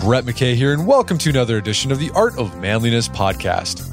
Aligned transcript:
Brett 0.00 0.24
McKay 0.24 0.54
here, 0.54 0.72
and 0.72 0.86
welcome 0.86 1.18
to 1.18 1.28
another 1.28 1.58
edition 1.58 1.92
of 1.92 1.98
the 1.98 2.10
Art 2.12 2.38
of 2.38 2.58
Manliness 2.58 3.06
podcast. 3.06 3.86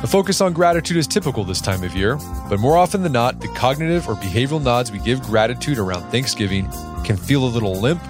The 0.00 0.06
focus 0.06 0.40
on 0.40 0.54
gratitude 0.54 0.96
is 0.96 1.06
typical 1.06 1.44
this 1.44 1.60
time 1.60 1.84
of 1.84 1.94
year, 1.94 2.16
but 2.48 2.60
more 2.60 2.78
often 2.78 3.02
than 3.02 3.12
not, 3.12 3.42
the 3.42 3.48
cognitive 3.48 4.08
or 4.08 4.14
behavioral 4.14 4.62
nods 4.62 4.90
we 4.90 5.00
give 5.00 5.20
gratitude 5.20 5.76
around 5.76 6.10
Thanksgiving 6.10 6.66
can 7.04 7.18
feel 7.18 7.44
a 7.44 7.46
little 7.46 7.78
limp, 7.78 8.02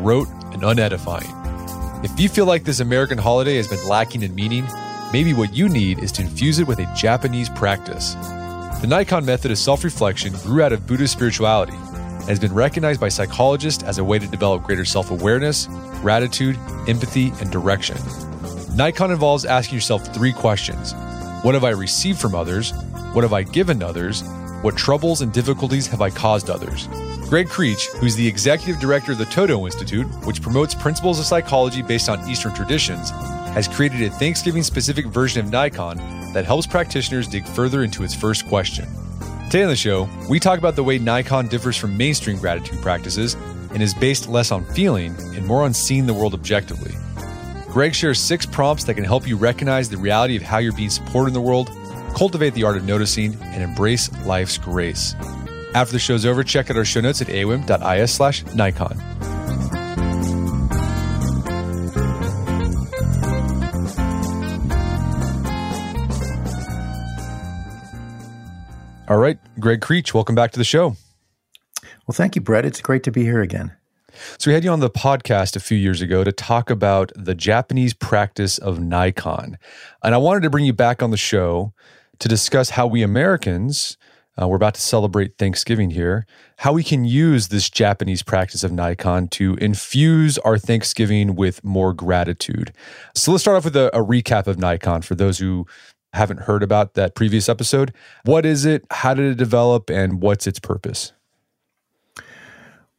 rote, 0.00 0.28
and 0.52 0.62
unedifying. 0.62 2.04
If 2.04 2.20
you 2.20 2.28
feel 2.28 2.44
like 2.44 2.64
this 2.64 2.80
American 2.80 3.16
holiday 3.16 3.56
has 3.56 3.68
been 3.68 3.88
lacking 3.88 4.22
in 4.22 4.34
meaning, 4.34 4.68
maybe 5.14 5.32
what 5.32 5.54
you 5.54 5.70
need 5.70 5.98
is 5.98 6.12
to 6.12 6.22
infuse 6.22 6.58
it 6.58 6.66
with 6.66 6.78
a 6.78 6.94
Japanese 6.94 7.48
practice. 7.48 8.12
The 8.82 8.86
Naikan 8.86 9.24
method 9.24 9.50
of 9.50 9.56
self 9.56 9.82
reflection 9.82 10.34
grew 10.42 10.62
out 10.62 10.74
of 10.74 10.86
Buddhist 10.86 11.14
spirituality 11.14 11.78
and 12.22 12.30
has 12.30 12.38
been 12.38 12.54
recognized 12.54 13.00
by 13.00 13.08
psychologists 13.08 13.82
as 13.82 13.98
a 13.98 14.04
way 14.04 14.18
to 14.18 14.26
develop 14.26 14.62
greater 14.62 14.84
self 14.84 15.10
awareness, 15.10 15.66
gratitude, 16.00 16.56
empathy, 16.88 17.32
and 17.40 17.50
direction. 17.50 17.96
Naikan 18.76 19.10
involves 19.10 19.44
asking 19.44 19.74
yourself 19.74 20.14
three 20.14 20.32
questions 20.32 20.94
What 21.42 21.54
have 21.54 21.64
I 21.64 21.70
received 21.70 22.20
from 22.20 22.34
others? 22.34 22.72
What 23.12 23.22
have 23.22 23.32
I 23.32 23.42
given 23.42 23.82
others? 23.82 24.22
What 24.62 24.76
troubles 24.76 25.20
and 25.20 25.32
difficulties 25.32 25.86
have 25.88 26.00
I 26.00 26.10
caused 26.10 26.48
others? 26.48 26.86
Gregg 27.28 27.48
Krech, 27.48 27.86
who's 27.96 28.14
the 28.14 28.28
executive 28.28 28.80
director 28.80 29.12
of 29.12 29.18
the 29.18 29.24
ToDo 29.24 29.64
Institute, 29.64 30.06
which 30.26 30.40
promotes 30.40 30.74
principles 30.74 31.18
of 31.18 31.24
psychology 31.24 31.82
based 31.82 32.08
on 32.08 32.28
Eastern 32.28 32.54
traditions, 32.54 33.10
has 33.54 33.66
created 33.66 34.02
a 34.02 34.10
Thanksgiving 34.10 34.62
specific 34.62 35.06
version 35.06 35.44
of 35.44 35.50
Naikan 35.50 36.32
that 36.32 36.44
helps 36.44 36.66
practitioners 36.66 37.26
dig 37.26 37.46
further 37.46 37.84
into 37.84 38.04
its 38.04 38.14
first 38.14 38.46
question. 38.48 38.86
Today 39.52 39.64
on 39.64 39.68
the 39.68 39.76
show, 39.76 40.08
we 40.30 40.40
talk 40.40 40.58
about 40.58 40.76
the 40.76 40.82
way 40.82 40.98
Naikan 40.98 41.50
differs 41.50 41.76
from 41.76 41.94
mainstream 41.94 42.38
gratitude 42.38 42.80
practices 42.80 43.34
and 43.74 43.82
is 43.82 43.92
based 43.92 44.26
less 44.26 44.50
on 44.50 44.64
feeling 44.72 45.14
and 45.36 45.46
more 45.46 45.62
on 45.62 45.74
seeing 45.74 46.06
the 46.06 46.14
world 46.14 46.32
objectively. 46.32 46.92
Gregg 47.68 47.94
shares 47.94 48.18
six 48.18 48.46
prompts 48.46 48.84
that 48.84 48.94
can 48.94 49.04
help 49.04 49.28
you 49.28 49.36
recognize 49.36 49.90
the 49.90 49.98
reality 49.98 50.36
of 50.36 50.42
how 50.42 50.56
you're 50.56 50.72
being 50.72 50.88
supported 50.88 51.28
in 51.28 51.34
the 51.34 51.40
world, 51.42 51.70
cultivate 52.16 52.54
the 52.54 52.64
art 52.64 52.78
of 52.78 52.86
noticing, 52.86 53.36
and 53.42 53.62
embrace 53.62 54.10
life's 54.24 54.56
grace. 54.56 55.14
After 55.74 55.92
the 55.92 55.98
show's 55.98 56.24
over, 56.24 56.42
check 56.42 56.70
out 56.70 56.78
our 56.78 56.84
show 56.86 57.02
notes 57.02 57.20
at 57.20 57.26
aom.is 57.26 58.10
slash 58.10 58.44
Naikan. 58.44 59.31
All 69.12 69.18
right, 69.18 69.36
Gregg 69.60 69.82
Krech, 69.82 70.14
welcome 70.14 70.34
back 70.34 70.52
to 70.52 70.58
the 70.58 70.64
show. 70.64 70.96
Well, 71.82 72.14
thank 72.14 72.34
you, 72.34 72.40
Brett. 72.40 72.64
It's 72.64 72.80
great 72.80 73.02
to 73.02 73.10
be 73.10 73.24
here 73.24 73.42
again. 73.42 73.76
So, 74.38 74.50
we 74.50 74.54
had 74.54 74.64
you 74.64 74.70
on 74.70 74.80
the 74.80 74.88
podcast 74.88 75.54
a 75.54 75.60
few 75.60 75.76
years 75.76 76.00
ago 76.00 76.24
to 76.24 76.32
talk 76.32 76.70
about 76.70 77.12
the 77.14 77.34
Japanese 77.34 77.92
practice 77.92 78.56
of 78.56 78.78
Naikan. 78.78 79.56
And 80.02 80.14
I 80.14 80.16
wanted 80.16 80.44
to 80.44 80.48
bring 80.48 80.64
you 80.64 80.72
back 80.72 81.02
on 81.02 81.10
the 81.10 81.18
show 81.18 81.74
to 82.20 82.26
discuss 82.26 82.70
how 82.70 82.86
we 82.86 83.02
Americans, 83.02 83.98
uh, 84.40 84.48
we're 84.48 84.56
about 84.56 84.72
to 84.76 84.80
celebrate 84.80 85.36
Thanksgiving 85.36 85.90
here, 85.90 86.24
how 86.56 86.72
we 86.72 86.82
can 86.82 87.04
use 87.04 87.48
this 87.48 87.68
Japanese 87.68 88.22
practice 88.22 88.64
of 88.64 88.70
Naikan 88.70 89.28
to 89.32 89.56
infuse 89.56 90.38
our 90.38 90.56
Thanksgiving 90.56 91.34
with 91.34 91.62
more 91.62 91.92
gratitude. 91.92 92.72
So, 93.14 93.30
let's 93.30 93.44
start 93.44 93.58
off 93.58 93.64
with 93.64 93.76
a, 93.76 93.94
a 93.94 94.02
recap 94.02 94.46
of 94.46 94.56
Naikan 94.56 95.04
for 95.04 95.14
those 95.14 95.38
who 95.38 95.66
haven't 96.12 96.40
heard 96.40 96.62
about 96.62 96.94
that 96.94 97.14
previous 97.14 97.48
episode. 97.48 97.92
What 98.24 98.44
is 98.44 98.64
it? 98.64 98.84
How 98.90 99.14
did 99.14 99.32
it 99.32 99.36
develop? 99.36 99.90
And 99.90 100.20
what's 100.22 100.46
its 100.46 100.58
purpose? 100.58 101.12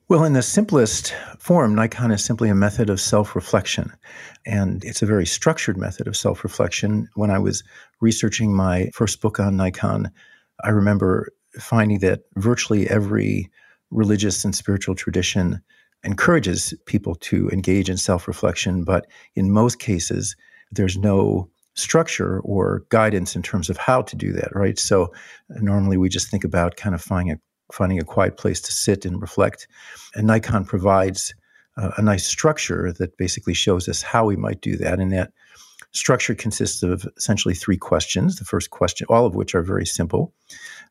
Well, 0.10 0.26
in 0.26 0.34
the 0.34 0.42
simplest 0.42 1.14
form, 1.40 1.76
Naikan 1.76 2.14
is 2.14 2.24
simply 2.24 2.50
a 2.50 2.56
method 2.56 2.90
of 2.90 3.00
self 3.00 3.36
reflection. 3.36 3.92
And 4.46 4.84
it's 4.84 5.02
a 5.02 5.08
very 5.08 5.26
structured 5.26 5.78
method 5.78 6.08
of 6.08 6.18
self 6.18 6.44
reflection. 6.44 7.08
When 7.16 7.32
I 7.32 7.40
was 7.40 7.64
researching 8.02 8.54
my 8.54 8.90
first 8.94 9.22
book 9.22 9.40
on 9.40 9.56
Naikan, 9.56 10.12
I 10.64 10.70
remember 10.70 11.30
finding 11.60 12.00
that 12.00 12.22
virtually 12.36 12.90
every 12.90 13.50
religious 13.92 14.44
and 14.44 14.56
spiritual 14.56 14.96
tradition 14.96 15.62
encourages 16.04 16.74
people 16.86 17.16
to 17.16 17.50
engage 17.50 17.90
in 17.90 17.98
self 17.98 18.28
reflection, 18.28 18.84
but 18.84 19.08
in 19.36 19.52
most 19.52 19.80
cases, 19.80 20.36
there's 20.72 20.98
no 20.98 21.50
structure 21.76 22.40
or 22.42 22.86
guidance 22.90 23.36
in 23.36 23.42
terms 23.42 23.70
of 23.70 23.78
how 23.78 24.02
to 24.04 24.16
do 24.16 24.32
that, 24.34 24.56
right? 24.56 24.78
So 24.78 25.12
normally 25.50 25.98
we 25.98 26.10
just 26.10 26.30
think 26.30 26.44
about 26.44 26.76
kind 26.76 26.96
of 26.96 27.02
finding 27.02 27.34
a 27.36 27.40
finding 27.72 28.00
a 28.00 28.04
quiet 28.04 28.38
place 28.38 28.62
to 28.62 28.72
sit 28.72 29.06
and 29.06 29.22
reflect. 29.22 29.68
And 30.16 30.28
Naikan 30.30 30.68
provides 30.68 31.34
uh, 31.78 31.92
a 31.98 32.02
nice 32.02 32.26
structure 32.26 32.94
that 32.94 33.18
basically 33.18 33.54
shows 33.54 33.90
us 33.90 34.02
how 34.02 34.26
we 34.26 34.36
might 34.36 34.62
do 34.62 34.78
that. 34.78 35.00
And 35.00 35.12
that 35.12 35.32
structure 35.92 36.36
consists 36.36 36.84
of 36.84 37.08
essentially 37.18 37.56
three 37.56 37.78
questions. 37.78 38.36
The 38.36 38.46
first 38.46 38.70
question, 38.70 39.08
all 39.10 39.26
of 39.26 39.36
which 39.36 39.56
are 39.56 39.64
very 39.64 39.86
simple, 39.86 40.34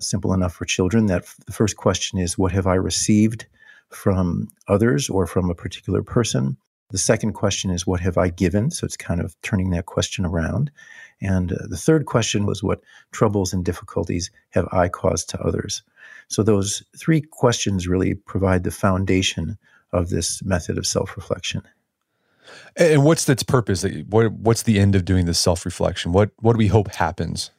simple 0.00 0.32
enough 0.32 0.54
for 0.54 0.65
children. 0.65 1.06
That 1.06 1.25
the 1.47 1.53
first 1.53 1.76
question 1.76 2.19
is, 2.19 2.38
What 2.38 2.53
have 2.53 2.66
I 2.66 2.75
received 2.75 3.47
from 3.91 4.48
others 4.69 5.09
or 5.09 5.26
from 5.26 5.50
a 5.50 5.54
particular 5.54 6.03
person? 6.03 6.56
The 6.92 6.98
second 6.98 7.32
question 7.32 7.70
is, 7.70 7.86
What 7.86 8.00
have 8.00 8.16
I 8.16 8.28
given? 8.28 8.70
So 8.70 8.84
it's 8.84 8.97
kind 8.97 9.20
of 9.20 9.34
turning 9.42 9.70
that 9.70 9.86
question 9.86 10.25
around. 10.25 10.70
And 11.20 11.53
uh, 11.53 11.66
the 11.69 11.76
third 11.76 12.06
question 12.06 12.47
was, 12.47 12.62
What 12.62 12.82
troubles 13.10 13.53
and 13.53 13.64
difficulties 13.64 14.30
have 14.50 14.69
I 14.70 14.88
caused 14.88 15.28
to 15.30 15.41
others? 15.41 15.82
So 16.28 16.42
those 16.42 16.82
three 16.97 17.20
questions 17.20 17.88
really 17.88 18.14
provide 18.14 18.64
the 18.64 18.70
foundation 18.70 19.58
of 19.92 20.10
this 20.10 20.42
method 20.44 20.78
of 20.78 20.86
self 20.86 21.16
reflection. 21.16 21.62
And 22.76 23.04
what's 23.04 23.28
its 23.28 23.42
purpose? 23.42 23.84
What, 24.09 24.32
what's 24.32 24.62
the 24.62 24.78
end 24.78 24.94
of 24.94 25.04
doing 25.04 25.26
this 25.26 25.38
self 25.38 25.64
reflection? 25.64 26.12
What, 26.12 26.30
what 26.41 26.53
do 26.53 26.59
we 26.59 26.69
hope 26.69 26.94
happens? 26.94 27.50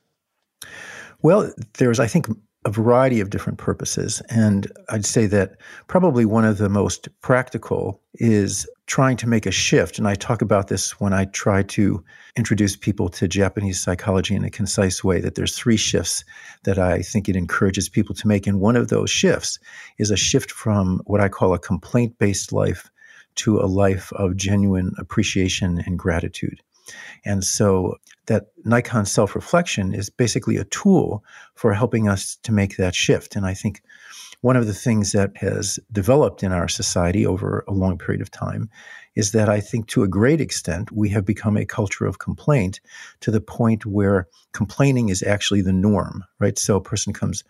Well, 1.22 1.52
there's, 1.78 2.00
I 2.00 2.08
think, 2.08 2.28
a 2.66 2.72
variety 2.72 3.20
of 3.20 3.30
different 3.30 3.58
purposes. 3.58 4.22
And 4.30 4.72
I'd 4.90 5.06
say 5.06 5.26
that 5.28 5.58
probably 5.88 6.26
one 6.26 6.46
of 6.46 6.58
the 6.58 6.70
most 6.70 7.10
practical 7.22 8.02
is 8.16 8.68
trying 8.86 9.18
to 9.18 9.28
make 9.28 9.46
a 9.46 9.52
shift. 9.52 9.98
And 9.98 10.08
I 10.08 10.16
talk 10.16 10.42
about 10.42 10.68
this 10.68 11.00
when 11.00 11.14
I 11.14 11.26
try 11.26 11.64
to 11.64 12.04
introduce 12.36 12.76
people 12.76 13.10
to 13.10 13.28
Japanese 13.28 13.82
psychology 13.82 14.36
in 14.36 14.44
a 14.44 14.50
concise 14.50 15.04
way 15.04 15.20
that 15.22 15.36
there's 15.36 15.58
three 15.58 15.78
shifts 15.78 16.24
that 16.64 16.80
I 16.80 17.02
think 17.02 17.30
it 17.30 17.36
encourages 17.36 17.90
people 17.90 18.16
to 18.16 18.28
make. 18.28 18.48
And 18.48 18.60
one 18.60 18.76
of 18.76 18.90
those 18.90 19.10
shifts 19.10 19.60
is 19.98 20.12
a 20.12 20.18
shift 20.18 20.52
from 20.52 21.02
what 21.06 21.22
I 21.22 21.30
call 21.30 21.54
a 21.54 21.60
complaint 21.60 22.18
based 22.18 22.52
life 22.52 22.90
to 23.36 23.60
a 23.60 23.68
life 23.68 24.12
of 24.14 24.36
genuine 24.36 24.92
appreciation 24.98 25.82
and 25.86 25.98
gratitude. 25.98 26.62
And 27.26 27.44
so 27.44 27.98
that 28.28 28.48
Naikan 28.66 29.08
self 29.08 29.36
reflection 29.36 29.94
is 29.94 30.10
basically 30.10 30.58
a 30.58 30.66
tool 30.66 31.24
for 31.56 31.74
helping 31.74 32.08
us 32.08 32.38
to 32.44 32.52
make 32.52 32.78
that 32.78 32.96
shift. 32.96 33.36
And 33.36 33.46
I 33.46 33.54
think 33.54 33.82
one 34.42 34.58
of 34.58 34.68
the 34.68 34.74
things 34.74 35.14
that 35.14 35.36
has 35.38 35.80
developed 35.92 36.44
in 36.44 36.52
our 36.52 36.68
society 36.68 37.26
over 37.26 37.64
a 37.68 37.74
long 37.74 37.98
period 37.98 38.22
of 38.22 38.30
time 38.30 38.70
is 39.16 39.32
that 39.32 39.48
I 39.48 39.60
think 39.60 39.88
to 39.88 40.04
a 40.04 40.08
great 40.08 40.42
extent 40.42 40.92
we 40.92 41.10
have 41.10 41.26
become 41.26 41.56
a 41.56 41.66
culture 41.66 42.06
of 42.06 42.20
complaint 42.20 42.82
to 43.22 43.32
the 43.32 43.42
point 43.42 43.86
where 43.86 44.28
complaining 44.52 45.10
is 45.10 45.24
actually 45.24 45.62
the 45.62 45.74
norm, 45.74 46.24
right? 46.40 46.58
So 46.58 46.78
a 46.78 46.82
person 46.82 47.14
comes 47.14 47.44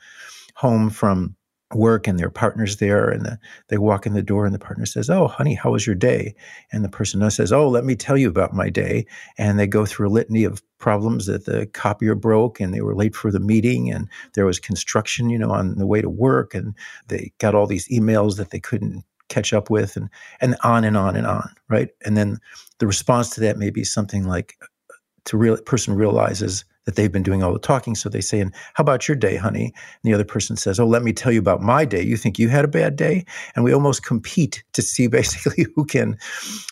home 0.56 0.90
from 0.90 1.36
work 1.76 2.08
and 2.08 2.20
their 2.20 2.30
partner's 2.30 2.78
there 2.78 3.10
and 3.10 3.26
the, 3.26 3.40
they 3.70 3.78
walk 3.78 4.06
in 4.06 4.14
the 4.14 4.22
door 4.22 4.46
and 4.46 4.54
the 4.54 4.60
partner 4.60 4.86
says 4.86 5.10
oh 5.10 5.28
honey 5.28 5.54
how 5.54 5.72
was 5.72 5.86
your 5.86 5.96
day? 5.96 6.36
And 6.72 6.84
the 6.84 6.90
person 6.90 7.30
says 7.30 7.52
oh 7.52 7.70
let 7.70 7.86
me 7.86 7.96
tell 7.96 8.18
you 8.18 8.30
about 8.30 8.54
my 8.54 8.70
day. 8.70 9.06
And 9.38 9.60
they 9.60 9.68
go 9.68 9.86
through 9.86 10.08
a 10.08 10.10
litany 10.10 10.44
of 10.44 10.62
problems 10.78 11.26
that 11.28 11.46
the 11.46 11.66
copier 11.68 12.16
broke 12.16 12.60
and 12.60 12.74
they 12.74 12.82
were 12.82 12.96
late 12.96 13.16
for 13.16 13.32
the 13.32 13.40
meeting 13.40 13.90
and 13.90 14.10
there 14.34 14.46
was 14.46 14.60
construction 14.60 15.30
you 15.30 15.38
know 15.38 15.52
on 15.52 15.76
the 15.78 15.88
way 15.88 16.02
to 16.02 16.10
work 16.10 16.54
and 16.54 16.76
they 17.08 17.32
got 17.40 17.56
all 17.56 17.68
these 17.68 17.88
emails 17.88 18.38
that 18.38 18.52
they 18.52 18.60
couldn't 18.60 19.04
catch 19.30 19.54
up 19.54 19.70
with 19.70 19.96
and 19.96 20.10
and 20.42 20.56
on 20.64 20.84
and 20.84 20.98
on 20.98 21.16
and 21.16 21.26
on 21.26 21.50
right? 21.70 21.90
And 22.06 22.16
then 22.16 22.40
the 22.80 22.88
response 22.88 23.30
to 23.32 23.42
that 23.42 23.58
may 23.58 23.70
be 23.70 23.84
something 23.84 24.26
like 24.26 24.58
to 25.26 25.38
real 25.38 25.58
person 25.58 25.96
realizes 25.96 26.66
that 26.86 26.96
they've 26.96 27.12
been 27.12 27.24
doing 27.24 27.44
all 27.44 27.54
the 27.54 27.60
talking. 27.60 27.96
So 27.96 28.10
they 28.10 28.22
say, 28.22 28.40
and 28.40 28.54
how 28.74 28.82
about 28.82 29.08
your 29.08 29.16
day, 29.16 29.36
honey? 29.36 29.66
And 29.66 30.04
the 30.04 30.14
other 30.14 30.26
person 30.26 30.58
says, 30.58 30.80
oh, 30.80 30.88
let 30.88 31.04
me 31.04 31.14
tell 31.14 31.32
you 31.32 31.40
about 31.40 31.62
my 31.62 31.86
day. 31.86 32.02
You 32.02 32.18
think 32.18 32.38
you 32.38 32.50
had 32.50 32.66
a 32.66 32.70
bad 32.70 32.96
day? 32.96 33.26
And 33.56 33.64
we 33.64 33.74
almost 33.74 34.06
compete 34.06 34.64
to 34.74 34.82
see 34.82 35.08
basically 35.20 35.66
who 35.76 35.86
can, 35.86 36.18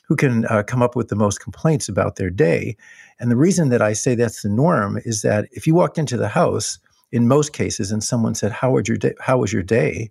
who 0.07 0.15
can 0.15 0.45
uh, 0.45 0.63
come 0.63 0.81
up 0.81 0.95
with 0.95 1.07
the 1.07 1.15
most 1.15 1.39
complaints 1.39 1.87
about 1.87 2.15
their 2.15 2.29
day. 2.29 2.75
And 3.19 3.31
the 3.31 3.37
reason 3.37 3.69
that 3.69 3.81
I 3.81 3.93
say 3.93 4.15
that's 4.15 4.41
the 4.41 4.49
norm 4.49 4.99
is 5.05 5.21
that 5.21 5.47
if 5.51 5.67
you 5.67 5.75
walked 5.75 5.97
into 5.97 6.17
the 6.17 6.29
house, 6.29 6.79
in 7.11 7.27
most 7.27 7.51
cases, 7.51 7.91
and 7.91 8.03
someone 8.03 8.35
said, 8.35 8.51
how, 8.53 8.71
was 8.71 8.87
your 8.87 8.97
day? 8.97 9.13
how 9.19 9.37
was 9.37 9.51
your 9.51 9.63
day? 9.63 10.09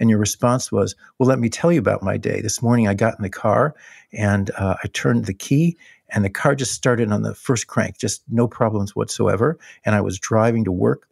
And 0.00 0.08
your 0.10 0.18
response 0.18 0.70
was, 0.70 0.94
Well, 1.18 1.28
let 1.28 1.38
me 1.38 1.48
tell 1.48 1.72
you 1.72 1.80
about 1.80 2.02
my 2.02 2.16
day. 2.16 2.40
This 2.40 2.62
morning 2.62 2.86
I 2.86 2.94
got 2.94 3.18
in 3.18 3.22
the 3.22 3.30
car 3.30 3.74
and 4.12 4.50
uh, 4.56 4.76
I 4.82 4.88
turned 4.88 5.24
the 5.24 5.34
key 5.34 5.76
and 6.10 6.24
the 6.24 6.30
car 6.30 6.54
just 6.54 6.72
started 6.72 7.12
on 7.12 7.22
the 7.22 7.34
first 7.34 7.66
crank, 7.66 7.98
just 7.98 8.22
no 8.28 8.48
problems 8.48 8.96
whatsoever. 8.96 9.58
And 9.84 9.94
I 9.94 10.00
was 10.00 10.18
driving 10.18 10.64
to 10.64 10.72
work 10.72 11.08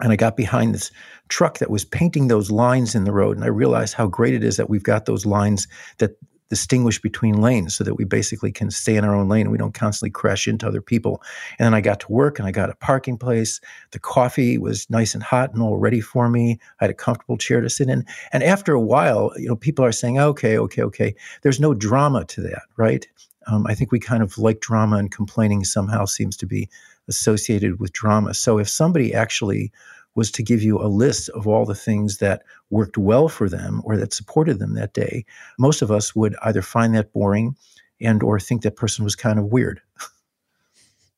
and 0.00 0.12
I 0.12 0.16
got 0.16 0.36
behind 0.36 0.74
this 0.74 0.90
truck 1.28 1.58
that 1.58 1.70
was 1.70 1.84
painting 1.84 2.28
those 2.28 2.50
lines 2.50 2.94
in 2.94 3.04
the 3.04 3.12
road. 3.12 3.36
And 3.36 3.44
I 3.44 3.48
realized 3.48 3.94
how 3.94 4.06
great 4.06 4.34
it 4.34 4.42
is 4.42 4.56
that 4.56 4.70
we've 4.70 4.82
got 4.82 5.04
those 5.04 5.26
lines 5.26 5.68
that 5.98 6.16
distinguish 6.52 7.00
between 7.00 7.40
lanes 7.40 7.74
so 7.74 7.82
that 7.82 7.94
we 7.94 8.04
basically 8.04 8.52
can 8.52 8.70
stay 8.70 8.96
in 8.96 9.04
our 9.06 9.14
own 9.14 9.26
lane 9.26 9.42
and 9.42 9.52
we 9.52 9.56
don't 9.56 9.72
constantly 9.72 10.10
crash 10.10 10.46
into 10.46 10.66
other 10.66 10.82
people. 10.82 11.22
And 11.58 11.64
then 11.64 11.72
I 11.72 11.80
got 11.80 12.00
to 12.00 12.12
work 12.12 12.38
and 12.38 12.46
I 12.46 12.50
got 12.50 12.68
a 12.68 12.74
parking 12.74 13.16
place. 13.16 13.58
The 13.92 13.98
coffee 13.98 14.58
was 14.58 14.88
nice 14.90 15.14
and 15.14 15.22
hot 15.22 15.54
and 15.54 15.62
all 15.62 15.78
ready 15.78 16.02
for 16.02 16.28
me. 16.28 16.58
I 16.78 16.84
had 16.84 16.90
a 16.90 16.94
comfortable 16.94 17.38
chair 17.38 17.62
to 17.62 17.70
sit 17.70 17.88
in. 17.88 18.04
And 18.34 18.42
after 18.42 18.74
a 18.74 18.80
while, 18.82 19.32
you 19.36 19.48
know, 19.48 19.56
people 19.56 19.82
are 19.82 19.92
saying, 19.92 20.18
okay, 20.18 20.58
okay, 20.58 20.82
okay. 20.82 21.14
There's 21.40 21.58
no 21.58 21.72
drama 21.72 22.26
to 22.26 22.42
that, 22.42 22.64
right? 22.76 23.06
Um, 23.46 23.66
I 23.66 23.74
think 23.74 23.92
we 23.92 23.98
kind 23.98 24.22
of 24.22 24.38
like 24.38 24.60
drama 24.60 24.96
and 24.96 25.10
complaining 25.10 25.64
somehow 25.64 26.04
seems 26.04 26.36
to 26.38 26.46
be 26.46 26.68
associated 27.08 27.80
with 27.80 27.92
drama. 27.92 28.34
So 28.34 28.58
if 28.58 28.68
somebody 28.68 29.14
actually 29.14 29.72
was 30.14 30.30
to 30.32 30.42
give 30.42 30.62
you 30.62 30.78
a 30.80 30.88
list 30.88 31.28
of 31.30 31.46
all 31.46 31.64
the 31.64 31.74
things 31.74 32.18
that 32.18 32.42
worked 32.70 32.98
well 32.98 33.28
for 33.28 33.48
them 33.48 33.80
or 33.84 33.96
that 33.96 34.12
supported 34.12 34.58
them 34.58 34.74
that 34.74 34.92
day, 34.92 35.24
most 35.58 35.82
of 35.82 35.90
us 35.90 36.14
would 36.14 36.36
either 36.42 36.62
find 36.62 36.94
that 36.94 37.12
boring 37.12 37.56
and 38.00 38.22
or 38.22 38.38
think 38.38 38.62
that 38.62 38.76
person 38.76 39.04
was 39.04 39.16
kind 39.16 39.38
of 39.38 39.46
weird. 39.46 39.80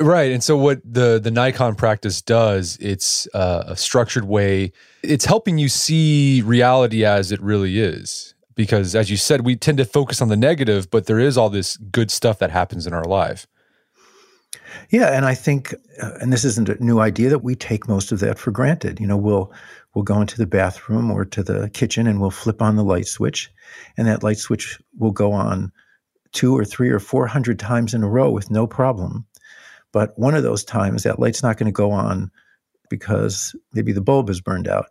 Right. 0.00 0.32
And 0.32 0.42
so 0.42 0.56
what 0.56 0.80
the 0.84 1.20
the 1.20 1.30
Naikan 1.30 1.78
practice 1.78 2.20
does, 2.20 2.76
it's 2.80 3.28
uh, 3.32 3.62
a 3.68 3.76
structured 3.76 4.24
way. 4.24 4.72
It's 5.04 5.24
helping 5.24 5.56
you 5.56 5.68
see 5.68 6.42
reality 6.42 7.04
as 7.04 7.30
it 7.30 7.40
really 7.40 7.78
is 7.78 8.33
because 8.54 8.94
as 8.94 9.10
you 9.10 9.16
said 9.16 9.44
we 9.44 9.56
tend 9.56 9.78
to 9.78 9.84
focus 9.84 10.20
on 10.22 10.28
the 10.28 10.36
negative 10.36 10.90
but 10.90 11.06
there 11.06 11.18
is 11.18 11.36
all 11.36 11.50
this 11.50 11.76
good 11.76 12.10
stuff 12.10 12.38
that 12.38 12.50
happens 12.50 12.86
in 12.86 12.92
our 12.92 13.04
life. 13.04 13.46
Yeah 14.90 15.08
and 15.08 15.24
i 15.24 15.34
think 15.34 15.74
uh, 16.02 16.12
and 16.20 16.32
this 16.32 16.44
isn't 16.44 16.68
a 16.68 16.82
new 16.82 17.00
idea 17.00 17.28
that 17.30 17.40
we 17.40 17.54
take 17.54 17.88
most 17.88 18.12
of 18.12 18.20
that 18.20 18.38
for 18.38 18.50
granted. 18.50 19.00
You 19.00 19.06
know 19.06 19.16
we'll 19.16 19.52
we'll 19.94 20.04
go 20.04 20.20
into 20.20 20.36
the 20.36 20.46
bathroom 20.46 21.10
or 21.10 21.24
to 21.24 21.42
the 21.42 21.70
kitchen 21.70 22.06
and 22.06 22.20
we'll 22.20 22.30
flip 22.30 22.60
on 22.60 22.76
the 22.76 22.84
light 22.84 23.06
switch 23.06 23.50
and 23.96 24.06
that 24.06 24.22
light 24.22 24.38
switch 24.38 24.80
will 24.98 25.12
go 25.12 25.32
on 25.32 25.72
two 26.32 26.56
or 26.56 26.64
three 26.64 26.90
or 26.90 26.98
four 26.98 27.26
hundred 27.26 27.58
times 27.58 27.94
in 27.94 28.02
a 28.02 28.08
row 28.08 28.30
with 28.30 28.50
no 28.50 28.66
problem. 28.66 29.24
But 29.92 30.18
one 30.18 30.34
of 30.34 30.42
those 30.42 30.64
times 30.64 31.04
that 31.04 31.20
light's 31.20 31.42
not 31.42 31.56
going 31.56 31.66
to 31.66 31.72
go 31.72 31.92
on 31.92 32.30
because 32.90 33.54
maybe 33.72 33.92
the 33.92 34.00
bulb 34.00 34.28
is 34.28 34.40
burned 34.40 34.68
out 34.68 34.86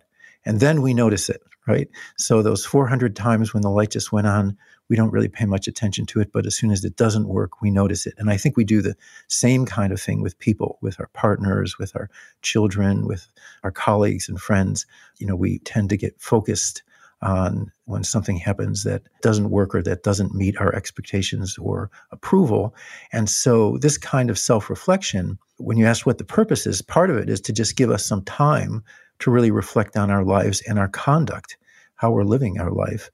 and 0.46 0.60
then 0.60 0.82
we 0.82 0.94
notice 0.94 1.30
it 1.30 1.42
right? 1.68 1.90
So 2.18 2.42
those 2.42 2.66
400 2.66 3.16
times 3.16 3.54
when 3.54 3.62
the 3.62 3.70
light 3.70 3.92
just 3.92 4.12
went 4.12 4.28
on, 4.28 4.58
we 4.90 4.96
don't 4.96 5.12
really 5.12 5.30
pay 5.30 5.46
much 5.46 5.68
attention 5.68 6.06
to 6.08 6.20
it, 6.20 6.32
but 6.34 6.46
as 6.46 6.56
soon 6.56 6.72
as 6.72 6.84
it 6.84 6.98
doesn't 6.98 7.28
work, 7.28 7.62
we 7.62 7.72
notice 7.72 8.06
it. 8.06 8.14
And 8.18 8.30
I 8.30 8.38
think 8.38 8.58
we 8.58 8.64
do 8.64 8.82
the 8.82 8.96
same 9.28 9.66
kind 9.66 9.94
of 9.94 10.02
thing 10.02 10.22
with 10.22 10.38
people, 10.40 10.78
with 10.82 11.00
our 11.00 11.10
partners, 11.14 11.78
with 11.78 11.96
our 11.96 12.10
children, 12.42 13.08
with 13.08 13.28
our 13.64 13.72
colleagues 13.72 14.28
and 14.28 14.40
friends. 14.40 14.86
You 15.18 15.28
know, 15.28 15.36
we 15.36 15.60
tend 15.60 15.90
to 15.90 15.98
get 15.98 16.20
focused 16.20 16.84
on 17.22 17.72
when 17.86 18.04
something 18.04 18.36
happens 18.36 18.84
that 18.84 19.04
doesn't 19.22 19.50
work 19.50 19.74
or 19.74 19.82
that 19.82 20.04
doesn't 20.04 20.36
meet 20.36 20.58
our 20.60 20.76
expectations 20.76 21.58
or 21.58 21.90
approval. 22.12 22.76
And 23.14 23.30
so, 23.30 23.78
this 23.78 23.98
kind 23.98 24.30
of 24.30 24.38
self 24.38 24.70
reflection, 24.70 25.40
when 25.58 25.78
you 25.78 25.86
ask 25.86 26.06
what 26.06 26.18
the 26.18 26.26
purpose 26.26 26.68
is, 26.68 26.82
part 26.82 27.10
of 27.10 27.18
it 27.18 27.30
is 27.30 27.40
to 27.42 27.54
just 27.54 27.78
give 27.78 27.90
us 27.90 28.06
some 28.06 28.24
time 28.26 28.84
to 29.20 29.32
really 29.32 29.52
reflect 29.52 29.96
on 29.98 30.12
our 30.12 30.24
lives 30.24 30.62
and 30.68 30.80
our 30.80 30.88
conduct, 30.88 31.58
how 31.96 32.12
we're 32.12 32.24
living 32.24 32.60
our 32.60 32.72
life, 32.72 33.10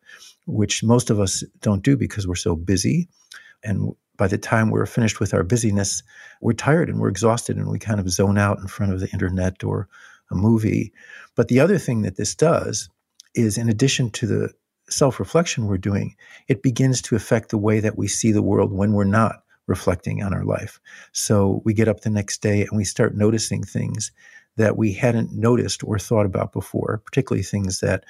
which 0.48 0.84
most 0.84 1.10
of 1.10 1.20
us 1.20 1.44
don't 1.62 1.84
do 1.84 1.96
because 1.96 2.28
we're 2.28 2.36
so 2.36 2.56
busy. 2.56 3.08
And 3.64 3.94
by 4.18 4.28
the 4.28 4.38
time 4.38 4.70
we're 4.70 4.86
finished 4.86 5.20
with 5.20 5.34
our 5.34 5.44
busyness, 5.44 6.04
we're 6.42 6.54
tired 6.54 6.90
and 6.90 7.00
we're 7.00 7.10
exhausted 7.10 7.58
and 7.58 7.70
we 7.70 7.80
kind 7.80 8.00
of 8.00 8.10
zone 8.10 8.38
out 8.38 8.60
in 8.60 8.68
front 8.68 8.94
of 8.94 9.00
the 9.00 9.10
internet 9.12 9.64
or 9.64 9.88
a 10.32 10.36
movie. 10.36 10.92
But 11.36 11.48
the 11.48 11.60
other 11.60 11.78
thing 11.78 12.02
that 12.02 12.18
this 12.18 12.36
does 12.36 12.90
is, 13.36 13.58
in 13.58 13.70
addition 13.70 14.10
to 14.12 14.28
the 14.28 14.54
self 14.90 15.20
reflection 15.20 15.68
we're 15.68 15.78
doing, 15.78 16.16
it 16.48 16.64
begins 16.64 17.02
to 17.04 17.16
affect 17.16 17.50
the 17.50 17.58
way 17.58 17.80
that 17.80 17.98
we 17.98 18.08
see 18.08 18.32
the 18.32 18.42
world 18.42 18.72
when 18.74 18.94
we're 18.94 19.04
not 19.04 19.44
reflecting 19.68 20.24
on 20.24 20.34
our 20.34 20.44
life. 20.44 20.80
So 21.14 21.62
we 21.64 21.74
get 21.74 21.88
up 21.88 22.02
the 22.02 22.10
next 22.10 22.42
day 22.42 22.62
and 22.62 22.76
we 22.76 22.84
start 22.84 23.16
noticing 23.16 23.64
things 23.64 24.12
that 24.60 24.78
we 24.78 24.94
hadn't 24.94 25.32
noticed 25.34 25.84
or 25.84 25.98
thought 25.98 26.26
about 26.26 26.54
before, 26.54 27.02
particularly 27.06 27.44
things 27.44 27.80
that 27.80 28.04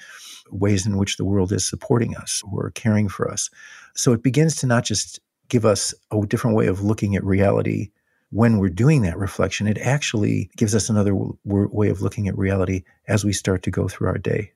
ways 0.50 0.84
in 0.84 0.98
which 0.98 1.16
the 1.16 1.24
world 1.24 1.52
is 1.52 1.66
supporting 1.66 2.16
us 2.16 2.42
or 2.52 2.70
caring 2.74 3.08
for 3.08 3.30
us. 3.30 3.48
So 3.94 4.12
it 4.12 4.22
begins 4.22 4.56
to 4.56 4.66
not 4.66 4.84
just 4.84 5.20
give 5.48 5.64
us 5.64 5.94
a 6.10 6.20
different 6.26 6.56
way 6.56 6.66
of 6.66 6.82
looking 6.82 7.16
at 7.16 7.24
reality 7.24 7.90
when 8.30 8.58
we're 8.58 8.68
doing 8.68 9.02
that 9.02 9.18
reflection, 9.18 9.66
it 9.66 9.78
actually 9.78 10.50
gives 10.56 10.74
us 10.74 10.88
another 10.88 11.10
w- 11.10 11.36
way 11.44 11.88
of 11.88 12.00
looking 12.00 12.28
at 12.28 12.38
reality 12.38 12.84
as 13.08 13.24
we 13.24 13.32
start 13.32 13.62
to 13.64 13.70
go 13.70 13.88
through 13.88 14.06
our 14.06 14.18
day. 14.18 14.52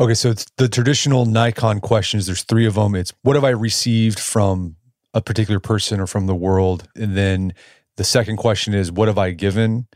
Okay, 0.00 0.14
so 0.14 0.30
it's 0.30 0.46
the 0.58 0.68
traditional 0.68 1.26
Naikan 1.26 1.80
questions. 1.80 2.26
There's 2.26 2.44
three 2.44 2.66
of 2.66 2.74
them. 2.74 2.94
It's 2.94 3.12
what 3.22 3.34
have 3.34 3.44
I 3.44 3.50
received 3.50 4.20
from 4.20 4.76
a 5.12 5.20
particular 5.20 5.58
person 5.58 5.98
or 5.98 6.06
from 6.06 6.26
the 6.26 6.36
world? 6.36 6.88
And 6.94 7.16
then 7.16 7.52
the 7.96 8.04
second 8.04 8.36
question 8.36 8.74
is 8.74 8.92
what 8.92 9.08
have 9.08 9.18
I 9.18 9.32
given? 9.32 9.88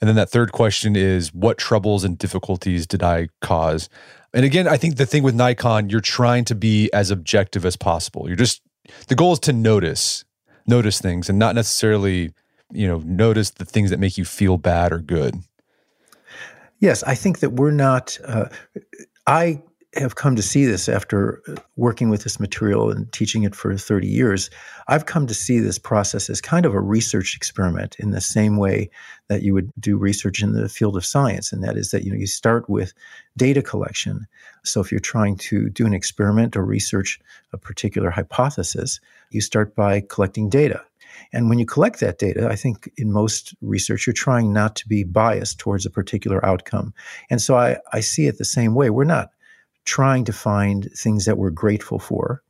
And 0.00 0.08
then 0.08 0.16
that 0.16 0.30
third 0.30 0.52
question 0.52 0.96
is 0.96 1.32
what 1.34 1.58
troubles 1.58 2.04
and 2.04 2.16
difficulties 2.16 2.86
did 2.86 3.02
I 3.02 3.28
cause? 3.40 3.88
And 4.32 4.44
again, 4.44 4.66
I 4.66 4.76
think 4.76 4.96
the 4.96 5.06
thing 5.06 5.22
with 5.22 5.34
Naikan, 5.34 5.90
you're 5.90 6.00
trying 6.00 6.44
to 6.46 6.54
be 6.54 6.90
as 6.92 7.10
objective 7.10 7.66
as 7.66 7.76
possible. 7.76 8.26
You're 8.26 8.36
just 8.36 8.62
the 9.08 9.14
goal 9.14 9.32
is 9.32 9.38
to 9.40 9.52
notice, 9.52 10.24
notice 10.66 11.00
things 11.00 11.28
and 11.28 11.38
not 11.38 11.54
necessarily, 11.54 12.32
you 12.72 12.86
know, 12.86 12.98
notice 13.04 13.50
the 13.50 13.64
things 13.64 13.90
that 13.90 13.98
make 13.98 14.16
you 14.16 14.24
feel 14.24 14.56
bad 14.56 14.92
or 14.92 14.98
good. 14.98 15.36
Yes, 16.78 17.02
I 17.02 17.14
think 17.14 17.40
that 17.40 17.50
we're 17.50 17.70
not 17.70 18.18
uh, 18.24 18.46
I 19.26 19.62
have 19.94 20.14
come 20.14 20.36
to 20.36 20.42
see 20.42 20.64
this 20.64 20.88
after 20.88 21.42
uh, 21.48 21.56
working 21.76 22.10
with 22.10 22.22
this 22.22 22.38
material 22.38 22.90
and 22.90 23.10
teaching 23.12 23.42
it 23.42 23.56
for 23.56 23.76
30 23.76 24.06
years. 24.06 24.48
I've 24.86 25.06
come 25.06 25.26
to 25.26 25.34
see 25.34 25.58
this 25.58 25.78
process 25.78 26.30
as 26.30 26.40
kind 26.40 26.64
of 26.64 26.74
a 26.74 26.80
research 26.80 27.34
experiment 27.34 27.96
in 27.98 28.10
the 28.10 28.20
same 28.20 28.56
way 28.56 28.88
that 29.28 29.42
you 29.42 29.52
would 29.52 29.72
do 29.80 29.96
research 29.96 30.42
in 30.42 30.52
the 30.52 30.68
field 30.68 30.96
of 30.96 31.04
science. 31.04 31.52
And 31.52 31.64
that 31.64 31.76
is 31.76 31.90
that, 31.90 32.04
you 32.04 32.12
know, 32.12 32.18
you 32.18 32.28
start 32.28 32.68
with 32.70 32.92
data 33.36 33.62
collection. 33.62 34.26
So 34.64 34.80
if 34.80 34.92
you're 34.92 35.00
trying 35.00 35.36
to 35.38 35.68
do 35.70 35.86
an 35.86 35.94
experiment 35.94 36.56
or 36.56 36.64
research 36.64 37.18
a 37.52 37.58
particular 37.58 38.10
hypothesis, 38.10 39.00
you 39.30 39.40
start 39.40 39.74
by 39.74 40.02
collecting 40.08 40.48
data. 40.48 40.84
And 41.32 41.48
when 41.48 41.58
you 41.58 41.66
collect 41.66 41.98
that 42.00 42.18
data, 42.18 42.48
I 42.48 42.54
think 42.54 42.90
in 42.96 43.10
most 43.10 43.54
research, 43.60 44.06
you're 44.06 44.14
trying 44.14 44.52
not 44.52 44.76
to 44.76 44.88
be 44.88 45.02
biased 45.02 45.58
towards 45.58 45.84
a 45.84 45.90
particular 45.90 46.44
outcome. 46.46 46.94
And 47.28 47.42
so 47.42 47.56
I, 47.56 47.78
I 47.92 48.00
see 48.00 48.26
it 48.26 48.38
the 48.38 48.44
same 48.44 48.74
way. 48.74 48.90
We're 48.90 49.04
not 49.04 49.30
trying 49.84 50.24
to 50.24 50.32
find 50.32 50.90
things 50.96 51.24
that 51.24 51.38
we're 51.38 51.50
grateful 51.50 51.98
for. 51.98 52.42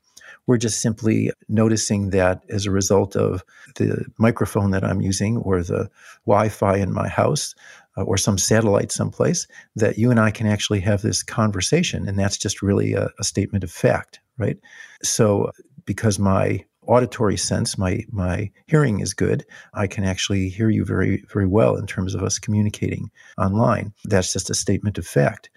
We're 0.46 0.56
just 0.56 0.80
simply 0.80 1.30
noticing 1.48 2.10
that 2.10 2.42
as 2.48 2.66
a 2.66 2.70
result 2.70 3.14
of 3.14 3.44
the 3.76 4.04
microphone 4.18 4.70
that 4.72 4.84
I'm 4.84 5.00
using 5.00 5.36
or 5.36 5.62
the 5.62 5.90
Wi 6.26 6.48
Fi 6.48 6.76
in 6.76 6.92
my 6.92 7.08
house 7.08 7.54
uh, 7.96 8.02
or 8.02 8.16
some 8.16 8.38
satellite 8.38 8.90
someplace, 8.90 9.46
that 9.76 9.98
you 9.98 10.10
and 10.10 10.18
I 10.18 10.30
can 10.30 10.46
actually 10.46 10.80
have 10.80 11.02
this 11.02 11.22
conversation. 11.22 12.08
And 12.08 12.18
that's 12.18 12.38
just 12.38 12.62
really 12.62 12.94
a, 12.94 13.10
a 13.18 13.24
statement 13.24 13.64
of 13.64 13.70
fact, 13.70 14.20
right? 14.38 14.58
So, 15.02 15.52
because 15.84 16.18
my 16.18 16.64
auditory 16.86 17.36
sense, 17.36 17.78
my 17.78 18.04
my 18.10 18.50
hearing 18.66 19.00
is 19.00 19.14
good. 19.14 19.44
I 19.74 19.86
can 19.86 20.04
actually 20.04 20.48
hear 20.48 20.70
you 20.70 20.84
very 20.84 21.24
very 21.32 21.46
well 21.46 21.76
in 21.76 21.86
terms 21.86 22.14
of 22.14 22.22
us 22.22 22.38
communicating 22.38 23.10
online. 23.38 23.92
That's 24.04 24.32
just 24.32 24.50
a 24.50 24.54
statement 24.54 24.98
of 24.98 25.06
fact. 25.06 25.50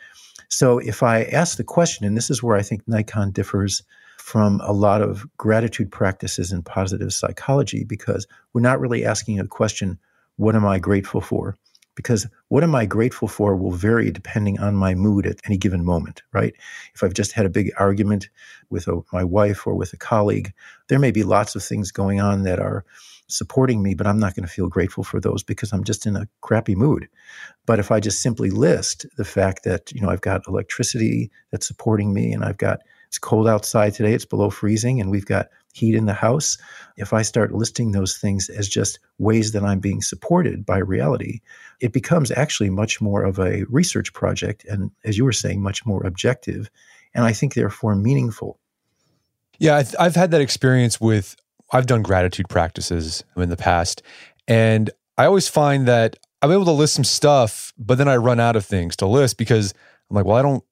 So 0.53 0.77
if 0.77 1.01
I 1.01 1.23
ask 1.23 1.57
the 1.57 1.63
question, 1.63 2.05
and 2.05 2.15
this 2.15 2.29
is 2.29 2.43
where 2.43 2.55
I 2.55 2.61
think 2.61 2.85
Naikan 2.85 3.33
differs 3.33 3.81
from 4.19 4.61
a 4.63 4.71
lot 4.71 5.01
of 5.01 5.25
gratitude 5.35 5.91
practices 5.91 6.51
in 6.51 6.61
positive 6.61 7.11
psychology 7.11 7.83
because 7.83 8.27
we're 8.53 8.61
not 8.61 8.79
really 8.79 9.03
asking 9.03 9.39
a 9.39 9.47
question, 9.47 9.97
what 10.35 10.55
am 10.55 10.63
I 10.63 10.77
grateful 10.77 11.21
for? 11.21 11.57
Because 11.95 12.27
what 12.49 12.63
am 12.63 12.75
I 12.75 12.85
grateful 12.85 13.27
for 13.27 13.55
will 13.55 13.71
vary 13.71 14.11
depending 14.11 14.59
on 14.59 14.75
my 14.75 14.93
mood 14.93 15.25
at 15.25 15.39
any 15.43 15.57
given 15.57 15.83
moment, 15.83 16.21
right? 16.33 16.53
If 16.93 17.01
I've 17.01 17.15
just 17.15 17.31
had 17.31 17.47
a 17.47 17.49
big 17.49 17.71
argument 17.79 18.29
with 18.69 18.87
a, 18.87 19.01
my 19.11 19.23
wife 19.23 19.65
or 19.65 19.73
with 19.73 19.91
a 19.93 19.97
colleague, 19.97 20.53
there 20.87 20.99
may 20.99 21.11
be 21.11 21.23
lots 21.23 21.55
of 21.55 21.63
things 21.63 21.91
going 21.91 22.21
on 22.21 22.43
that 22.43 22.59
are 22.59 22.85
supporting 23.27 23.81
me, 23.81 23.93
but 23.93 24.07
I'm 24.07 24.19
not 24.19 24.35
going 24.35 24.47
to 24.47 24.53
feel 24.53 24.67
grateful 24.67 25.03
for 25.03 25.19
those 25.19 25.43
because 25.43 25.71
I'm 25.71 25.83
just 25.83 26.05
in 26.05 26.15
a 26.15 26.27
crappy 26.41 26.75
mood. 26.75 27.07
But 27.65 27.79
if 27.79 27.91
I 27.91 27.99
just 27.99 28.21
simply 28.21 28.49
list 28.49 29.05
the 29.17 29.25
fact 29.25 29.63
that, 29.63 29.91
you 29.91 30.01
know, 30.01 30.09
I've 30.09 30.21
got 30.21 30.47
electricity 30.47 31.31
that's 31.51 31.67
supporting 31.67 32.13
me 32.13 32.31
and 32.31 32.43
I've 32.43 32.57
got 32.57 32.79
it's 33.13 33.19
cold 33.19 33.47
outside 33.47 33.93
today, 33.93 34.15
it's 34.15 34.25
below 34.25 34.49
freezing, 34.49 34.99
and 34.99 35.11
we've 35.11 35.27
got 35.27 35.49
heat 35.73 35.93
in 35.93 36.07
the 36.07 36.13
house. 36.13 36.57
If 36.97 37.13
I 37.13 37.21
start 37.21 37.53
listing 37.53 37.91
those 37.91 38.17
things 38.17 38.49
as 38.49 38.67
just 38.67 38.97
ways 39.19 39.51
that 39.51 39.63
I'm 39.63 39.79
being 39.79 40.01
supported 40.01 40.65
by 40.65 40.79
reality, 40.79 41.41
it 41.79 41.93
becomes 41.93 42.31
actually 42.31 42.71
much 42.71 43.01
more 43.01 43.21
of 43.23 43.37
a 43.37 43.65
research 43.69 44.13
project. 44.13 44.65
And 44.65 44.89
as 45.03 45.15
you 45.15 45.25
were 45.25 45.31
saying, 45.31 45.61
much 45.61 45.85
more 45.85 46.03
objective. 46.03 46.71
And 47.13 47.23
I 47.23 47.33
think 47.33 47.53
therefore 47.53 47.95
meaningful. 47.95 48.57
Yeah, 49.59 49.83
I've 49.99 50.15
had 50.15 50.31
that 50.31 50.41
experience 50.41 50.99
with, 50.99 51.35
I've 51.73 51.87
done 51.87 52.03
gratitude 52.03 52.47
practices 52.47 53.23
in 53.35 53.49
the 53.49 53.57
past. 53.57 54.01
And 54.47 54.91
I 55.17 55.25
always 55.25 55.47
find 55.47 55.87
that 55.87 56.17
I'm 56.41 56.51
able 56.51 56.65
to 56.65 56.71
list 56.71 56.93
some 56.93 57.03
stuff, 57.03 57.73
but 57.77 57.97
then 57.97 58.07
I 58.07 58.15
run 58.17 58.39
out 58.39 58.55
of 58.55 58.65
things 58.65 58.95
to 58.97 59.07
list 59.07 59.37
because 59.37 59.73
I'm 60.09 60.15
like, 60.15 60.25
well, 60.25 60.37
I 60.37 60.41
don't, 60.41 60.63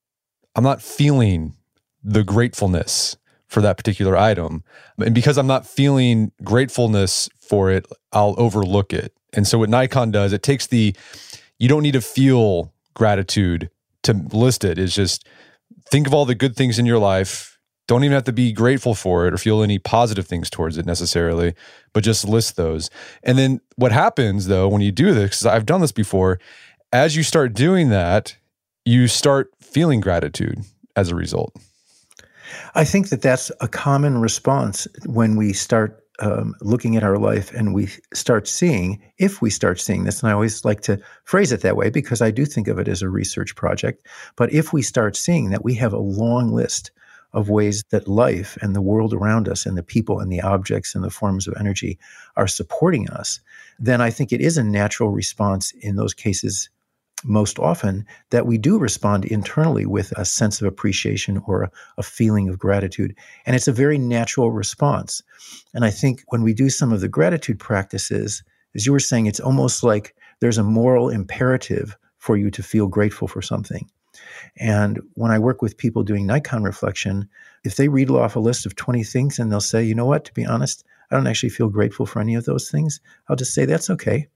I'm 0.55 0.63
not 0.63 0.81
feeling 0.81 1.55
the 2.03 2.23
gratefulness 2.23 3.17
for 3.47 3.61
that 3.61 3.77
particular 3.77 4.15
item. 4.15 4.63
And 5.03 5.15
because 5.15 5.37
I'm 5.37 5.47
not 5.47 5.65
feeling 5.65 6.31
gratefulness 6.43 7.29
for 7.39 7.69
it, 7.71 7.85
I'll 8.13 8.35
overlook 8.37 8.93
it. 8.93 9.13
And 9.33 9.47
so 9.47 9.59
what 9.59 9.69
Naikan 9.69 10.11
does, 10.11 10.33
it 10.33 10.43
takes 10.43 10.67
the 10.67 10.95
you 11.57 11.67
don't 11.67 11.83
need 11.83 11.93
to 11.93 12.01
feel 12.01 12.73
gratitude 12.95 13.69
to 14.03 14.13
list 14.13 14.63
it. 14.63 14.79
It's 14.79 14.95
just 14.95 15.27
think 15.89 16.07
of 16.07 16.13
all 16.13 16.25
the 16.25 16.35
good 16.35 16.55
things 16.55 16.79
in 16.79 16.85
your 16.85 16.97
life. 16.97 17.50
Don't 17.91 18.05
even 18.05 18.15
have 18.15 18.23
to 18.23 18.31
be 18.31 18.53
grateful 18.53 18.95
for 18.95 19.27
it 19.27 19.33
or 19.33 19.37
feel 19.37 19.61
any 19.61 19.77
positive 19.77 20.25
things 20.25 20.49
towards 20.49 20.77
it 20.77 20.85
necessarily, 20.85 21.55
but 21.91 22.05
just 22.05 22.25
list 22.25 22.55
those. 22.55 22.89
And 23.21 23.37
then 23.37 23.59
what 23.75 23.91
happens 23.91 24.47
though 24.47 24.69
when 24.69 24.79
you 24.79 24.93
do 24.93 25.13
this, 25.13 25.31
because 25.31 25.45
I've 25.45 25.65
done 25.65 25.81
this 25.81 25.91
before, 25.91 26.39
as 26.93 27.17
you 27.17 27.23
start 27.23 27.53
doing 27.53 27.89
that, 27.89 28.37
you 28.85 29.09
start 29.09 29.51
feeling 29.59 29.99
gratitude 29.99 30.59
as 30.95 31.09
a 31.09 31.15
result. 31.15 31.53
I 32.75 32.85
think 32.85 33.09
that 33.09 33.21
that's 33.21 33.51
a 33.59 33.67
common 33.67 34.19
response 34.19 34.87
when 35.05 35.35
we 35.35 35.51
start 35.51 36.01
um, 36.21 36.55
looking 36.61 36.95
at 36.95 37.03
our 37.03 37.17
life 37.17 37.51
and 37.53 37.73
we 37.73 37.89
start 38.13 38.47
seeing, 38.47 39.01
if 39.17 39.41
we 39.41 39.49
start 39.49 39.81
seeing 39.81 40.05
this, 40.05 40.23
and 40.23 40.29
I 40.29 40.33
always 40.33 40.63
like 40.63 40.79
to 40.83 40.97
phrase 41.25 41.51
it 41.51 41.59
that 41.59 41.75
way 41.75 41.89
because 41.89 42.21
I 42.21 42.31
do 42.31 42.45
think 42.45 42.69
of 42.69 42.79
it 42.79 42.87
as 42.87 43.01
a 43.01 43.09
research 43.09 43.53
project, 43.57 44.07
but 44.37 44.53
if 44.53 44.71
we 44.71 44.81
start 44.81 45.17
seeing 45.17 45.49
that 45.49 45.65
we 45.65 45.73
have 45.73 45.91
a 45.91 45.99
long 45.99 46.53
list 46.53 46.91
of 47.33 47.49
ways 47.49 47.83
that 47.91 48.07
life 48.07 48.57
and 48.61 48.75
the 48.75 48.81
world 48.81 49.13
around 49.13 49.47
us 49.47 49.65
and 49.65 49.77
the 49.77 49.83
people 49.83 50.19
and 50.19 50.31
the 50.31 50.41
objects 50.41 50.95
and 50.95 51.03
the 51.03 51.09
forms 51.09 51.47
of 51.47 51.53
energy 51.59 51.97
are 52.35 52.47
supporting 52.47 53.09
us, 53.09 53.39
then 53.79 54.01
I 54.01 54.09
think 54.09 54.31
it 54.31 54.41
is 54.41 54.57
a 54.57 54.63
natural 54.63 55.09
response 55.09 55.71
in 55.81 55.95
those 55.95 56.13
cases 56.13 56.69
most 57.23 57.59
often 57.59 58.05
that 58.31 58.45
we 58.45 58.57
do 58.57 58.77
respond 58.77 59.25
internally 59.25 59.85
with 59.85 60.11
a 60.13 60.25
sense 60.25 60.61
of 60.61 60.67
appreciation 60.67 61.41
or 61.45 61.63
a, 61.63 61.71
a, 61.97 62.03
feeling 62.03 62.49
of 62.49 62.57
gratitude. 62.57 63.15
And 63.45 63.55
it's 63.55 63.67
a 63.67 63.73
very 63.73 63.97
natural 63.97 64.51
response. 64.51 65.21
And 65.73 65.85
I 65.85 65.91
think 65.91 66.23
when 66.27 66.41
we 66.41 66.53
do 66.53 66.69
some 66.69 66.91
of 66.91 67.01
the 67.01 67.07
gratitude 67.07 67.59
practices, 67.59 68.43
as 68.75 68.85
you 68.85 68.91
were 68.91 68.99
saying, 68.99 69.27
it's 69.27 69.39
almost 69.39 69.83
like 69.83 70.15
there's 70.39 70.57
a 70.57 70.63
moral 70.63 71.09
imperative 71.09 71.95
for 72.17 72.37
you 72.37 72.49
to 72.51 72.63
feel 72.63 72.87
grateful 72.87 73.27
for 73.27 73.41
something. 73.41 73.89
And 74.57 74.99
when 75.13 75.31
I 75.31 75.39
work 75.39 75.61
with 75.61 75.77
people 75.77 76.03
doing 76.03 76.27
Naikan 76.27 76.63
reflection, 76.63 77.27
if 77.63 77.75
they 77.75 77.87
read 77.87 78.09
off 78.09 78.35
a 78.35 78.39
list 78.39 78.65
of 78.65 78.75
20 78.75 79.03
things 79.03 79.39
and 79.39 79.51
they'll 79.51 79.61
say, 79.61 79.83
you 79.83 79.95
know 79.95 80.05
what, 80.05 80.25
to 80.25 80.33
be 80.33 80.45
honest, 80.45 80.83
I 81.09 81.15
don't 81.15 81.27
actually 81.27 81.49
feel 81.49 81.69
grateful 81.69 82.05
for 82.05 82.19
any 82.21 82.35
of 82.35 82.45
those 82.45 82.69
things, 82.69 82.99
I'll 83.27 83.35
just 83.35 83.53
say, 83.53 83.65
that's 83.65 83.89
okay. 83.89 84.27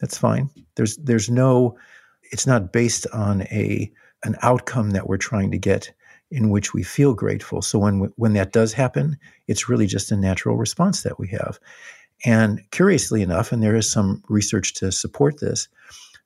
That's 0.00 0.18
fine. 0.18 0.50
There's, 0.76 0.96
there's 0.98 1.28
no 1.28 1.76
it's 2.30 2.46
not 2.46 2.72
based 2.72 3.06
on 3.12 3.42
a 3.42 3.90
an 4.24 4.36
outcome 4.42 4.90
that 4.90 5.08
we're 5.08 5.16
trying 5.16 5.50
to 5.50 5.58
get 5.58 5.92
in 6.30 6.50
which 6.50 6.74
we 6.74 6.82
feel 6.82 7.14
grateful. 7.14 7.62
So 7.62 7.78
when 7.78 8.12
when 8.16 8.34
that 8.34 8.52
does 8.52 8.72
happen, 8.72 9.16
it's 9.46 9.68
really 9.68 9.86
just 9.86 10.12
a 10.12 10.16
natural 10.16 10.56
response 10.56 11.02
that 11.02 11.18
we 11.18 11.28
have. 11.28 11.58
And 12.24 12.60
curiously 12.70 13.22
enough, 13.22 13.52
and 13.52 13.62
there 13.62 13.76
is 13.76 13.90
some 13.90 14.22
research 14.28 14.74
to 14.74 14.90
support 14.90 15.40
this, 15.40 15.68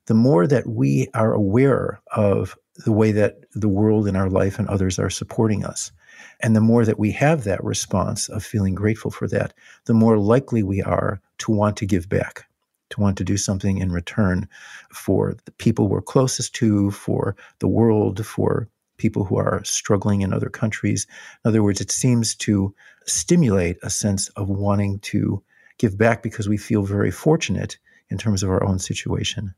the 0.06 0.14
more 0.14 0.46
that 0.46 0.66
we 0.66 1.08
are 1.14 1.34
aware 1.34 2.00
of 2.16 2.56
the 2.76 2.92
way 2.92 3.12
that 3.12 3.40
the 3.54 3.68
world 3.68 4.08
and 4.08 4.16
our 4.16 4.30
life 4.30 4.58
and 4.58 4.68
others 4.68 4.98
are 4.98 5.10
supporting 5.10 5.64
us, 5.64 5.92
and 6.40 6.56
the 6.56 6.60
more 6.60 6.84
that 6.84 6.98
we 6.98 7.12
have 7.12 7.44
that 7.44 7.62
response 7.62 8.28
of 8.28 8.44
feeling 8.44 8.74
grateful 8.74 9.10
for 9.10 9.28
that, 9.28 9.54
the 9.84 9.94
more 9.94 10.18
likely 10.18 10.62
we 10.62 10.82
are 10.82 11.20
to 11.38 11.52
want 11.52 11.76
to 11.78 11.86
give 11.86 12.08
back 12.08 12.46
to 12.92 13.00
want 13.00 13.18
to 13.18 13.24
do 13.24 13.36
something 13.36 13.78
in 13.78 13.90
return 13.90 14.46
for 14.92 15.34
the 15.44 15.50
people 15.52 15.88
we're 15.88 16.02
closest 16.02 16.54
to, 16.54 16.90
for 16.90 17.34
the 17.58 17.68
world, 17.68 18.24
for 18.24 18.68
people 18.98 19.24
who 19.24 19.36
are 19.36 19.64
struggling 19.64 20.20
in 20.20 20.32
other 20.32 20.50
countries. 20.50 21.06
In 21.44 21.48
other 21.48 21.62
words, 21.62 21.80
it 21.80 21.90
seems 21.90 22.34
to 22.36 22.74
stimulate 23.06 23.78
a 23.82 23.90
sense 23.90 24.28
of 24.30 24.48
wanting 24.48 25.00
to 25.00 25.42
give 25.78 25.98
back 25.98 26.22
because 26.22 26.48
we 26.48 26.56
feel 26.56 26.82
very 26.82 27.10
fortunate 27.10 27.78
in 28.10 28.18
terms 28.18 28.42
of 28.42 28.50
our 28.50 28.62
own 28.62 28.78
situation. 28.78 29.54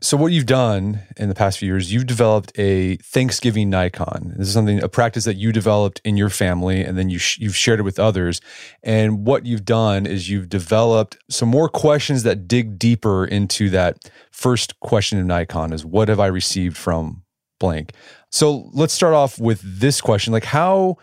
So, 0.00 0.16
what 0.16 0.32
you've 0.32 0.46
done 0.46 1.00
in 1.16 1.28
the 1.28 1.34
past 1.34 1.58
few 1.58 1.66
years, 1.66 1.92
you've 1.92 2.06
developed 2.06 2.52
a 2.58 2.96
Thanksgiving 2.96 3.70
Naikan. 3.70 4.36
This 4.36 4.48
is 4.48 4.54
something, 4.54 4.82
a 4.82 4.88
practice 4.88 5.24
that 5.24 5.36
you 5.36 5.52
developed 5.52 6.00
in 6.04 6.16
your 6.16 6.28
family, 6.30 6.82
and 6.82 6.98
then 6.98 7.08
you 7.08 7.18
sh- 7.18 7.38
you've 7.38 7.56
shared 7.56 7.80
it 7.80 7.82
with 7.82 7.98
others. 7.98 8.40
And 8.82 9.26
what 9.26 9.46
you've 9.46 9.64
done 9.64 10.06
is 10.06 10.28
you've 10.28 10.48
developed 10.48 11.18
some 11.30 11.48
more 11.48 11.68
questions 11.68 12.22
that 12.24 12.46
dig 12.46 12.78
deeper 12.78 13.24
into 13.24 13.70
that 13.70 14.10
first 14.30 14.78
question 14.80 15.18
of 15.18 15.26
Naikan: 15.26 15.72
is 15.72 15.84
what 15.84 16.08
have 16.08 16.20
I 16.20 16.26
received 16.26 16.76
from 16.76 17.22
blank? 17.58 17.92
So, 18.30 18.70
let's 18.72 18.92
start 18.92 19.14
off 19.14 19.38
with 19.38 19.60
this 19.62 20.00
question: 20.00 20.32
like 20.32 20.44
how 20.44 20.96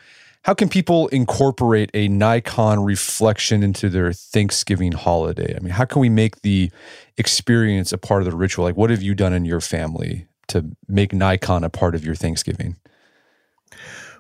how 0.44 0.54
can 0.54 0.68
people 0.68 1.08
incorporate 1.08 1.90
a 1.94 2.10
Naikan 2.10 2.86
reflection 2.86 3.64
into 3.64 3.90
their 3.90 4.12
Thanksgiving 4.12 4.92
holiday? 4.92 5.56
I 5.56 5.60
mean, 5.60 5.72
how 5.72 5.86
can 5.86 6.02
we 6.02 6.10
make 6.10 6.42
the 6.42 6.70
experience 7.18 7.94
a 7.94 7.98
part 7.98 8.22
of 8.22 8.30
the 8.30 8.36
ritual? 8.36 8.66
Like, 8.66 8.76
what 8.76 8.90
have 8.90 9.02
you 9.02 9.16
done 9.16 9.34
in 9.34 9.46
your 9.46 9.62
family 9.62 10.28
to 10.48 10.66
make 10.88 11.12
Naikan 11.12 11.64
a 11.64 11.70
part 11.70 11.96
of 11.96 12.04
your 12.04 12.16
Thanksgiving? 12.16 12.76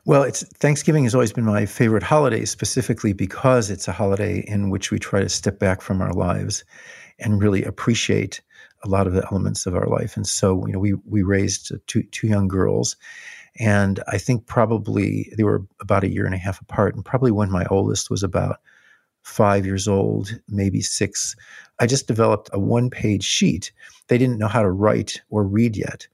Well, 0.05 0.23
it's 0.23 0.43
Thanksgiving 0.43 1.03
has 1.03 1.13
always 1.13 1.33
been 1.33 1.45
my 1.45 1.65
favorite 1.65 2.03
holiday, 2.03 2.45
specifically 2.45 3.13
because 3.13 3.69
it's 3.69 3.87
a 3.87 3.93
holiday 3.93 4.39
in 4.47 4.69
which 4.69 4.91
we 4.91 4.99
try 4.99 5.21
to 5.21 5.29
step 5.29 5.59
back 5.59 5.81
from 5.81 6.01
our 6.01 6.13
lives 6.13 6.63
and 7.19 7.41
really 7.41 7.63
appreciate 7.63 8.41
a 8.83 8.89
lot 8.89 9.07
of 9.07 9.13
the 9.13 9.25
elements 9.31 9.65
of 9.65 9.75
our 9.75 9.87
life. 9.87 10.17
And 10.17 10.27
so, 10.27 10.65
you 10.67 10.73
know, 10.73 10.79
we 10.79 10.93
we 11.05 11.23
raised 11.23 11.71
two 11.87 12.03
two 12.03 12.27
young 12.27 12.47
girls, 12.49 12.97
and 13.59 14.03
I 14.07 14.17
think 14.17 14.47
probably 14.47 15.31
they 15.37 15.43
were 15.43 15.63
about 15.79 16.03
a 16.03 16.09
year 16.09 16.25
and 16.25 16.33
a 16.33 16.39
half 16.39 16.59
apart. 16.61 16.95
And 16.95 17.05
probably 17.05 17.31
when 17.31 17.51
my 17.51 17.65
oldest 17.69 18.09
was 18.09 18.23
about 18.23 18.57
five 19.21 19.65
years 19.65 19.87
old, 19.87 20.37
maybe 20.47 20.81
six, 20.81 21.35
I 21.79 21.87
just 21.87 22.07
developed 22.07 22.49
a 22.51 22.59
one 22.59 22.89
page 22.89 23.23
sheet. 23.23 23.71
They 24.07 24.17
didn't 24.17 24.39
know 24.39 24.47
how 24.47 24.61
to 24.61 24.71
write 24.71 25.21
or 25.29 25.43
read 25.43 25.77
yet, 25.77 26.07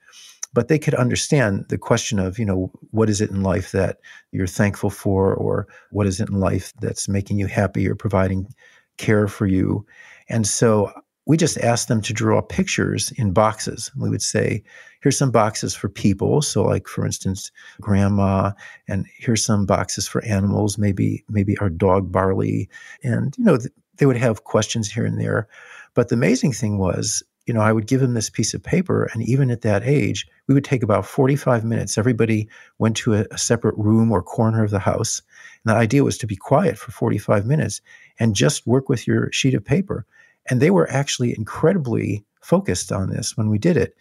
but 0.53 0.67
they 0.67 0.77
could 0.77 0.93
understand 0.93 1.65
the 1.69 1.77
question 1.77 2.19
of, 2.19 2.37
you 2.37 2.45
know, 2.45 2.71
what 2.91 3.09
is 3.09 3.21
it 3.21 3.31
in 3.31 3.41
life 3.41 3.71
that 3.71 3.99
you're 4.31 4.47
thankful 4.47 4.89
for, 4.89 5.33
or 5.33 5.67
what 5.91 6.07
is 6.07 6.19
it 6.19 6.29
in 6.29 6.39
life 6.39 6.73
that's 6.81 7.07
making 7.07 7.39
you 7.39 7.47
happy 7.47 7.87
or 7.87 7.95
providing 7.95 8.53
care 8.97 9.27
for 9.27 9.47
you. 9.47 9.85
And 10.27 10.45
so 10.45 10.91
we 11.29 11.37
just 11.37 11.59
asked 11.59 11.89
them 11.89 12.01
to 12.01 12.11
draw 12.11 12.41
pictures 12.41 13.11
in 13.11 13.33
boxes. 13.33 13.91
We 13.95 14.09
would 14.09 14.23
say, 14.23 14.63
here's 15.01 15.15
some 15.15 15.29
boxes 15.29 15.75
for 15.75 15.87
people. 15.87 16.41
So 16.41 16.63
like 16.63 16.87
for 16.87 17.05
instance, 17.05 17.51
grandma, 17.79 18.53
and 18.87 19.05
here's 19.15 19.45
some 19.45 19.67
boxes 19.67 20.07
for 20.07 20.25
animals, 20.25 20.79
maybe, 20.79 21.23
maybe 21.29 21.55
our 21.59 21.69
dog 21.69 22.11
Barley. 22.11 22.67
And, 23.03 23.35
you 23.37 23.43
know, 23.43 23.57
th- 23.57 23.71
they 23.97 24.07
would 24.07 24.17
have 24.17 24.45
questions 24.45 24.91
here 24.91 25.05
and 25.05 25.21
there. 25.21 25.47
But 25.93 26.09
the 26.09 26.15
amazing 26.15 26.53
thing 26.53 26.79
was, 26.79 27.21
you 27.45 27.53
know, 27.53 27.61
I 27.61 27.73
would 27.73 27.85
give 27.85 28.01
them 28.01 28.15
this 28.15 28.31
piece 28.31 28.55
of 28.55 28.63
paper, 28.63 29.07
and 29.13 29.21
even 29.21 29.51
at 29.51 29.61
that 29.61 29.83
age, 29.83 30.27
we 30.47 30.55
would 30.55 30.63
take 30.63 30.81
about 30.81 31.05
45 31.05 31.63
minutes. 31.63 31.97
Everybody 31.97 32.47
went 32.79 32.97
to 32.97 33.13
a, 33.13 33.25
a 33.29 33.37
separate 33.37 33.77
room 33.77 34.11
or 34.11 34.23
corner 34.23 34.63
of 34.63 34.71
the 34.71 34.79
house. 34.79 35.21
And 35.63 35.71
the 35.71 35.77
idea 35.77 36.03
was 36.03 36.17
to 36.19 36.27
be 36.27 36.35
quiet 36.35 36.77
for 36.79 36.91
45 36.91 37.45
minutes 37.45 37.81
and 38.19 38.35
just 38.35 38.65
work 38.65 38.89
with 38.89 39.05
your 39.05 39.31
sheet 39.31 39.53
of 39.53 39.63
paper. 39.63 40.07
And 40.49 40.61
they 40.61 40.71
were 40.71 40.89
actually 40.89 41.35
incredibly 41.37 42.25
focused 42.41 42.91
on 42.91 43.09
this 43.09 43.37
when 43.37 43.49
we 43.49 43.57
did 43.57 43.77
it. 43.77 43.95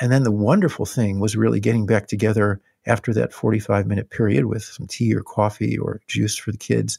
And 0.00 0.12
then 0.12 0.22
the 0.22 0.32
wonderful 0.32 0.86
thing 0.86 1.18
was 1.20 1.36
really 1.36 1.60
getting 1.60 1.86
back 1.86 2.06
together 2.06 2.60
after 2.86 3.12
that 3.14 3.32
45 3.32 3.86
minute 3.86 4.10
period 4.10 4.46
with 4.46 4.62
some 4.62 4.86
tea 4.86 5.14
or 5.14 5.22
coffee 5.22 5.76
or 5.76 6.00
juice 6.08 6.36
for 6.36 6.52
the 6.52 6.58
kids 6.58 6.98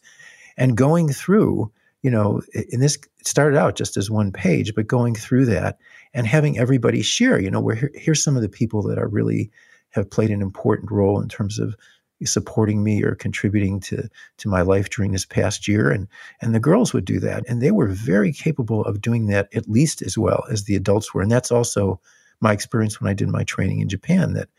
and 0.58 0.75
going 0.75 1.10
through, 1.10 1.72
you 2.03 2.12
know, 2.12 2.41
in 2.69 2.81
this 2.81 2.98
started 3.24 3.58
out 3.58 3.75
just 3.75 3.98
as 3.98 4.12
one 4.12 4.31
page, 4.31 4.75
but 4.75 4.88
going 4.88 5.15
through 5.15 5.46
that 5.46 5.79
and 6.13 6.27
having 6.27 6.60
everybody 6.60 7.01
share, 7.01 7.39
you 7.39 7.50
know, 7.50 7.62
where 7.62 7.75
here, 7.75 7.91
here's 7.96 8.24
some 8.24 8.36
of 8.36 8.41
the 8.41 8.50
people 8.50 8.84
that 8.84 9.00
are 9.00 9.08
really 9.08 9.50
have 9.91 10.10
played 10.10 10.29
an 10.29 10.41
important 10.41 10.91
role 10.91 11.22
in 11.22 11.29
terms 11.29 11.58
of 11.60 11.75
supporting 12.25 12.83
me 12.83 13.03
or 13.03 13.15
contributing 13.15 13.79
to 13.79 14.09
to 14.38 14.49
my 14.49 14.61
life 14.61 14.89
during 14.89 15.11
this 15.11 15.25
past 15.25 15.67
year 15.67 15.89
and 15.89 16.07
and 16.41 16.53
the 16.53 16.59
girls 16.59 16.93
would 16.93 17.05
do 17.05 17.19
that 17.19 17.43
and 17.47 17.61
they 17.61 17.71
were 17.71 17.88
very 17.88 18.33
capable 18.33 18.83
of 18.85 19.01
doing 19.01 19.27
that 19.27 19.47
at 19.55 19.69
least 19.69 20.01
as 20.01 20.17
well 20.17 20.43
as 20.51 20.63
the 20.63 20.75
adults 20.75 21.13
were 21.13 21.21
and 21.21 21.31
that's 21.31 21.51
also 21.51 21.99
my 22.41 22.53
experience 22.53 22.99
when 22.99 23.09
I 23.09 23.13
did 23.13 23.29
my 23.29 23.43
training 23.43 23.81
in 23.81 23.89
Japan 23.89 24.33
that 24.33 24.49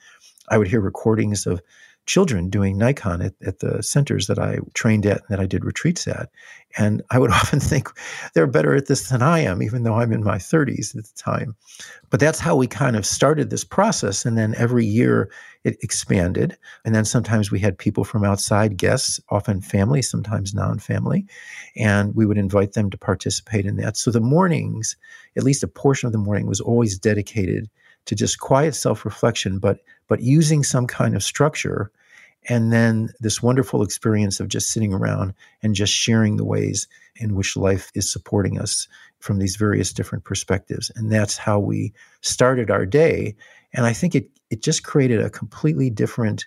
I 0.49 0.59
would 0.59 0.69
hear 0.69 0.81
recordings 0.81 1.47
of 1.47 1.61
children 2.07 2.51
doing 2.51 2.77
Naikan 2.77 3.25
at, 3.25 3.35
at, 3.47 3.61
the 3.61 3.83
centers 3.83 4.27
that 4.27 4.39
I 4.39 4.59
trained 4.75 5.07
at 5.07 5.19
and 5.19 5.29
that 5.29 5.39
I 5.39 5.47
did 5.47 5.65
retreats 5.65 6.09
at. 6.09 6.31
And 6.77 7.03
I 7.11 7.19
would 7.19 7.31
often 7.41 7.61
think 7.61 7.89
they're 8.35 8.47
better 8.47 8.75
at 8.75 8.87
this 8.87 9.09
than 9.11 9.23
I 9.23 9.41
am, 9.41 9.63
even 9.63 9.83
though 9.83 9.95
I'm 9.95 10.13
in 10.13 10.25
my 10.25 10.37
30s 10.37 10.97
at 10.97 11.05
the 11.05 11.15
time. 11.17 11.55
But 12.09 12.21
that's 12.21 12.41
how 12.41 12.57
we 12.57 12.67
kind 12.67 12.97
of 12.97 13.07
started 13.07 13.51
this 13.51 13.65
process. 13.65 14.25
And 14.25 14.37
then 14.37 14.55
every 14.57 14.85
year 14.85 15.31
it 15.65 15.77
expanded. 15.83 16.57
And 16.85 16.95
then 16.95 17.05
sometimes 17.05 17.51
we 17.51 17.61
had 17.61 17.77
people 17.77 18.05
from 18.05 18.25
outside 18.25 18.77
guests, 18.77 19.21
often 19.29 19.61
family, 19.61 20.03
sometimes 20.03 20.55
non 20.55 20.79
family. 20.79 21.27
And 21.77 22.15
we 22.15 22.27
would 22.27 22.39
invite 22.39 22.73
them 22.73 22.91
to 22.91 22.99
participate 22.99 23.67
in 23.67 23.77
that. 23.77 23.97
So 23.97 24.11
the 24.11 24.21
mornings, 24.21 24.97
at 25.37 25.45
least 25.45 25.63
a 25.63 25.69
portion 25.69 26.07
of 26.07 26.13
the 26.13 26.19
morning, 26.19 26.47
was 26.47 26.61
always 26.61 26.99
dedicated 26.99 27.69
to 28.07 28.15
just 28.15 28.41
quiet 28.41 28.75
self-reflection 28.75 29.59
but 29.59 29.79
but 30.09 30.21
using 30.21 30.63
some 30.63 30.87
kind 30.87 31.15
of 31.15 31.23
structure 31.23 31.91
and 32.49 32.73
then 32.73 33.11
this 33.21 33.43
wonderful 33.43 33.83
experience 33.83 34.41
of 34.41 34.49
just 34.49 34.71
sitting 34.73 34.95
around 34.95 35.35
and 35.63 35.75
just 35.75 35.93
sharing 35.93 36.37
the 36.37 36.45
ways 36.45 36.89
in 37.17 37.35
which 37.35 37.57
life 37.57 37.91
is 37.95 38.11
supporting 38.11 38.59
us 38.59 38.89
from 39.19 39.39
these 39.39 39.57
various 39.57 39.93
different 39.93 40.25
perspectives 40.25 40.91
and 40.97 41.13
that's 41.13 41.37
how 41.37 41.59
we 41.59 41.93
started 42.23 42.71
our 42.71 42.87
day 42.87 43.35
and 43.75 43.87
i 43.87 43.93
think 43.93 44.15
it 44.15 44.29
it 44.51 44.63
just 44.63 44.85
created 44.85 45.21
a 45.21 45.31
completely 45.31 45.91
different 45.91 46.47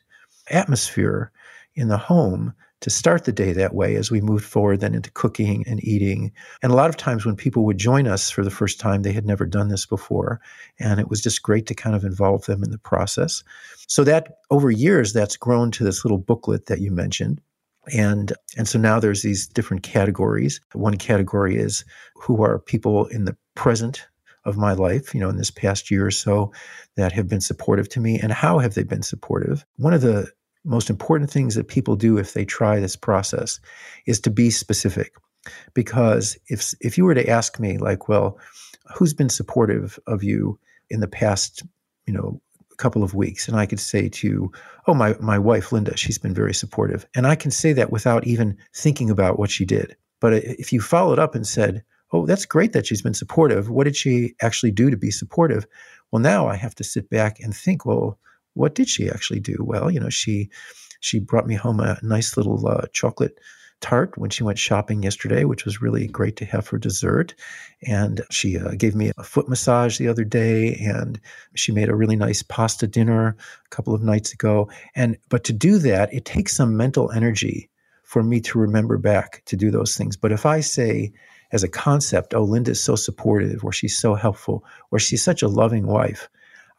atmosphere 0.49 1.31
in 1.75 1.87
the 1.87 1.97
home 1.97 2.53
to 2.83 2.89
start 2.89 3.23
the 3.23 3.31
day 3.31 3.53
that 3.53 3.73
way 3.73 3.95
as 3.95 4.11
we 4.11 4.19
moved 4.19 4.43
forward 4.43 4.81
then 4.81 4.93
into 4.93 5.09
cooking 5.11 5.63
and 5.65 5.81
eating. 5.85 6.33
And 6.61 6.69
a 6.69 6.75
lot 6.75 6.89
of 6.89 6.97
times 6.97 7.25
when 7.25 7.37
people 7.37 7.63
would 7.63 7.77
join 7.77 8.07
us 8.07 8.29
for 8.29 8.43
the 8.43 8.51
first 8.51 8.77
time, 8.77 9.03
they 9.03 9.13
had 9.13 9.25
never 9.25 9.45
done 9.45 9.69
this 9.69 9.85
before. 9.85 10.41
And 10.79 10.99
it 10.99 11.09
was 11.09 11.21
just 11.21 11.43
great 11.43 11.65
to 11.67 11.75
kind 11.75 11.95
of 11.95 12.03
involve 12.03 12.45
them 12.45 12.61
in 12.61 12.71
the 12.71 12.77
process. 12.77 13.41
So 13.87 14.03
that 14.03 14.39
over 14.51 14.69
years, 14.69 15.13
that's 15.13 15.37
grown 15.37 15.71
to 15.71 15.85
this 15.85 16.03
little 16.03 16.17
booklet 16.17 16.65
that 16.65 16.81
you 16.81 16.91
mentioned. 16.91 17.39
And 17.93 18.33
and 18.57 18.67
so 18.67 18.77
now 18.77 18.99
there's 18.99 19.21
these 19.21 19.47
different 19.47 19.83
categories. 19.83 20.59
One 20.73 20.97
category 20.97 21.55
is 21.55 21.85
who 22.15 22.43
are 22.43 22.59
people 22.59 23.05
in 23.07 23.23
the 23.23 23.37
present 23.55 24.07
of 24.45 24.57
my 24.57 24.73
life, 24.73 25.13
you 25.13 25.19
know, 25.19 25.29
in 25.29 25.37
this 25.37 25.51
past 25.51 25.89
year 25.89 26.05
or 26.05 26.11
so 26.11 26.51
that 26.95 27.11
have 27.11 27.27
been 27.27 27.41
supportive 27.41 27.89
to 27.89 27.99
me 27.99 28.19
and 28.19 28.31
how 28.31 28.59
have 28.59 28.73
they 28.73 28.83
been 28.83 29.03
supportive? 29.03 29.65
One 29.77 29.93
of 29.93 30.01
the 30.01 30.31
most 30.65 30.89
important 30.89 31.29
things 31.29 31.55
that 31.55 31.67
people 31.67 31.95
do 31.95 32.17
if 32.17 32.33
they 32.33 32.45
try 32.45 32.79
this 32.79 32.95
process 32.95 33.59
is 34.05 34.19
to 34.21 34.29
be 34.29 34.49
specific. 34.49 35.13
Because 35.73 36.37
if 36.47 36.73
if 36.79 36.97
you 36.97 37.03
were 37.03 37.15
to 37.15 37.29
ask 37.29 37.59
me, 37.59 37.77
like, 37.77 38.07
well, 38.07 38.39
who's 38.95 39.13
been 39.13 39.29
supportive 39.29 39.99
of 40.07 40.23
you 40.23 40.57
in 40.89 41.01
the 41.01 41.07
past, 41.07 41.63
you 42.05 42.13
know, 42.13 42.41
couple 42.77 43.03
of 43.03 43.13
weeks, 43.13 43.47
and 43.47 43.57
I 43.57 43.65
could 43.65 43.79
say 43.79 44.09
to 44.09 44.27
you, 44.27 44.51
oh, 44.87 44.93
my 44.93 45.15
my 45.19 45.37
wife 45.37 45.71
Linda, 45.71 45.97
she's 45.97 46.17
been 46.17 46.33
very 46.33 46.53
supportive, 46.53 47.05
and 47.13 47.27
I 47.27 47.35
can 47.35 47.51
say 47.51 47.73
that 47.73 47.91
without 47.91 48.25
even 48.25 48.57
thinking 48.73 49.09
about 49.09 49.37
what 49.37 49.51
she 49.51 49.65
did. 49.65 49.95
But 50.19 50.33
if 50.33 50.71
you 50.71 50.79
followed 50.79 51.19
up 51.19 51.35
and 51.35 51.45
said, 51.45 51.83
oh, 52.13 52.25
that's 52.25 52.45
great 52.45 52.73
that 52.73 52.85
she's 52.85 53.01
been 53.01 53.13
supportive. 53.13 53.69
What 53.69 53.85
did 53.85 53.95
she 53.95 54.35
actually 54.41 54.71
do 54.71 54.89
to 54.89 54.97
be 54.97 55.11
supportive? 55.11 55.65
Well, 56.11 56.21
now 56.21 56.47
I 56.47 56.55
have 56.55 56.75
to 56.75 56.83
sit 56.83 57.09
back 57.09 57.39
and 57.39 57.55
think, 57.55 57.85
well, 57.85 58.19
what 58.53 58.75
did 58.75 58.87
she 58.87 59.09
actually 59.09 59.39
do? 59.39 59.57
Well, 59.59 59.89
you 59.89 59.99
know, 59.99 60.09
she 60.09 60.49
she 60.99 61.19
brought 61.19 61.47
me 61.47 61.55
home 61.55 61.79
a 61.79 61.97
nice 62.01 62.37
little 62.37 62.65
uh, 62.65 62.85
chocolate 62.93 63.39
tart 63.81 64.17
when 64.17 64.29
she 64.29 64.43
went 64.43 64.57
shopping 64.57 65.03
yesterday, 65.03 65.43
which 65.43 65.65
was 65.65 65.81
really 65.81 66.07
great 66.07 66.37
to 66.37 66.45
have 66.45 66.65
for 66.65 66.77
dessert. 66.77 67.35
And 67.85 68.21
she 68.31 68.57
uh, 68.57 68.71
gave 68.77 68.95
me 68.95 69.11
a 69.17 69.23
foot 69.23 69.49
massage 69.49 69.97
the 69.97 70.07
other 70.07 70.23
day, 70.23 70.75
and 70.75 71.19
she 71.55 71.73
made 71.73 71.89
a 71.89 71.95
really 71.95 72.15
nice 72.15 72.43
pasta 72.43 72.87
dinner 72.87 73.35
a 73.65 73.69
couple 73.69 73.93
of 73.93 74.03
nights 74.03 74.33
ago. 74.33 74.69
And 74.95 75.17
but 75.29 75.43
to 75.45 75.53
do 75.53 75.79
that, 75.79 76.13
it 76.13 76.25
takes 76.25 76.55
some 76.55 76.77
mental 76.77 77.11
energy 77.11 77.69
for 78.03 78.23
me 78.23 78.39
to 78.41 78.59
remember 78.59 78.97
back 78.97 79.41
to 79.45 79.57
do 79.57 79.71
those 79.71 79.97
things. 79.97 80.15
But 80.15 80.31
if 80.31 80.45
I 80.45 80.59
say 80.59 81.11
as 81.53 81.63
a 81.63 81.69
concept, 81.69 82.33
oh, 82.33 82.43
Linda's 82.43 82.83
so 82.83 82.95
supportive, 82.95 83.63
or 83.63 83.71
she's 83.71 83.97
so 83.97 84.15
helpful, 84.15 84.65
or 84.91 84.99
she's 84.99 85.23
such 85.23 85.43
a 85.43 85.47
loving 85.47 85.85
wife, 85.85 86.27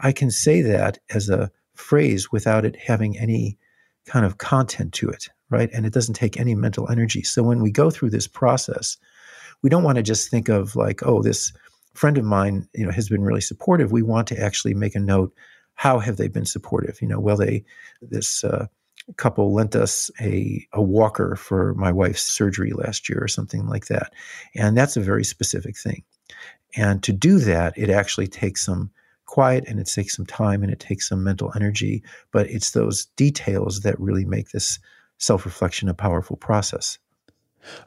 I 0.00 0.12
can 0.12 0.30
say 0.30 0.60
that 0.62 0.98
as 1.10 1.30
a 1.30 1.50
phrase 1.74 2.32
without 2.32 2.64
it 2.64 2.76
having 2.76 3.16
any 3.18 3.56
kind 4.04 4.26
of 4.26 4.38
content 4.38 4.92
to 4.94 5.08
it, 5.08 5.28
right? 5.48 5.70
And 5.72 5.86
it 5.86 5.92
doesn't 5.92 6.14
take 6.14 6.38
any 6.38 6.54
mental 6.56 6.90
energy. 6.90 7.22
So 7.22 7.42
when 7.42 7.62
we 7.62 7.70
go 7.70 7.88
through 7.88 8.10
this 8.10 8.26
process, 8.26 8.96
we 9.62 9.70
don't 9.70 9.84
want 9.84 9.96
to 9.96 10.02
just 10.02 10.28
think 10.28 10.48
of 10.48 10.76
like, 10.76 11.06
oh, 11.06 11.22
this 11.22 11.52
friend 11.94 12.18
of 12.18 12.24
mine, 12.24 12.68
you 12.74 12.84
know, 12.84 12.92
has 12.92 13.08
been 13.08 13.22
really 13.22 13.40
supportive. 13.40 13.92
We 13.92 14.02
want 14.02 14.26
to 14.28 14.40
actually 14.40 14.74
make 14.74 14.96
a 14.96 15.00
note. 15.00 15.32
How 15.74 16.00
have 16.00 16.16
they 16.16 16.28
been 16.28 16.46
supportive? 16.46 17.00
You 17.00 17.08
know, 17.08 17.20
well, 17.20 17.36
they 17.36 17.64
this 18.02 18.44
uh, 18.44 18.66
couple 19.16 19.52
lent 19.52 19.76
us 19.76 20.10
a 20.20 20.66
a 20.72 20.82
walker 20.82 21.36
for 21.36 21.74
my 21.74 21.92
wife's 21.92 22.22
surgery 22.22 22.72
last 22.72 23.08
year 23.08 23.18
or 23.22 23.28
something 23.28 23.66
like 23.66 23.86
that, 23.86 24.12
and 24.54 24.76
that's 24.76 24.96
a 24.96 25.00
very 25.00 25.24
specific 25.24 25.76
thing. 25.78 26.02
And 26.76 27.02
to 27.02 27.12
do 27.12 27.38
that, 27.40 27.76
it 27.76 27.90
actually 27.90 28.26
takes 28.26 28.64
some 28.64 28.90
quiet 29.26 29.64
and 29.66 29.80
it 29.80 29.86
takes 29.86 30.16
some 30.16 30.26
time 30.26 30.62
and 30.62 30.72
it 30.72 30.80
takes 30.80 31.08
some 31.08 31.22
mental 31.22 31.52
energy, 31.56 32.02
but 32.32 32.48
it's 32.50 32.70
those 32.72 33.06
details 33.16 33.80
that 33.80 33.98
really 34.00 34.24
make 34.24 34.50
this 34.50 34.78
self 35.18 35.44
reflection 35.44 35.88
a 35.88 35.94
powerful 35.94 36.36
process. 36.36 36.98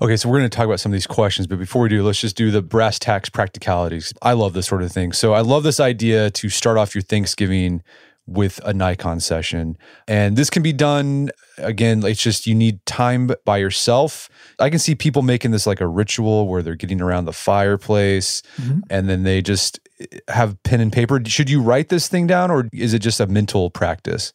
Okay, 0.01 0.17
so 0.17 0.27
we're 0.27 0.39
going 0.39 0.49
to 0.49 0.55
talk 0.55 0.65
about 0.65 0.79
some 0.79 0.91
of 0.91 0.93
these 0.93 1.07
questions, 1.07 1.45
but 1.47 1.59
before 1.59 1.83
we 1.83 1.89
do, 1.89 2.03
let's 2.03 2.19
just 2.19 2.35
do 2.35 2.49
the 2.49 2.61
brass 2.63 2.97
tacks 2.97 3.29
practicalities. 3.29 4.11
I 4.23 4.33
love 4.33 4.53
this 4.53 4.65
sort 4.65 4.81
of 4.81 4.91
thing. 4.91 5.11
So 5.11 5.33
I 5.33 5.41
love 5.41 5.63
this 5.63 5.79
idea 5.79 6.31
to 6.31 6.49
start 6.49 6.77
off 6.77 6.95
your 6.95 7.03
Thanksgiving 7.03 7.83
with 8.27 8.59
a 8.63 8.73
Naikan 8.73 9.21
session. 9.21 9.77
And 10.07 10.35
this 10.35 10.49
can 10.49 10.61
be 10.61 10.73
done 10.73 11.31
again, 11.57 12.03
it's 12.05 12.21
just 12.21 12.47
you 12.47 12.55
need 12.55 12.85
time 12.85 13.31
by 13.45 13.57
yourself. 13.57 14.29
I 14.59 14.69
can 14.69 14.79
see 14.79 14.95
people 14.95 15.21
making 15.21 15.51
this 15.51 15.65
like 15.65 15.81
a 15.81 15.87
ritual 15.87 16.47
where 16.47 16.61
they're 16.61 16.75
getting 16.75 17.01
around 17.01 17.25
the 17.25 17.33
fireplace 17.33 18.41
mm-hmm. 18.57 18.79
and 18.89 19.09
then 19.09 19.23
they 19.23 19.41
just 19.41 19.79
have 20.27 20.61
pen 20.63 20.81
and 20.81 20.91
paper. 20.91 21.19
Should 21.25 21.49
you 21.49 21.61
write 21.61 21.89
this 21.89 22.07
thing 22.07 22.27
down 22.27 22.51
or 22.51 22.67
is 22.73 22.93
it 22.93 22.99
just 22.99 23.19
a 23.19 23.27
mental 23.27 23.69
practice? 23.69 24.33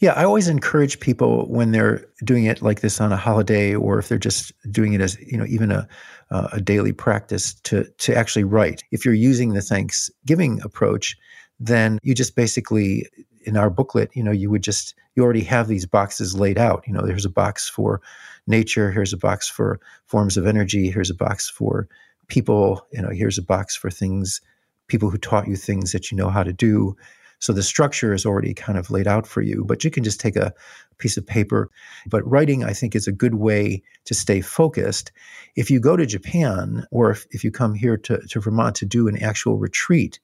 Yeah, 0.00 0.12
I 0.12 0.24
always 0.24 0.46
encourage 0.46 1.00
people 1.00 1.46
when 1.48 1.72
they're 1.72 2.06
doing 2.24 2.44
it 2.44 2.62
like 2.62 2.82
this 2.82 3.00
on 3.00 3.10
a 3.10 3.16
holiday, 3.16 3.74
or 3.74 3.98
if 3.98 4.08
they're 4.08 4.16
just 4.16 4.52
doing 4.70 4.92
it 4.92 5.00
as 5.00 5.18
you 5.20 5.36
know, 5.36 5.44
even 5.46 5.72
a 5.72 5.88
uh, 6.30 6.48
a 6.52 6.60
daily 6.60 6.92
practice, 6.92 7.54
to 7.62 7.82
to 7.82 8.14
actually 8.16 8.44
write. 8.44 8.84
If 8.92 9.04
you're 9.04 9.14
using 9.14 9.54
the 9.54 9.60
Thanksgiving 9.60 10.60
approach, 10.62 11.16
then 11.60 11.98
you 12.02 12.14
just 12.14 12.36
basically 12.36 13.06
in 13.44 13.56
our 13.56 13.70
booklet, 13.70 14.10
you 14.14 14.22
know, 14.22 14.30
you 14.30 14.50
would 14.50 14.62
just 14.62 14.94
you 15.16 15.24
already 15.24 15.42
have 15.42 15.68
these 15.68 15.86
boxes 15.86 16.38
laid 16.38 16.58
out. 16.58 16.84
You 16.86 16.92
know, 16.92 17.06
there's 17.06 17.24
a 17.24 17.30
box 17.30 17.68
for 17.68 18.00
nature, 18.46 18.90
here's 18.90 19.12
a 19.12 19.18
box 19.18 19.48
for 19.48 19.80
forms 20.06 20.36
of 20.36 20.46
energy, 20.46 20.90
here's 20.90 21.10
a 21.10 21.14
box 21.14 21.48
for 21.48 21.88
people, 22.28 22.86
you 22.92 23.02
know, 23.02 23.10
here's 23.10 23.38
a 23.38 23.42
box 23.42 23.74
for 23.74 23.90
things, 23.90 24.40
people 24.86 25.10
who 25.10 25.18
taught 25.18 25.48
you 25.48 25.56
things 25.56 25.92
that 25.92 26.10
you 26.10 26.16
know 26.16 26.28
how 26.28 26.42
to 26.42 26.52
do. 26.52 26.96
So 27.40 27.52
the 27.52 27.62
structure 27.62 28.12
is 28.12 28.26
already 28.26 28.52
kind 28.52 28.78
of 28.78 28.90
laid 28.90 29.06
out 29.06 29.26
for 29.26 29.42
you, 29.42 29.64
but 29.64 29.84
you 29.84 29.90
can 29.90 30.02
just 30.02 30.20
take 30.20 30.34
a 30.36 30.52
piece 30.98 31.16
of 31.16 31.26
paper. 31.26 31.70
But 32.06 32.28
writing, 32.28 32.64
I 32.64 32.72
think, 32.72 32.96
is 32.96 33.06
a 33.06 33.12
good 33.12 33.34
way 33.34 33.82
to 34.06 34.14
stay 34.14 34.40
focused. 34.40 35.12
If 35.54 35.70
you 35.70 35.78
go 35.78 35.96
to 35.96 36.04
Japan 36.04 36.84
or 36.90 37.10
if, 37.10 37.26
if 37.30 37.44
you 37.44 37.52
come 37.52 37.74
here 37.74 37.96
to, 37.96 38.18
to 38.18 38.40
Vermont 38.40 38.74
to 38.76 38.86
do 38.86 39.06
an 39.06 39.22
actual 39.22 39.56
retreat, 39.56 40.18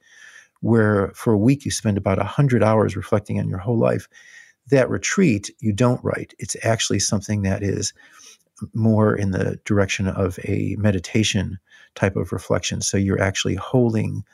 where 0.64 1.12
for 1.14 1.34
a 1.34 1.38
week 1.38 1.66
you 1.66 1.70
spend 1.70 1.98
about 1.98 2.16
100 2.16 2.62
hours 2.62 2.96
reflecting 2.96 3.38
on 3.38 3.50
your 3.50 3.58
whole 3.58 3.78
life, 3.78 4.08
that 4.70 4.88
retreat, 4.88 5.50
you 5.60 5.74
don't 5.74 6.02
write. 6.02 6.32
It's 6.38 6.56
actually 6.64 7.00
something 7.00 7.42
that 7.42 7.62
is 7.62 7.92
more 8.72 9.14
in 9.14 9.32
the 9.32 9.60
direction 9.66 10.08
of 10.08 10.38
a 10.44 10.74
meditation 10.78 11.58
type 11.94 12.16
of 12.16 12.32
reflection. 12.32 12.80
So 12.80 12.96
you're 12.96 13.20
actually 13.20 13.56
holding 13.56 14.24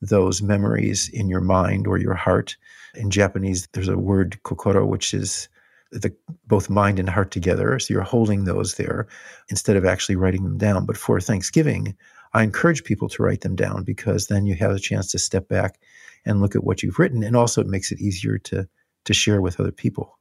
those 0.00 0.40
memories 0.40 1.10
in 1.12 1.28
your 1.28 1.40
mind 1.40 1.88
or 1.88 1.98
your 1.98 2.14
heart. 2.14 2.56
In 2.94 3.10
Japanese, 3.10 3.68
there's 3.72 3.88
a 3.88 3.98
word 3.98 4.40
kokoro, 4.44 4.86
which 4.86 5.12
is 5.12 5.48
the 5.90 6.14
both 6.46 6.70
mind 6.70 7.00
and 7.00 7.08
heart 7.08 7.32
together. 7.32 7.80
So 7.80 7.92
you're 7.92 8.04
holding 8.04 8.44
those 8.44 8.76
there 8.76 9.08
instead 9.48 9.76
of 9.76 9.84
actually 9.84 10.14
writing 10.14 10.44
them 10.44 10.56
down. 10.56 10.86
But 10.86 10.96
for 10.96 11.20
Thanksgiving, 11.20 11.96
I 12.32 12.42
encourage 12.42 12.84
people 12.84 13.08
to 13.08 13.22
write 13.22 13.40
them 13.40 13.56
down 13.56 13.82
because 13.84 14.28
then 14.28 14.46
you 14.46 14.54
have 14.56 14.70
a 14.70 14.78
chance 14.78 15.10
to 15.12 15.18
step 15.18 15.48
back 15.48 15.80
and 16.24 16.40
look 16.40 16.54
at 16.54 16.64
what 16.64 16.82
you've 16.82 16.98
written, 16.98 17.22
and 17.22 17.36
also 17.36 17.60
it 17.60 17.66
makes 17.66 17.90
it 17.92 18.00
easier 18.00 18.38
to 18.38 18.68
to 19.04 19.14
share 19.14 19.40
with 19.40 19.58
other 19.58 19.72
people. 19.72 20.18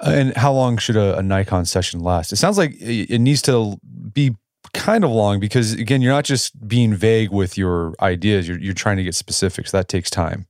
Uh, 0.00 0.10
and 0.10 0.36
how 0.36 0.52
long 0.52 0.76
should 0.76 0.96
a, 0.96 1.18
a 1.18 1.22
Naikan 1.22 1.66
session 1.66 2.00
last? 2.00 2.32
It 2.32 2.36
sounds 2.36 2.58
like 2.58 2.74
it 2.80 3.20
needs 3.20 3.42
to 3.42 3.78
be 4.12 4.36
kind 4.72 5.04
of 5.04 5.10
long 5.10 5.40
because 5.40 5.72
again, 5.72 6.02
you're 6.02 6.12
not 6.12 6.24
just 6.24 6.66
being 6.66 6.94
vague 6.94 7.30
with 7.30 7.56
your 7.56 7.94
ideas. 8.00 8.48
You're 8.48 8.58
you're 8.58 8.74
trying 8.74 8.96
to 8.96 9.04
get 9.04 9.14
specific. 9.14 9.66
So 9.68 9.76
that 9.76 9.88
takes 9.88 10.10
time. 10.10 10.46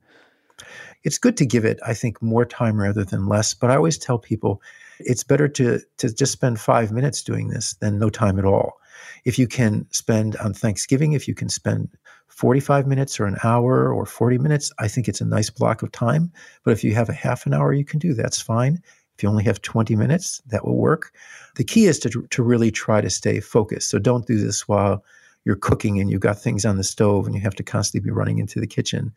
It's 1.03 1.19
good 1.19 1.37
to 1.37 1.47
give 1.47 1.67
it, 1.67 1.79
I 1.87 1.93
think, 1.93 2.23
more 2.23 2.47
time 2.47 2.81
rather 2.81 3.05
than 3.05 3.27
less. 3.27 3.53
But 3.53 3.71
I 3.71 3.77
always 3.77 3.99
tell 3.99 4.19
people 4.19 4.63
it's 5.01 5.25
better 5.25 5.49
to 5.49 5.81
to 5.99 6.15
just 6.15 6.33
spend 6.33 6.59
five 6.59 6.93
minutes 6.93 7.23
doing 7.23 7.49
this 7.49 7.75
than 7.75 7.99
no 7.99 8.09
time 8.09 8.39
at 8.39 8.45
all. 8.45 8.81
If 9.25 9.39
you 9.39 9.47
can 9.47 9.87
spend 9.91 10.37
on 10.37 10.55
Thanksgiving, 10.55 11.13
if 11.13 11.29
you 11.29 11.35
can 11.35 11.49
spend 11.49 11.89
45 12.29 12.87
minutes 12.87 13.21
or 13.21 13.27
an 13.27 13.37
hour 13.45 13.93
or 13.93 14.07
40 14.07 14.39
minutes, 14.39 14.73
I 14.79 14.89
think 14.89 15.09
it's 15.09 15.21
a 15.21 15.27
nice 15.27 15.51
block 15.51 15.83
of 15.83 15.93
time. 15.93 16.33
But 16.65 16.73
if 16.73 16.83
you 16.83 16.95
have 16.95 17.09
a 17.09 17.15
half 17.15 17.47
an 17.47 17.55
hour, 17.55 17.73
you 17.73 17.85
can 17.85 17.99
do 17.99 18.13
that's 18.13 18.41
fine. 18.41 18.83
If 19.17 19.23
you 19.23 19.29
only 19.29 19.45
have 19.45 19.63
20 19.63 19.95
minutes, 19.95 20.43
that 20.49 20.65
will 20.65 20.77
work. 20.77 21.13
The 21.55 21.65
key 21.65 21.87
is 21.87 22.01
to, 22.01 22.27
to 22.31 22.43
really 22.43 22.73
try 22.73 23.01
to 23.01 23.11
stay 23.11 23.39
focused. 23.39 23.89
So 23.89 23.99
don't 23.99 24.27
do 24.27 24.39
this 24.39 24.67
while 24.67 25.05
you're 25.45 25.57
cooking 25.57 26.01
and 26.01 26.11
you've 26.11 26.21
got 26.21 26.39
things 26.39 26.65
on 26.65 26.77
the 26.77 26.85
stove 26.85 27.27
and 27.27 27.35
you 27.35 27.41
have 27.43 27.55
to 27.55 27.63
constantly 27.63 28.09
be 28.09 28.13
running 28.13 28.39
into 28.39 28.59
the 28.59 28.67
kitchen. 28.67 29.13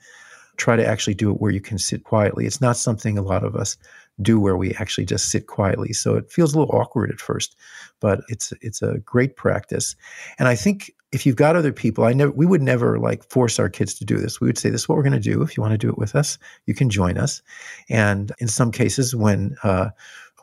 Try 0.57 0.75
to 0.75 0.85
actually 0.85 1.15
do 1.15 1.31
it 1.31 1.41
where 1.41 1.51
you 1.51 1.61
can 1.61 1.79
sit 1.79 2.03
quietly. 2.03 2.45
It's 2.45 2.61
not 2.61 2.77
something 2.77 3.17
a 3.17 3.23
lot 3.23 3.43
of 3.43 3.55
us 3.55 3.77
do 4.21 4.39
where 4.39 4.57
we 4.57 4.73
actually 4.75 5.05
just 5.05 5.29
sit 5.29 5.47
quietly. 5.47 5.93
So 5.93 6.15
it 6.15 6.31
feels 6.31 6.53
a 6.53 6.59
little 6.59 6.75
awkward 6.75 7.11
at 7.11 7.19
first, 7.19 7.55
but 7.99 8.21
it's 8.29 8.53
it's 8.61 8.81
a 8.81 8.99
great 8.99 9.35
practice. 9.35 9.95
And 10.39 10.47
I 10.47 10.55
think 10.55 10.91
if 11.11 11.25
you've 11.25 11.35
got 11.35 11.55
other 11.55 11.71
people, 11.71 12.03
I 12.03 12.13
never 12.13 12.31
we 12.31 12.45
would 12.45 12.61
never 12.61 12.99
like 12.99 13.23
force 13.29 13.59
our 13.59 13.69
kids 13.69 13.93
to 13.95 14.05
do 14.05 14.17
this. 14.17 14.41
We 14.41 14.47
would 14.47 14.57
say 14.57 14.69
this 14.69 14.81
is 14.81 14.89
what 14.89 14.97
we're 14.97 15.03
going 15.03 15.13
to 15.13 15.19
do. 15.19 15.41
If 15.41 15.55
you 15.55 15.61
want 15.61 15.73
to 15.73 15.77
do 15.77 15.89
it 15.89 15.97
with 15.97 16.15
us, 16.15 16.37
you 16.65 16.73
can 16.73 16.89
join 16.89 17.17
us. 17.17 17.41
And 17.89 18.31
in 18.39 18.47
some 18.47 18.71
cases, 18.71 19.15
when 19.15 19.55
uh, 19.63 19.89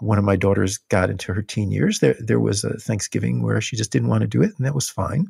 one 0.00 0.18
of 0.18 0.24
my 0.24 0.36
daughters 0.36 0.78
got 0.78 1.10
into 1.10 1.32
her 1.32 1.42
teen 1.42 1.70
years, 1.70 2.00
there 2.00 2.16
there 2.18 2.40
was 2.40 2.64
a 2.64 2.74
Thanksgiving 2.78 3.42
where 3.42 3.60
she 3.60 3.76
just 3.76 3.92
didn't 3.92 4.08
want 4.08 4.22
to 4.22 4.26
do 4.26 4.42
it, 4.42 4.52
and 4.56 4.66
that 4.66 4.74
was 4.74 4.88
fine. 4.88 5.28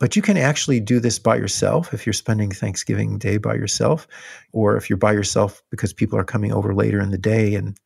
But 0.00 0.16
you 0.16 0.22
can 0.22 0.36
actually 0.36 0.80
do 0.80 1.00
this 1.00 1.18
by 1.18 1.36
yourself 1.36 1.94
if 1.94 2.06
you're 2.06 2.12
spending 2.12 2.50
Thanksgiving 2.50 3.18
Day 3.18 3.38
by 3.38 3.54
yourself, 3.54 4.06
or 4.52 4.76
if 4.76 4.90
you're 4.90 4.96
by 4.96 5.12
yourself 5.12 5.62
because 5.70 5.92
people 5.92 6.18
are 6.18 6.24
coming 6.24 6.52
over 6.52 6.74
later 6.74 7.00
in 7.00 7.10
the 7.10 7.18
day 7.18 7.54
and 7.54 7.78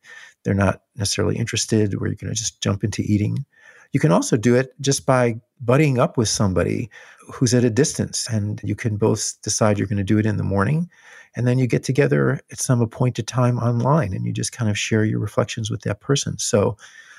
they're 0.43 0.53
not 0.53 0.83
necessarily 0.95 1.37
interested, 1.37 1.93
or 1.95 2.07
you're 2.07 2.15
going 2.15 2.33
to 2.33 2.39
just 2.39 2.61
jump 2.61 2.83
into 2.83 3.01
eating. 3.01 3.45
You 3.91 3.99
can 3.99 4.11
also 4.11 4.37
do 4.37 4.55
it 4.55 4.73
just 4.81 5.05
by 5.05 5.39
buddying 5.63 5.97
up 5.97 6.17
with 6.17 6.29
somebody 6.29 6.89
who's 7.33 7.53
at 7.53 7.63
a 7.63 7.69
distance, 7.69 8.27
and 8.29 8.61
you 8.63 8.75
can 8.75 8.97
both 8.97 9.35
decide 9.41 9.77
you're 9.77 9.87
going 9.87 9.97
to 9.97 10.03
do 10.03 10.17
it 10.17 10.25
in 10.25 10.37
the 10.37 10.43
morning. 10.43 10.89
And 11.35 11.47
then 11.47 11.59
you 11.59 11.67
get 11.67 11.83
together 11.83 12.39
at 12.51 12.59
some 12.59 12.81
appointed 12.81 13.27
time 13.27 13.59
online 13.59 14.13
and 14.13 14.25
you 14.25 14.33
just 14.33 14.51
kind 14.51 14.69
of 14.69 14.77
share 14.77 15.05
your 15.05 15.19
reflections 15.19 15.69
with 15.69 15.81
that 15.81 15.99
person. 15.99 16.39
So, 16.39 16.75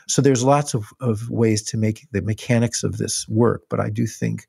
so 0.08 0.20
there's 0.20 0.42
lots 0.42 0.74
of, 0.74 0.86
of 1.00 1.30
ways 1.30 1.62
to 1.62 1.76
make 1.76 2.08
the 2.10 2.20
mechanics 2.20 2.82
of 2.82 2.98
this 2.98 3.28
work, 3.28 3.62
but 3.68 3.78
I 3.78 3.88
do 3.88 4.06
think 4.06 4.48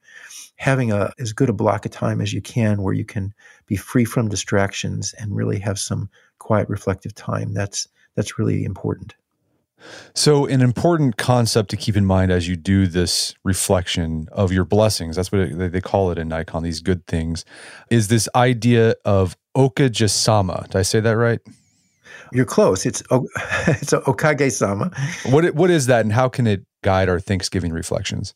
having 0.56 0.92
a 0.92 1.14
as 1.20 1.34
good 1.34 1.50
a 1.50 1.54
block 1.54 1.86
of 1.86 1.92
time 1.92 2.22
as 2.22 2.34
you 2.34 2.42
can 2.42 2.82
where 2.82 2.94
you 2.94 3.06
can 3.06 3.34
be 3.68 3.76
free 3.76 4.06
from 4.06 4.30
distractions 4.30 5.14
and 5.20 5.36
really 5.36 5.60
have 5.60 5.78
some 5.78 6.10
quiet 6.40 6.68
reflective 6.70 7.14
time 7.14 7.54
that's 7.54 7.88
that's 8.16 8.40
really 8.40 8.64
important. 8.64 9.16
So, 10.14 10.46
an 10.46 10.62
important 10.62 11.18
concept 11.18 11.70
to 11.72 11.78
keep 11.78 11.96
in 11.96 12.06
mind 12.06 12.32
as 12.32 12.48
you 12.48 12.56
do 12.56 12.88
this 12.88 13.34
reflection 13.44 14.28
of 14.32 14.52
your 14.52 14.66
blessings, 14.66 15.16
that's 15.16 15.32
what 15.32 15.72
they 15.72 15.82
call 15.82 16.12
it 16.12 16.18
in 16.18 16.30
Naikan, 16.30 16.64
these 16.64 16.82
good 16.82 17.06
things, 17.08 17.46
is 17.90 18.08
this 18.08 18.28
idea 18.36 18.96
of 19.06 19.36
okage-sama. 19.56 20.66
Did 20.68 20.76
I 20.76 20.82
say 20.82 21.00
that 21.00 21.12
right? 21.12 21.40
You're 22.32 22.46
close. 22.46 22.86
It's 22.86 23.02
it's 23.12 23.94
okage-sama. 23.94 24.92
What 25.32 25.54
what 25.56 25.70
is 25.70 25.88
that, 25.88 26.02
and 26.02 26.14
how 26.14 26.30
can 26.30 26.48
it 26.48 26.66
guide 26.84 27.10
our 27.10 27.20
Thanksgiving 27.20 27.74
reflections? 27.74 28.34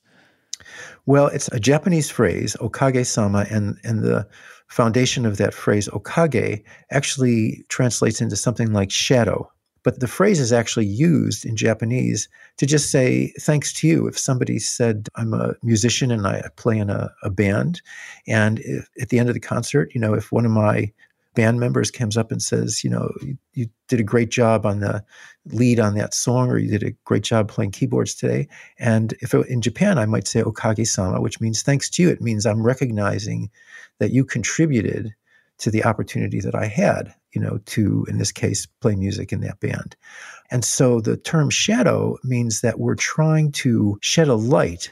Well, 1.05 1.27
it's 1.27 1.47
a 1.49 1.59
Japanese 1.59 2.09
phrase, 2.09 2.55
okage-sama, 2.59 3.45
and 3.49 3.77
and 3.83 4.03
the 4.03 4.27
foundation 4.67 5.25
of 5.25 5.37
that 5.37 5.53
phrase, 5.53 5.87
okage, 5.89 6.63
actually 6.91 7.63
translates 7.69 8.21
into 8.21 8.35
something 8.35 8.73
like 8.73 8.91
shadow 8.91 9.49
but 9.85 9.99
the 9.99 10.07
phrase 10.07 10.39
is 10.39 10.51
actually 10.51 10.87
used 10.87 11.45
in 11.45 11.55
Japanese 11.55 12.27
to 12.57 12.65
just 12.65 12.89
say 12.89 13.31
thanks 13.39 13.71
to 13.71 13.87
you. 13.87 14.07
If 14.07 14.17
somebody 14.17 14.57
said, 14.57 15.07
I'm 15.15 15.31
a 15.35 15.53
musician 15.61 16.09
and 16.09 16.25
I 16.25 16.41
play 16.55 16.79
in 16.79 16.89
a, 16.89 17.13
a 17.21 17.29
band, 17.29 17.83
and 18.27 18.59
if, 18.61 18.89
at 18.99 19.09
the 19.09 19.19
end 19.19 19.29
of 19.29 19.35
the 19.35 19.39
concert, 19.39 19.93
you 19.93 20.01
know, 20.01 20.15
if 20.15 20.31
one 20.31 20.43
of 20.43 20.51
my 20.51 20.91
band 21.35 21.59
members 21.59 21.91
comes 21.91 22.17
up 22.17 22.31
and 22.31 22.41
says, 22.41 22.83
you 22.83 22.89
know, 22.89 23.11
you, 23.21 23.37
you, 23.53 23.67
did 23.87 23.99
a 23.99 24.03
great 24.03 24.31
job 24.31 24.65
on 24.65 24.79
the 24.79 25.03
lead 25.51 25.79
on 25.79 25.93
that 25.93 26.15
song, 26.15 26.49
or 26.49 26.57
you 26.57 26.71
did 26.71 26.81
a 26.81 26.95
great 27.03 27.21
job 27.21 27.47
playing 27.47 27.69
keyboards 27.69 28.15
today. 28.15 28.47
And 28.79 29.13
if 29.19 29.35
it, 29.35 29.45
in 29.47 29.61
Japan, 29.61 29.99
I 29.99 30.07
might 30.07 30.27
say 30.27 30.41
okage 30.41 30.87
sama, 30.87 31.21
which 31.21 31.39
means 31.39 31.61
thanks 31.61 31.87
to 31.91 32.01
you. 32.01 32.09
It 32.09 32.21
means 32.21 32.47
I'm 32.47 32.63
recognizing 32.63 33.51
that 33.99 34.11
you 34.11 34.25
contributed 34.25 35.13
to 35.59 35.69
the 35.69 35.85
opportunity 35.85 36.39
that 36.39 36.55
I 36.55 36.65
had, 36.65 37.13
you 37.35 37.41
know, 37.41 37.59
to, 37.65 38.05
in 38.07 38.17
this 38.17 38.31
case, 38.31 38.65
play 38.65 38.95
music 38.95 39.31
in 39.33 39.41
that 39.41 39.59
band. 39.59 39.95
And 40.49 40.63
so 40.63 41.01
the 41.01 41.17
term 41.17 41.49
shadow 41.49 42.17
means 42.23 42.61
that 42.61 42.79
we're 42.79 42.95
trying 42.95 43.51
to 43.53 43.99
shed 44.01 44.29
a 44.29 44.35
light 44.35 44.89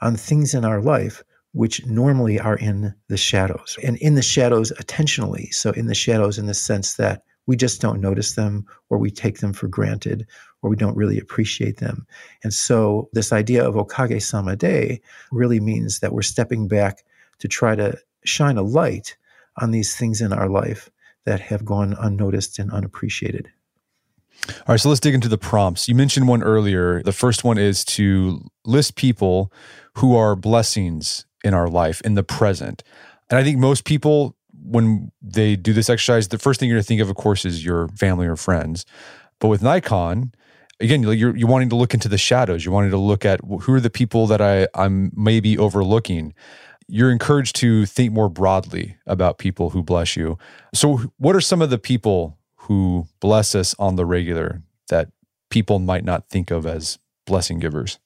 on 0.00 0.16
things 0.16 0.54
in 0.54 0.64
our 0.64 0.80
life 0.80 1.22
which 1.52 1.84
normally 1.84 2.40
are 2.40 2.56
in 2.56 2.94
the 3.08 3.16
shadows 3.16 3.78
and 3.82 3.98
in 3.98 4.14
the 4.14 4.22
shadows 4.22 4.72
attentionally. 4.80 5.52
So, 5.52 5.70
in 5.72 5.86
the 5.86 5.94
shadows, 5.94 6.38
in 6.38 6.46
the 6.46 6.54
sense 6.54 6.94
that 6.94 7.24
we 7.46 7.56
just 7.56 7.80
don't 7.80 8.00
notice 8.00 8.34
them 8.36 8.64
or 8.88 8.96
we 8.96 9.10
take 9.10 9.40
them 9.40 9.52
for 9.52 9.68
granted 9.68 10.26
or 10.62 10.70
we 10.70 10.76
don't 10.76 10.96
really 10.96 11.18
appreciate 11.18 11.78
them. 11.78 12.06
And 12.42 12.54
so, 12.54 13.10
this 13.12 13.32
idea 13.32 13.68
of 13.68 13.74
Okage 13.74 14.22
Sama 14.22 14.56
Day 14.56 15.02
really 15.30 15.60
means 15.60 15.98
that 15.98 16.12
we're 16.12 16.22
stepping 16.22 16.68
back 16.68 17.04
to 17.40 17.48
try 17.48 17.74
to 17.74 17.98
shine 18.24 18.56
a 18.56 18.62
light 18.62 19.16
on 19.58 19.72
these 19.72 19.94
things 19.94 20.22
in 20.22 20.32
our 20.32 20.48
life 20.48 20.88
that 21.24 21.40
have 21.40 21.64
gone 21.64 21.94
unnoticed 21.98 22.58
and 22.58 22.72
unappreciated. 22.72 23.50
All 24.48 24.54
right, 24.68 24.80
so 24.80 24.88
let's 24.88 25.00
dig 25.00 25.14
into 25.14 25.28
the 25.28 25.38
prompts. 25.38 25.88
You 25.88 25.94
mentioned 25.94 26.26
one 26.26 26.42
earlier. 26.42 27.02
The 27.02 27.12
first 27.12 27.44
one 27.44 27.58
is 27.58 27.84
to 27.86 28.44
list 28.64 28.96
people 28.96 29.52
who 29.94 30.16
are 30.16 30.34
blessings 30.34 31.26
in 31.44 31.54
our 31.54 31.68
life 31.68 32.00
in 32.00 32.14
the 32.14 32.22
present. 32.24 32.82
And 33.30 33.38
I 33.38 33.44
think 33.44 33.58
most 33.58 33.84
people, 33.84 34.36
when 34.64 35.12
they 35.20 35.54
do 35.54 35.72
this 35.72 35.88
exercise, 35.88 36.28
the 36.28 36.38
first 36.38 36.58
thing 36.58 36.68
you're 36.68 36.76
going 36.76 36.82
to 36.82 36.88
think 36.88 37.00
of, 37.00 37.08
of 37.08 37.16
course, 37.16 37.44
is 37.44 37.64
your 37.64 37.88
family 37.88 38.26
or 38.26 38.36
friends. 38.36 38.84
But 39.38 39.48
with 39.48 39.60
Naikan, 39.60 40.32
again, 40.80 41.02
you're, 41.02 41.36
you're 41.36 41.48
wanting 41.48 41.68
to 41.70 41.76
look 41.76 41.94
into 41.94 42.08
the 42.08 42.18
shadows. 42.18 42.64
You're 42.64 42.74
wanting 42.74 42.90
to 42.90 42.98
look 42.98 43.24
at 43.24 43.40
who 43.44 43.74
are 43.74 43.80
the 43.80 43.90
people 43.90 44.26
that 44.26 44.40
I, 44.40 44.66
I'm 44.74 45.12
maybe 45.14 45.56
overlooking 45.56 46.34
you're 46.88 47.10
encouraged 47.10 47.56
to 47.56 47.86
think 47.86 48.12
more 48.12 48.28
broadly 48.28 48.96
about 49.06 49.38
people 49.38 49.70
who 49.70 49.82
bless 49.82 50.16
you. 50.16 50.38
So, 50.74 50.98
what 51.18 51.36
are 51.36 51.40
some 51.40 51.62
of 51.62 51.70
the 51.70 51.78
people 51.78 52.38
who 52.56 53.06
bless 53.20 53.54
us 53.54 53.74
on 53.78 53.96
the 53.96 54.06
regular 54.06 54.62
that 54.88 55.08
people 55.50 55.78
might 55.78 56.04
not 56.04 56.28
think 56.28 56.50
of 56.50 56.66
as 56.66 56.98
blessing 57.26 57.58
givers? 57.58 57.98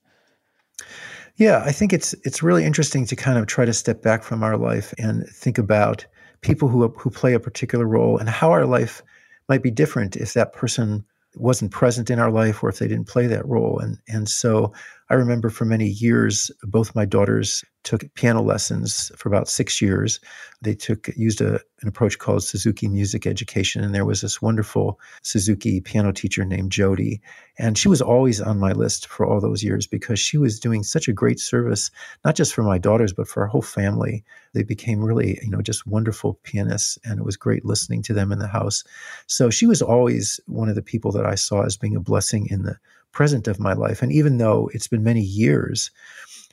Yeah, 1.36 1.62
I 1.64 1.72
think 1.72 1.92
it's 1.92 2.14
it's 2.24 2.42
really 2.42 2.64
interesting 2.64 3.04
to 3.06 3.16
kind 3.16 3.38
of 3.38 3.46
try 3.46 3.64
to 3.64 3.72
step 3.72 4.02
back 4.02 4.22
from 4.22 4.42
our 4.42 4.56
life 4.56 4.94
and 4.98 5.26
think 5.28 5.58
about 5.58 6.06
people 6.40 6.68
who 6.68 6.88
who 6.88 7.10
play 7.10 7.34
a 7.34 7.40
particular 7.40 7.86
role 7.86 8.18
and 8.18 8.28
how 8.28 8.50
our 8.50 8.64
life 8.64 9.02
might 9.48 9.62
be 9.62 9.70
different 9.70 10.16
if 10.16 10.32
that 10.32 10.52
person 10.52 11.04
wasn't 11.34 11.70
present 11.70 12.08
in 12.08 12.18
our 12.18 12.30
life 12.30 12.62
or 12.62 12.70
if 12.70 12.78
they 12.78 12.88
didn't 12.88 13.08
play 13.08 13.26
that 13.26 13.46
role. 13.46 13.78
And 13.78 13.98
and 14.08 14.28
so 14.28 14.72
I 15.08 15.14
remember 15.14 15.50
for 15.50 15.64
many 15.64 15.86
years, 15.86 16.50
both 16.64 16.96
my 16.96 17.04
daughters 17.04 17.64
took 17.84 18.12
piano 18.14 18.42
lessons 18.42 19.12
for 19.14 19.28
about 19.28 19.48
six 19.48 19.80
years. 19.80 20.18
They 20.62 20.74
took 20.74 21.08
used 21.16 21.40
a, 21.40 21.60
an 21.80 21.86
approach 21.86 22.18
called 22.18 22.42
Suzuki 22.42 22.88
Music 22.88 23.24
Education, 23.24 23.84
and 23.84 23.94
there 23.94 24.04
was 24.04 24.20
this 24.20 24.42
wonderful 24.42 24.98
Suzuki 25.22 25.80
piano 25.80 26.10
teacher 26.10 26.44
named 26.44 26.72
Jody, 26.72 27.20
and 27.56 27.78
she 27.78 27.86
was 27.86 28.02
always 28.02 28.40
on 28.40 28.58
my 28.58 28.72
list 28.72 29.06
for 29.06 29.24
all 29.24 29.40
those 29.40 29.62
years 29.62 29.86
because 29.86 30.18
she 30.18 30.38
was 30.38 30.58
doing 30.58 30.82
such 30.82 31.06
a 31.06 31.12
great 31.12 31.38
service, 31.38 31.92
not 32.24 32.34
just 32.34 32.52
for 32.52 32.64
my 32.64 32.76
daughters 32.76 33.12
but 33.12 33.28
for 33.28 33.42
our 33.42 33.48
whole 33.48 33.62
family. 33.62 34.24
They 34.54 34.64
became 34.64 35.04
really, 35.04 35.38
you 35.40 35.50
know, 35.50 35.62
just 35.62 35.86
wonderful 35.86 36.40
pianists, 36.42 36.98
and 37.04 37.20
it 37.20 37.24
was 37.24 37.36
great 37.36 37.64
listening 37.64 38.02
to 38.02 38.12
them 38.12 38.32
in 38.32 38.40
the 38.40 38.48
house. 38.48 38.82
So 39.28 39.50
she 39.50 39.66
was 39.66 39.82
always 39.82 40.40
one 40.46 40.68
of 40.68 40.74
the 40.74 40.82
people 40.82 41.12
that 41.12 41.26
I 41.26 41.36
saw 41.36 41.62
as 41.62 41.76
being 41.76 41.94
a 41.94 42.00
blessing 42.00 42.48
in 42.50 42.64
the 42.64 42.76
present 43.16 43.48
of 43.48 43.58
my 43.58 43.72
life. 43.72 44.02
And 44.02 44.12
even 44.12 44.36
though 44.36 44.68
it's 44.74 44.88
been 44.88 45.02
many 45.02 45.22
years 45.22 45.90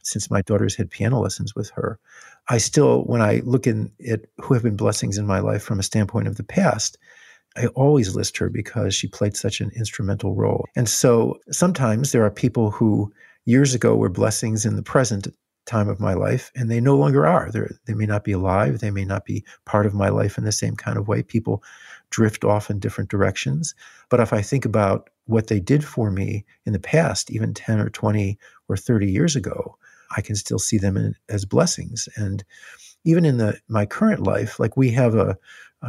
since 0.02 0.32
my 0.32 0.42
daughters 0.44 0.76
had 0.78 0.90
piano 0.90 1.20
lessons 1.20 1.54
with 1.54 1.70
her, 1.72 2.00
I 2.48 2.58
still, 2.58 3.04
when 3.04 3.22
I 3.22 3.42
look 3.44 3.68
in 3.68 3.92
at 4.10 4.22
who 4.42 4.54
have 4.54 4.64
been 4.64 4.78
blessings 4.78 5.18
in 5.18 5.28
my 5.28 5.40
life 5.40 5.62
from 5.62 5.78
a 5.78 5.84
standpoint 5.84 6.30
of 6.30 6.38
the 6.38 6.44
past, 6.44 6.98
I 7.58 7.66
always 7.68 8.16
list 8.16 8.38
her 8.38 8.50
because 8.50 8.96
she 8.96 9.10
played 9.10 9.36
such 9.36 9.60
an 9.60 9.72
instrumental 9.76 10.36
role. 10.36 10.66
And 10.74 10.88
so 10.88 11.38
sometimes 11.52 12.14
there 12.14 12.24
are 12.24 12.32
people 12.32 12.72
who 12.72 13.12
years 13.44 13.76
ago 13.76 13.98
were 13.98 14.08
blessings 14.08 14.66
in 14.66 14.78
the 14.78 14.84
present 14.84 15.28
time 15.66 15.90
of 15.90 16.00
my 16.00 16.14
life 16.14 16.50
and 16.56 16.72
they 16.72 16.80
no 16.80 16.96
longer 16.96 17.26
are 17.28 17.50
They're, 17.52 17.72
they 17.88 17.94
may 17.94 18.06
not 18.06 18.24
be 18.24 18.34
alive 18.34 18.80
they 18.80 18.92
may 18.92 19.06
not 19.06 19.24
be 19.24 19.46
part 19.64 19.86
of 19.86 19.94
my 19.94 20.10
life 20.10 20.38
in 20.38 20.44
the 20.44 20.52
same 20.52 20.76
kind 20.76 20.98
of 20.98 21.08
way 21.08 21.24
people 21.24 21.64
drift 22.10 22.44
off 22.44 22.70
in 22.70 22.80
different 22.80 23.10
directions 23.10 23.74
but 24.10 24.20
if 24.20 24.34
i 24.34 24.42
think 24.42 24.66
about 24.66 25.10
what 25.26 25.48
they 25.48 25.60
did 25.60 25.84
for 25.84 26.12
me 26.12 26.46
in 26.66 26.74
the 26.74 26.80
past, 26.80 27.32
even 27.32 27.54
10 27.54 27.80
or 27.80 27.90
20 27.90 28.38
or 28.68 28.78
30 28.78 29.12
years 29.12 29.36
ago, 29.36 29.78
I 30.16 30.22
can 30.22 30.36
still 30.36 30.60
see 30.60 30.78
them 30.78 30.98
in, 30.98 31.16
as 31.30 31.46
blessings. 31.46 32.10
And 32.16 32.44
even 33.04 33.26
in 33.26 33.38
the 33.38 33.60
my 33.68 33.86
current 33.86 34.24
life, 34.24 34.60
like 34.60 34.78
we 34.78 34.92
have 34.92 35.16
a, 35.16 35.38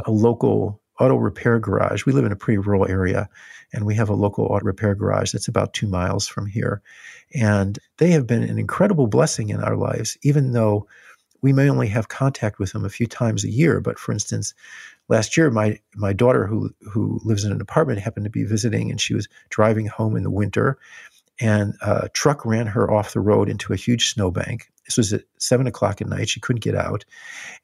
a 0.05 0.11
local 0.11 0.81
auto 1.01 1.17
repair 1.17 1.59
garage. 1.59 2.07
We 2.07 2.13
live 2.13 2.25
in 2.25 2.33
a 2.33 2.37
pretty 2.37 2.59
rural 2.59 2.87
area, 2.89 3.29
and 3.73 3.85
we 3.85 3.95
have 3.97 4.09
a 4.09 4.15
local 4.15 4.47
auto 4.47 4.65
repair 4.65 4.95
garage 4.95 5.33
that's 5.33 5.49
about 5.49 5.75
two 5.75 5.89
miles 5.89 6.29
from 6.29 6.47
here. 6.47 6.83
And 7.35 7.79
they 7.99 8.11
have 8.13 8.27
been 8.27 8.43
an 8.43 8.59
incredible 8.59 9.07
blessing 9.07 9.49
in 9.49 9.61
our 9.61 9.77
lives, 9.77 10.17
even 10.23 10.53
though 10.53 10.87
we 11.43 11.53
may 11.53 11.69
only 11.69 11.89
have 11.89 12.09
contact 12.09 12.59
with 12.59 12.73
them 12.73 12.85
a 12.85 12.91
few 12.91 13.07
times 13.07 13.45
a 13.45 13.51
year. 13.51 13.81
But 13.81 13.99
for 13.99 14.13
instance, 14.13 14.55
last 15.09 15.37
year 15.37 15.51
my 15.51 15.79
my 15.95 16.13
daughter 16.13 16.47
who 16.47 16.71
who 16.91 17.21
lives 17.25 17.45
in 17.45 17.53
an 17.53 17.61
apartment 17.61 18.01
happened 18.01 18.25
to 18.25 18.31
be 18.31 18.45
visiting 18.45 18.91
and 18.91 19.01
she 19.01 19.15
was 19.15 19.29
driving 19.51 19.87
home 19.87 20.17
in 20.17 20.23
the 20.23 20.31
winter 20.31 20.79
and 21.41 21.75
a 21.83 22.09
truck 22.11 22.45
ran 22.45 22.67
her 22.67 22.91
off 22.91 23.13
the 23.13 23.21
road 23.21 23.49
into 23.49 23.73
a 23.73 23.77
huge 23.77 24.13
snowbank 24.13 24.71
this 24.87 24.97
was 24.97 25.13
at 25.13 25.23
seven 25.39 25.67
o'clock 25.67 26.01
at 26.01 26.09
night 26.09 26.29
she 26.29 26.41
couldn't 26.41 26.63
get 26.63 26.75
out. 26.75 27.05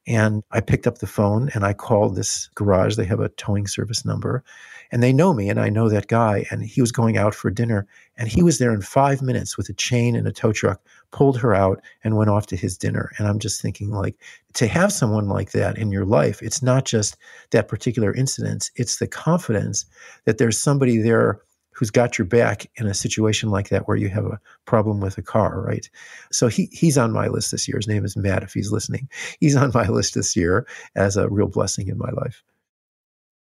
And 0.06 0.42
i 0.50 0.61
picked 0.61 0.87
up 0.87 0.98
the 0.98 1.06
phone 1.06 1.50
and 1.54 1.64
i 1.64 1.72
called 1.72 2.16
this 2.16 2.48
garage. 2.54 2.96
They 2.96 3.04
have 3.04 3.20
a 3.20 3.28
towing 3.30 3.66
service 3.66 4.04
number 4.04 4.44
and 4.92 5.02
they 5.02 5.12
know 5.12 5.33
me 5.33 5.48
and 5.48 5.61
i 5.61 5.68
know 5.68 5.88
that 5.88 6.09
guy. 6.09 6.46
And 6.50 6.62
he 6.64 6.80
was 6.80 6.92
going 6.92 7.16
out 7.16 7.35
for 7.35 7.50
dinner 7.50 7.87
and 8.16 8.28
he 8.28 8.42
was 8.42 8.59
there 8.59 8.72
in 8.72 8.83
five 8.83 9.22
minutes 9.22 9.56
with 9.56 9.68
a 9.68 9.74
chain 9.74 10.16
and 10.16 10.26
a 10.26 10.33
tow 10.33 10.52
truck 10.52 10.80
pulled 11.11 11.38
her 11.38 11.54
out 11.54 11.80
and 12.04 12.16
went 12.16 12.30
off 12.30 12.46
to 12.46 12.56
his 12.56 12.78
dinner. 12.78 13.11
And 13.18 13.28
i'm 13.28 13.38
just 13.38 13.61
thinking 13.61 13.90
like 13.90 14.16
to 14.54 14.66
have 14.66 14.92
someone 14.92 15.28
like 15.28 15.52
that 15.52 15.78
in 15.78 15.92
your 15.92 16.04
life 16.04 16.42
it's 16.42 16.62
not 16.62 16.85
just 16.85 17.16
that 17.50 17.68
particular 17.68 18.14
incident 18.14 18.70
it's 18.76 18.98
the 18.98 19.06
confidence 19.06 19.87
that 20.24 20.38
there's 20.38 20.61
somebody 20.61 20.98
there 20.98 21.40
who's 21.80 21.90
got 21.90 22.18
your 22.18 22.26
back 22.26 22.70
in 22.76 22.86
a 22.86 22.92
situation 22.92 23.48
like 23.48 23.70
that 23.70 23.88
where 23.88 23.96
you 23.96 24.10
have 24.10 24.26
a 24.26 24.38
problem 24.66 25.00
with 25.00 25.16
a 25.16 25.22
car, 25.22 25.62
right? 25.62 25.88
So 26.30 26.46
he 26.46 26.68
he's 26.70 26.98
on 26.98 27.10
my 27.10 27.28
list 27.28 27.50
this 27.50 27.66
year. 27.66 27.78
His 27.78 27.88
name 27.88 28.04
is 28.04 28.18
Matt. 28.18 28.42
If 28.42 28.52
he's 28.52 28.70
listening, 28.70 29.08
he's 29.40 29.56
on 29.56 29.72
my 29.74 29.88
list 29.88 30.14
this 30.14 30.36
year 30.36 30.66
as 30.94 31.16
a 31.16 31.28
real 31.30 31.48
blessing 31.48 31.88
in 31.88 31.96
my 31.96 32.10
life. 32.10 32.42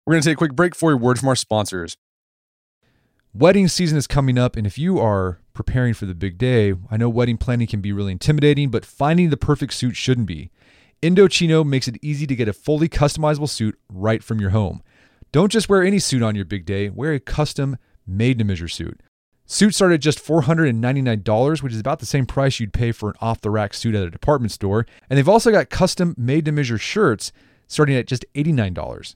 We're 0.05 0.13
going 0.13 0.21
to 0.21 0.29
take 0.29 0.35
a 0.35 0.37
quick 0.37 0.53
break 0.53 0.75
for 0.75 0.91
a 0.91 0.97
word 0.97 1.17
from 1.17 1.29
our 1.29 1.35
sponsors. 1.35 1.97
Wedding 3.33 3.69
season 3.69 3.97
is 3.97 4.05
coming 4.05 4.37
up, 4.37 4.55
and 4.55 4.67
if 4.67 4.77
you 4.77 4.99
are 4.99 5.39
preparing 5.53 5.93
for 5.93 6.05
the 6.05 6.13
big 6.13 6.37
day, 6.37 6.73
I 6.91 6.97
know 6.97 7.09
wedding 7.09 7.37
planning 7.37 7.67
can 7.67 7.81
be 7.81 7.91
really 7.91 8.11
intimidating, 8.11 8.69
but 8.69 8.85
finding 8.85 9.29
the 9.29 9.37
perfect 9.37 9.73
suit 9.73 9.95
shouldn't 9.95 10.27
be. 10.27 10.51
Indochino 11.01 11.65
makes 11.65 11.87
it 11.87 11.97
easy 12.01 12.27
to 12.27 12.35
get 12.35 12.47
a 12.47 12.53
fully 12.53 12.87
customizable 12.87 13.49
suit 13.49 13.79
right 13.89 14.23
from 14.23 14.39
your 14.39 14.51
home. 14.51 14.83
Don't 15.31 15.51
just 15.51 15.67
wear 15.67 15.83
any 15.83 15.99
suit 15.99 16.21
on 16.21 16.35
your 16.35 16.45
big 16.45 16.65
day, 16.65 16.89
wear 16.89 17.13
a 17.13 17.19
custom 17.19 17.77
made 18.07 18.39
to 18.39 18.45
measure 18.45 18.67
suit. 18.67 19.01
Suits 19.47 19.75
start 19.75 19.91
at 19.91 19.99
just 19.99 20.23
$499, 20.25 21.61
which 21.61 21.73
is 21.73 21.79
about 21.79 21.99
the 21.99 22.05
same 22.05 22.25
price 22.25 22.59
you'd 22.59 22.73
pay 22.73 22.91
for 22.91 23.09
an 23.09 23.15
off 23.21 23.41
the 23.41 23.51
rack 23.51 23.75
suit 23.75 23.93
at 23.93 24.03
a 24.03 24.09
department 24.09 24.51
store. 24.51 24.87
And 25.09 25.17
they've 25.17 25.29
also 25.29 25.51
got 25.51 25.69
custom 25.69 26.15
made 26.17 26.45
to 26.45 26.51
measure 26.51 26.79
shirts 26.79 27.31
starting 27.67 27.95
at 27.95 28.07
just 28.07 28.25
$89. 28.33 29.15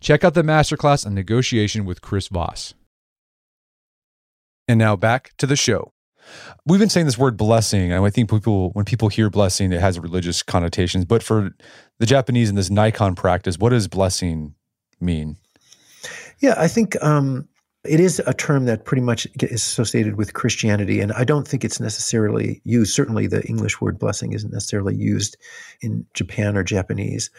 Check 0.00 0.24
out 0.24 0.34
the 0.34 0.42
masterclass 0.42 1.06
on 1.06 1.14
negotiation 1.14 1.84
with 1.84 2.00
Chris 2.00 2.28
Voss. 2.28 2.74
And 4.66 4.78
now 4.78 4.96
back 4.96 5.32
to 5.38 5.46
the 5.46 5.56
show. 5.56 5.92
We've 6.64 6.80
been 6.80 6.88
saying 6.88 7.06
this 7.06 7.18
word 7.18 7.36
blessing. 7.36 7.92
And 7.92 8.04
I 8.04 8.10
think 8.10 8.30
people, 8.30 8.70
when 8.70 8.84
people 8.84 9.08
hear 9.08 9.30
blessing, 9.30 9.72
it 9.72 9.80
has 9.80 9.98
religious 9.98 10.42
connotations. 10.42 11.04
But 11.04 11.22
for 11.22 11.50
the 11.98 12.06
Japanese 12.06 12.48
in 12.48 12.54
this 12.54 12.70
Naikan 12.70 13.16
practice, 13.16 13.58
what 13.58 13.70
does 13.70 13.88
blessing 13.88 14.54
mean? 15.00 15.36
Yeah, 16.38 16.54
I 16.56 16.68
think 16.68 16.96
um, 17.02 17.48
it 17.84 17.98
is 17.98 18.20
a 18.26 18.34
term 18.34 18.66
that 18.66 18.84
pretty 18.84 19.00
much 19.00 19.26
is 19.40 19.62
associated 19.62 20.16
with 20.16 20.34
Christianity, 20.34 21.00
and 21.00 21.12
I 21.12 21.24
don't 21.24 21.48
think 21.48 21.64
it's 21.64 21.80
necessarily 21.80 22.60
used. 22.64 22.94
Certainly, 22.94 23.28
the 23.28 23.42
English 23.46 23.80
word 23.80 23.98
blessing 23.98 24.32
isn't 24.32 24.52
necessarily 24.52 24.94
used 24.94 25.36
in 25.80 26.04
Japan 26.12 26.58
or 26.58 26.62
Japanese. 26.62 27.30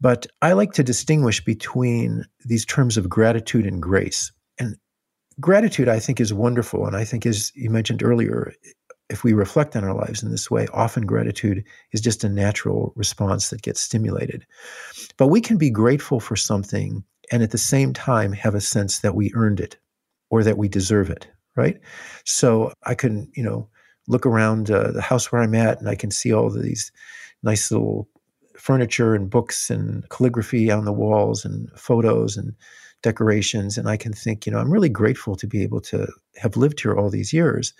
But 0.00 0.26
I 0.42 0.52
like 0.52 0.72
to 0.72 0.84
distinguish 0.84 1.42
between 1.42 2.26
these 2.44 2.66
terms 2.66 2.98
of 2.98 3.08
gratitude 3.08 3.66
and 3.66 3.80
grace. 3.80 4.32
And 4.58 4.76
gratitude, 5.40 5.88
I 5.88 5.98
think, 5.98 6.20
is 6.20 6.34
wonderful. 6.34 6.86
And 6.86 6.94
I 6.94 7.04
think, 7.04 7.24
as 7.24 7.50
you 7.54 7.70
mentioned 7.70 8.02
earlier, 8.02 8.52
if 9.08 9.24
we 9.24 9.32
reflect 9.32 9.76
on 9.76 9.84
our 9.84 9.94
lives 9.94 10.22
in 10.22 10.30
this 10.30 10.50
way, 10.50 10.68
often 10.74 11.06
gratitude 11.06 11.64
is 11.92 12.02
just 12.02 12.22
a 12.22 12.28
natural 12.28 12.92
response 12.96 13.48
that 13.48 13.62
gets 13.62 13.80
stimulated. 13.80 14.46
But 15.16 15.28
we 15.28 15.40
can 15.40 15.56
be 15.56 15.70
grateful 15.70 16.20
for 16.20 16.36
something 16.36 17.02
and 17.30 17.42
at 17.42 17.50
the 17.50 17.58
same 17.58 17.92
time 17.92 18.32
have 18.32 18.54
a 18.54 18.60
sense 18.60 19.00
that 19.00 19.14
we 19.14 19.32
earned 19.34 19.60
it 19.60 19.76
or 20.30 20.42
that 20.44 20.58
we 20.58 20.68
deserve 20.68 21.10
it, 21.10 21.28
right? 21.56 21.78
So 22.24 22.72
I 22.84 22.94
can, 22.94 23.30
you 23.34 23.42
know, 23.42 23.68
look 24.08 24.26
around 24.26 24.70
uh, 24.70 24.90
the 24.92 25.02
house 25.02 25.30
where 25.30 25.42
I'm 25.42 25.54
at 25.54 25.78
and 25.78 25.88
I 25.88 25.94
can 25.94 26.10
see 26.10 26.32
all 26.32 26.50
these 26.50 26.90
nice 27.42 27.70
little 27.70 28.08
furniture 28.56 29.14
and 29.14 29.30
books 29.30 29.70
and 29.70 30.08
calligraphy 30.10 30.70
on 30.70 30.84
the 30.84 30.92
walls 30.92 31.44
and 31.44 31.70
photos 31.76 32.36
and 32.36 32.54
decorations. 33.02 33.78
And 33.78 33.88
I 33.88 33.96
can 33.96 34.12
think, 34.12 34.44
you 34.44 34.52
know, 34.52 34.58
I'm 34.58 34.72
really 34.72 34.88
grateful 34.88 35.36
to 35.36 35.46
be 35.46 35.62
able 35.62 35.80
to 35.82 36.06
have 36.36 36.56
lived 36.56 36.80
here 36.80 36.94
all 36.94 37.10
these 37.10 37.32
years. 37.32 37.72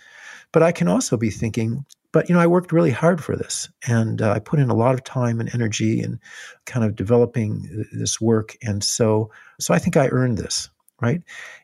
But 0.52 0.62
I 0.62 0.72
can 0.72 0.88
also 0.88 1.16
be 1.16 1.30
thinking, 1.30 1.84
but 2.12 2.28
you 2.28 2.34
know, 2.34 2.40
I 2.40 2.46
worked 2.46 2.72
really 2.72 2.90
hard 2.90 3.22
for 3.22 3.36
this, 3.36 3.68
and 3.86 4.20
uh, 4.20 4.32
I 4.32 4.38
put 4.38 4.58
in 4.58 4.70
a 4.70 4.74
lot 4.74 4.94
of 4.94 5.04
time 5.04 5.40
and 5.40 5.52
energy 5.54 6.00
and 6.00 6.18
kind 6.66 6.84
of 6.84 6.96
developing 6.96 7.86
this 7.92 8.20
work. 8.20 8.56
And 8.62 8.82
so, 8.82 9.30
so 9.58 9.74
I 9.74 9.78
think 9.78 9.96
I 9.96 10.08
earned 10.08 10.38
this, 10.38 10.68
right? 11.00 11.22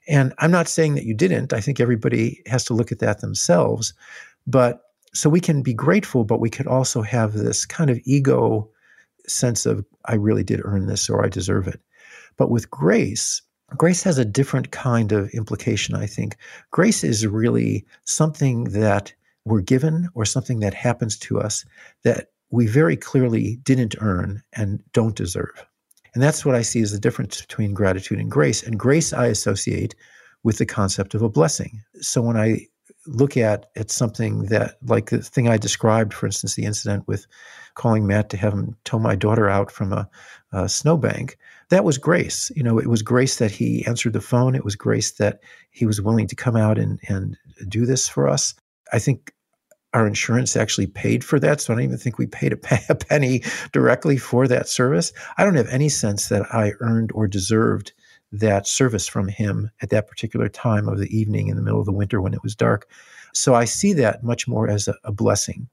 And 0.09 0.33
I'm 0.39 0.51
not 0.51 0.69
saying 0.69 0.95
that 0.95 1.05
you 1.05 1.15
didn't. 1.15 1.53
I 1.53 1.61
think 1.61 1.81
everybody 1.81 2.43
has 2.47 2.65
to 2.65 2.75
look 2.75 2.93
at 2.93 3.01
that 3.01 3.21
themselves. 3.21 3.93
But 4.47 4.83
so 5.13 5.29
we 5.31 5.41
can 5.41 5.63
be 5.63 5.75
grateful, 5.75 6.25
but 6.25 6.41
we 6.41 6.51
could 6.51 6.67
also 6.67 7.03
have 7.03 7.33
this 7.33 7.67
kind 7.67 7.91
of 7.91 8.01
ego 8.05 8.69
sense 9.27 9.67
of 9.67 9.85
I 10.05 10.15
really 10.15 10.45
did 10.45 10.61
earn 10.63 10.87
this 10.87 11.11
or 11.11 11.25
I 11.25 11.29
deserve 11.29 11.67
it. 11.67 11.81
But 12.37 12.51
with 12.51 12.71
grace, 12.71 13.43
grace 13.77 14.03
has 14.03 14.19
a 14.19 14.25
different 14.25 14.71
kind 14.71 15.13
of 15.13 15.31
implication, 15.31 15.95
I 15.95 16.07
think. 16.07 16.37
Grace 16.71 17.03
is 17.03 17.27
really 17.27 17.85
something 18.05 18.65
that 18.65 19.13
we're 19.47 19.61
given 19.61 20.09
or 20.15 20.25
something 20.25 20.61
that 20.61 20.75
happens 20.75 21.17
to 21.17 21.41
us 21.41 21.65
that 22.05 22.29
we 22.51 22.67
very 22.67 22.97
clearly 22.97 23.57
didn't 23.63 23.95
earn 24.01 24.43
and 24.53 24.83
don't 24.93 25.17
deserve. 25.17 25.65
And 26.15 26.23
that's 26.23 26.45
what 26.45 26.55
I 26.55 26.63
see 26.63 26.83
as 26.83 26.93
the 26.93 26.99
difference 26.99 27.41
between 27.41 27.75
gratitude 27.75 28.19
and 28.19 28.31
grace. 28.31 28.63
And 28.63 28.79
grace 28.79 29.13
I 29.13 29.27
associate 29.27 29.95
with 30.43 30.59
the 30.59 30.67
concept 30.67 31.15
of 31.15 31.23
a 31.23 31.29
blessing. 31.29 31.83
So 32.01 32.23
when 32.23 32.37
I 32.37 32.67
look 33.07 33.37
at 33.37 33.67
at 33.77 33.91
something 33.91 34.47
that 34.47 34.79
like 34.85 35.11
the 35.11 35.23
thing 35.23 35.49
I 35.49 35.59
described, 35.59 36.13
for 36.13 36.27
instance, 36.27 36.55
the 36.55 36.65
incident 36.65 37.07
with 37.07 37.27
calling 37.75 38.07
Matt 38.07 38.31
to 38.31 38.37
have 38.37 38.53
him 38.53 38.77
tow 38.85 38.99
my 38.99 39.15
daughter 39.15 39.49
out 39.49 39.71
from 39.71 39.93
a, 39.93 40.09
a 40.53 40.69
snowbank, 40.69 41.39
that 41.69 41.85
was 41.85 41.99
grace. 41.99 42.51
You 42.57 42.65
know, 42.65 42.79
it 42.79 42.89
was 42.89 43.03
grace 43.03 43.37
that 43.37 43.53
he 43.53 43.87
answered 43.87 44.13
the 44.13 44.21
phone. 44.21 44.57
It 44.57 44.65
was 44.65 44.75
grace 44.75 45.13
that 45.13 45.41
he 45.71 45.87
was 45.87 46.01
willing 46.01 46.27
to 46.29 46.37
come 46.37 46.57
out 46.57 46.79
and 46.79 46.99
and 47.09 47.37
do 47.69 47.87
this 47.87 48.09
for 48.09 48.29
us. 48.29 48.55
I 48.93 48.99
think 48.99 49.33
our 49.97 50.07
insurance 50.07 50.57
actually 50.57 50.87
paid 50.87 51.25
for 51.25 51.41
that. 51.41 51.59
So 51.59 51.73
I 51.73 51.77
don't 51.77 51.85
even 51.85 51.97
think 51.97 52.19
we 52.19 52.27
paid 52.27 52.53
a, 52.53 52.59
a 52.91 52.95
penny 52.95 53.43
directly 53.73 54.19
for 54.19 54.47
that 54.47 54.69
service. 54.69 55.11
I 55.39 55.45
don't 55.45 55.55
have 55.55 55.69
any 55.69 55.89
sense 55.89 56.29
that 56.29 56.55
I 56.55 56.73
earned 56.81 57.13
or 57.15 57.27
deserved 57.27 57.95
that 58.31 58.67
service 58.67 59.09
from 59.09 59.29
him 59.29 59.71
at 59.81 59.89
that 59.91 60.07
particular 60.07 60.51
time 60.51 60.87
of 60.87 60.99
the 60.99 61.17
evening 61.17 61.49
in 61.49 61.57
the 61.57 61.63
middle 61.63 61.81
of 61.81 61.87
the 61.87 61.93
winter 61.93 62.21
when 62.21 62.35
it 62.35 62.43
was 62.43 62.55
dark. 62.55 62.91
So 63.33 63.55
I 63.55 63.65
see 63.65 63.95
that 63.95 64.23
much 64.23 64.47
more 64.47 64.69
as 64.69 64.87
a, 64.87 64.95
a 65.05 65.13
blessing. 65.13 65.67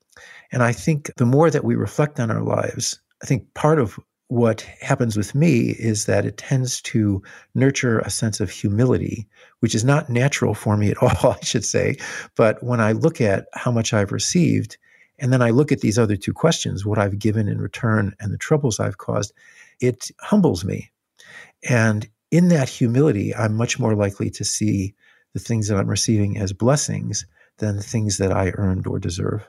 And 0.54 0.64
I 0.64 0.72
think 0.72 1.12
the 1.18 1.26
more 1.26 1.52
that 1.52 1.66
we 1.66 1.76
reflect 1.76 2.18
on 2.18 2.32
our 2.32 2.44
lives, 2.44 3.02
I 3.22 3.26
think 3.26 3.54
part 3.56 3.78
of 3.80 4.00
what 4.34 4.62
happens 4.82 5.16
with 5.16 5.36
me 5.36 5.76
is 5.78 6.06
that 6.08 6.26
it 6.26 6.38
tends 6.38 6.82
to 6.82 7.22
nurture 7.54 8.00
a 8.00 8.10
sense 8.10 8.40
of 8.40 8.50
humility, 8.50 9.28
which 9.60 9.76
is 9.76 9.84
not 9.84 10.10
natural 10.10 10.56
for 10.56 10.76
me 10.76 10.90
at 10.90 10.98
all, 11.04 11.34
I 11.40 11.44
should 11.44 11.64
say. 11.64 11.98
But 12.36 12.62
when 12.64 12.82
I 12.82 12.94
look 12.94 13.22
at 13.22 13.46
how 13.54 13.72
much 13.72 13.94
I've 13.94 14.12
received, 14.12 14.78
and 15.20 15.32
then 15.32 15.44
I 15.44 15.52
look 15.52 15.72
at 15.72 15.82
these 15.82 16.00
other 16.00 16.16
two 16.16 16.34
questions, 16.34 16.84
what 16.84 16.98
I've 16.98 17.20
given 17.20 17.48
in 17.48 17.62
return 17.62 18.16
and 18.20 18.34
the 18.34 18.40
troubles 18.40 18.80
I've 18.80 18.98
caused, 18.98 19.34
it 19.80 20.10
humbles 20.20 20.66
me. 20.66 20.90
And 21.70 22.10
in 22.32 22.48
that 22.48 22.70
humility, 22.70 23.36
I'm 23.36 23.56
much 23.56 23.78
more 23.78 23.94
likely 23.94 24.32
to 24.32 24.44
see 24.44 24.96
the 25.34 25.40
things 25.40 25.68
that 25.68 25.78
I'm 25.78 25.88
receiving 25.88 26.40
as 26.40 26.54
blessings 26.54 27.28
than 27.60 27.76
the 27.76 27.84
things 27.84 28.18
that 28.18 28.32
I 28.32 28.50
earned 28.56 28.88
or 28.88 28.98
deserve. 28.98 29.48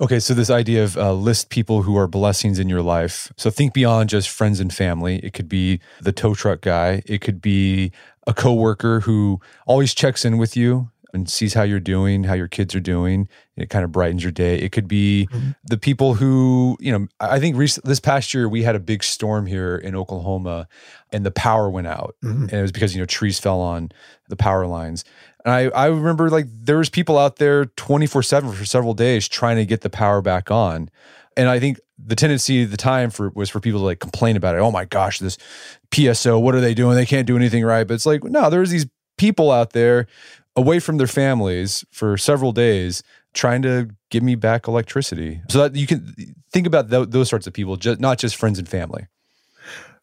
Okay, 0.00 0.20
so 0.20 0.32
this 0.32 0.48
idea 0.48 0.84
of 0.84 0.96
uh, 0.96 1.12
list 1.12 1.50
people 1.50 1.82
who 1.82 1.96
are 1.96 2.06
blessings 2.06 2.60
in 2.60 2.68
your 2.68 2.82
life. 2.82 3.32
So 3.36 3.50
think 3.50 3.74
beyond 3.74 4.10
just 4.10 4.28
friends 4.28 4.60
and 4.60 4.72
family. 4.72 5.18
It 5.24 5.32
could 5.32 5.48
be 5.48 5.80
the 6.00 6.12
tow 6.12 6.34
truck 6.34 6.60
guy. 6.60 7.02
It 7.04 7.20
could 7.20 7.42
be 7.42 7.90
a 8.24 8.32
coworker 8.32 9.00
who 9.00 9.40
always 9.66 9.94
checks 9.94 10.24
in 10.24 10.38
with 10.38 10.56
you 10.56 10.90
and 11.12 11.28
sees 11.28 11.54
how 11.54 11.62
you're 11.62 11.80
doing, 11.80 12.24
how 12.24 12.34
your 12.34 12.48
kids 12.48 12.74
are 12.74 12.80
doing. 12.80 13.28
It 13.56 13.70
kind 13.70 13.84
of 13.84 13.92
brightens 13.92 14.22
your 14.22 14.32
day. 14.32 14.58
It 14.58 14.72
could 14.72 14.86
be 14.86 15.28
mm-hmm. 15.32 15.50
the 15.64 15.78
people 15.78 16.14
who, 16.14 16.76
you 16.80 16.92
know, 16.92 17.06
I 17.18 17.40
think 17.40 17.56
rec- 17.56 17.82
this 17.84 18.00
past 18.00 18.34
year 18.34 18.48
we 18.48 18.62
had 18.62 18.76
a 18.76 18.80
big 18.80 19.02
storm 19.02 19.46
here 19.46 19.76
in 19.76 19.96
Oklahoma 19.96 20.68
and 21.10 21.24
the 21.24 21.30
power 21.30 21.70
went 21.70 21.86
out. 21.86 22.16
Mm-hmm. 22.22 22.42
And 22.44 22.52
it 22.52 22.62
was 22.62 22.72
because, 22.72 22.94
you 22.94 23.00
know, 23.00 23.06
trees 23.06 23.38
fell 23.38 23.60
on 23.60 23.90
the 24.28 24.36
power 24.36 24.66
lines. 24.66 25.04
And 25.44 25.52
I, 25.52 25.68
I 25.68 25.86
remember 25.86 26.28
like 26.28 26.46
there 26.50 26.78
was 26.78 26.90
people 26.90 27.16
out 27.16 27.36
there 27.36 27.64
24 27.64 28.22
7 28.22 28.52
for 28.52 28.64
several 28.64 28.94
days 28.94 29.28
trying 29.28 29.56
to 29.56 29.64
get 29.64 29.80
the 29.80 29.90
power 29.90 30.20
back 30.20 30.50
on. 30.50 30.90
And 31.36 31.48
I 31.48 31.58
think 31.58 31.78
the 31.98 32.16
tendency 32.16 32.64
at 32.64 32.70
the 32.70 32.76
time 32.76 33.10
for 33.10 33.30
was 33.30 33.48
for 33.48 33.60
people 33.60 33.80
to 33.80 33.86
like 33.86 34.00
complain 34.00 34.36
about 34.36 34.54
it. 34.54 34.58
Oh 34.58 34.70
my 34.70 34.84
gosh, 34.84 35.20
this 35.20 35.38
PSO, 35.90 36.40
what 36.40 36.54
are 36.54 36.60
they 36.60 36.74
doing? 36.74 36.96
They 36.96 37.06
can't 37.06 37.26
do 37.26 37.36
anything 37.36 37.64
right. 37.64 37.86
But 37.86 37.94
it's 37.94 38.06
like, 38.06 38.24
no, 38.24 38.50
there's 38.50 38.70
these 38.70 38.86
people 39.18 39.50
out 39.50 39.72
there 39.72 40.06
away 40.58 40.80
from 40.80 40.96
their 40.96 41.06
families 41.06 41.84
for 41.92 42.18
several 42.18 42.50
days 42.52 43.02
trying 43.32 43.62
to 43.62 43.88
give 44.10 44.24
me 44.24 44.34
back 44.34 44.66
electricity. 44.66 45.40
So 45.48 45.60
that 45.60 45.76
you 45.76 45.86
can 45.86 46.34
think 46.50 46.66
about 46.66 46.90
th- 46.90 47.10
those 47.10 47.28
sorts 47.28 47.46
of 47.46 47.52
people, 47.52 47.76
just, 47.76 48.00
not 48.00 48.18
just 48.18 48.34
friends 48.34 48.58
and 48.58 48.68
family. 48.68 49.06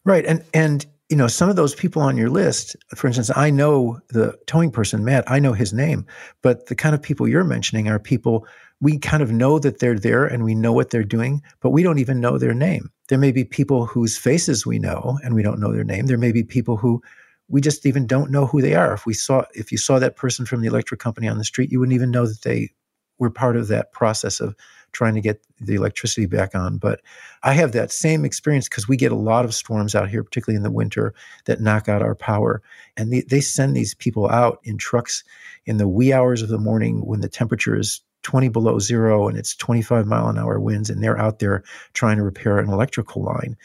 Right. 0.04 0.24
And 0.24 0.42
and 0.54 0.86
you 1.10 1.16
know, 1.16 1.28
some 1.28 1.48
of 1.48 1.54
those 1.54 1.74
people 1.74 2.02
on 2.02 2.16
your 2.16 2.30
list, 2.30 2.74
for 2.96 3.06
instance, 3.06 3.30
I 3.36 3.50
know 3.50 4.00
the 4.08 4.36
towing 4.46 4.72
person, 4.72 5.04
Matt, 5.04 5.30
I 5.30 5.38
know 5.38 5.52
his 5.52 5.72
name, 5.72 6.04
but 6.42 6.66
the 6.66 6.74
kind 6.74 6.94
of 6.96 7.02
people 7.02 7.28
you're 7.28 7.44
mentioning 7.44 7.88
are 7.88 8.00
people 8.00 8.46
we 8.80 8.98
kind 8.98 9.22
of 9.22 9.30
know 9.30 9.58
that 9.58 9.78
they're 9.78 9.98
there 9.98 10.26
and 10.26 10.44
we 10.44 10.54
know 10.54 10.72
what 10.72 10.90
they're 10.90 11.04
doing, 11.04 11.42
but 11.60 11.70
we 11.70 11.82
don't 11.82 11.98
even 11.98 12.20
know 12.20 12.38
their 12.38 12.54
name. 12.54 12.90
There 13.08 13.18
may 13.18 13.32
be 13.32 13.44
people 13.44 13.86
whose 13.86 14.18
faces 14.18 14.66
we 14.66 14.78
know 14.78 15.18
and 15.22 15.34
we 15.34 15.42
don't 15.42 15.60
know 15.60 15.72
their 15.72 15.84
name. 15.84 16.06
There 16.06 16.18
may 16.18 16.32
be 16.32 16.42
people 16.42 16.76
who 16.76 17.02
we 17.48 17.60
just 17.60 17.86
even 17.86 18.06
don't 18.06 18.30
know 18.30 18.46
who 18.46 18.60
they 18.60 18.74
are. 18.74 18.92
If 18.94 19.06
we 19.06 19.14
saw 19.14 19.44
if 19.54 19.70
you 19.70 19.78
saw 19.78 19.98
that 19.98 20.16
person 20.16 20.46
from 20.46 20.60
the 20.60 20.68
electric 20.68 21.00
company 21.00 21.28
on 21.28 21.38
the 21.38 21.44
street, 21.44 21.70
you 21.70 21.78
wouldn't 21.78 21.94
even 21.94 22.10
know 22.10 22.26
that 22.26 22.42
they 22.42 22.70
were 23.18 23.30
part 23.30 23.56
of 23.56 23.68
that 23.68 23.92
process 23.92 24.40
of 24.40 24.54
trying 24.92 25.14
to 25.14 25.20
get 25.20 25.40
the 25.60 25.74
electricity 25.74 26.26
back 26.26 26.54
on. 26.54 26.78
But 26.78 27.00
I 27.42 27.52
have 27.52 27.72
that 27.72 27.92
same 27.92 28.24
experience 28.24 28.68
because 28.68 28.88
we 28.88 28.96
get 28.96 29.12
a 29.12 29.16
lot 29.16 29.44
of 29.44 29.54
storms 29.54 29.94
out 29.94 30.08
here, 30.08 30.24
particularly 30.24 30.56
in 30.56 30.62
the 30.62 30.70
winter, 30.70 31.14
that 31.44 31.60
knock 31.60 31.88
out 31.88 32.02
our 32.02 32.14
power. 32.14 32.62
And 32.96 33.12
they, 33.12 33.22
they 33.22 33.40
send 33.40 33.76
these 33.76 33.94
people 33.94 34.28
out 34.28 34.58
in 34.64 34.78
trucks 34.78 35.22
in 35.66 35.76
the 35.76 35.88
wee 35.88 36.12
hours 36.12 36.42
of 36.42 36.48
the 36.48 36.58
morning 36.58 37.04
when 37.04 37.20
the 37.20 37.28
temperature 37.28 37.78
is 37.78 38.00
20 38.26 38.48
below 38.48 38.80
zero 38.80 39.28
and 39.28 39.38
it's 39.38 39.54
25 39.54 40.04
mile 40.04 40.26
an 40.26 40.36
hour 40.36 40.58
winds 40.58 40.90
and 40.90 41.00
they're 41.00 41.16
out 41.16 41.38
there 41.38 41.62
trying 41.92 42.16
to 42.16 42.24
repair 42.24 42.58
an 42.58 42.68
electrical 42.68 43.22
line. 43.22 43.56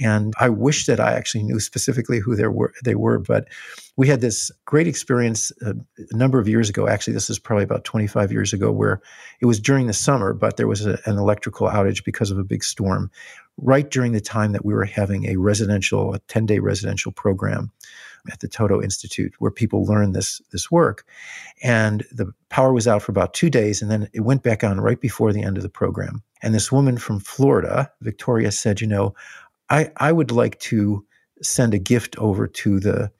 And 0.00 0.34
i 0.40 0.48
wish 0.48 0.86
that 0.86 0.98
i 0.98 1.12
actually 1.12 1.44
knew 1.44 1.60
specifically 1.60 2.18
who 2.18 2.34
they 2.34 2.48
were 2.48 2.74
they 2.82 2.96
were 2.96 3.20
but 3.20 3.46
we 3.96 4.08
had 4.08 4.20
this 4.20 4.50
great 4.64 4.88
experience 4.88 5.52
a, 5.62 5.70
uh, 5.70 5.72
number 6.10 6.40
of 6.40 6.48
years 6.48 6.68
ago. 6.68 6.88
Actually 6.88 7.14
this 7.14 7.30
is 7.30 7.38
probably 7.38 7.62
about 7.62 7.84
25 7.84 8.32
years 8.32 8.52
ago 8.52 8.72
where 8.72 9.00
it 9.40 9.46
was 9.46 9.60
during 9.60 9.86
the 9.86 9.92
summer 9.92 10.32
but 10.32 10.56
there 10.56 10.66
was 10.66 10.84
a, 10.84 10.98
an 11.04 11.16
electrical 11.16 11.68
outage 11.68 12.04
because 12.04 12.32
of 12.32 12.38
a 12.38 12.44
big 12.44 12.64
storm. 12.64 13.12
Right 13.56 13.88
during 13.88 14.10
the 14.10 14.20
time 14.20 14.50
that 14.50 14.64
we 14.64 14.74
were 14.74 14.84
having 14.84 15.26
a 15.26 15.36
residential 15.36 16.12
a 16.12 16.18
10-day 16.20 16.58
residential 16.58 17.12
program 17.12 17.70
at 18.30 18.40
the 18.40 18.48
ToDo 18.48 18.82
Institute 18.82 19.34
where 19.38 19.50
people 19.50 19.84
learn 19.84 20.12
this 20.12 20.40
this 20.50 20.70
work. 20.70 21.04
And 21.62 22.04
the 22.12 22.32
power 22.48 22.72
was 22.72 22.88
out 22.88 23.02
for 23.02 23.12
about 23.12 23.34
two 23.34 23.50
days, 23.50 23.82
and 23.82 23.90
then 23.90 24.08
it 24.12 24.20
went 24.20 24.42
back 24.42 24.64
on 24.64 24.80
right 24.80 25.00
before 25.00 25.32
the 25.32 25.42
end 25.42 25.56
of 25.56 25.62
the 25.62 25.68
program. 25.68 26.22
And 26.42 26.54
this 26.54 26.72
woman 26.72 26.98
from 26.98 27.20
Florida, 27.20 27.90
Victoria, 28.00 28.50
said, 28.52 28.80
"You 28.80 28.86
know, 28.86 29.14
I 29.70 29.90
I 29.96 30.12
would 30.12 30.30
like 30.30 30.58
to 30.60 31.04
send 31.42 31.74
a 31.74 31.78
gift 31.78 32.16
over 32.18 32.46
to 32.46 32.80
the 32.80 33.10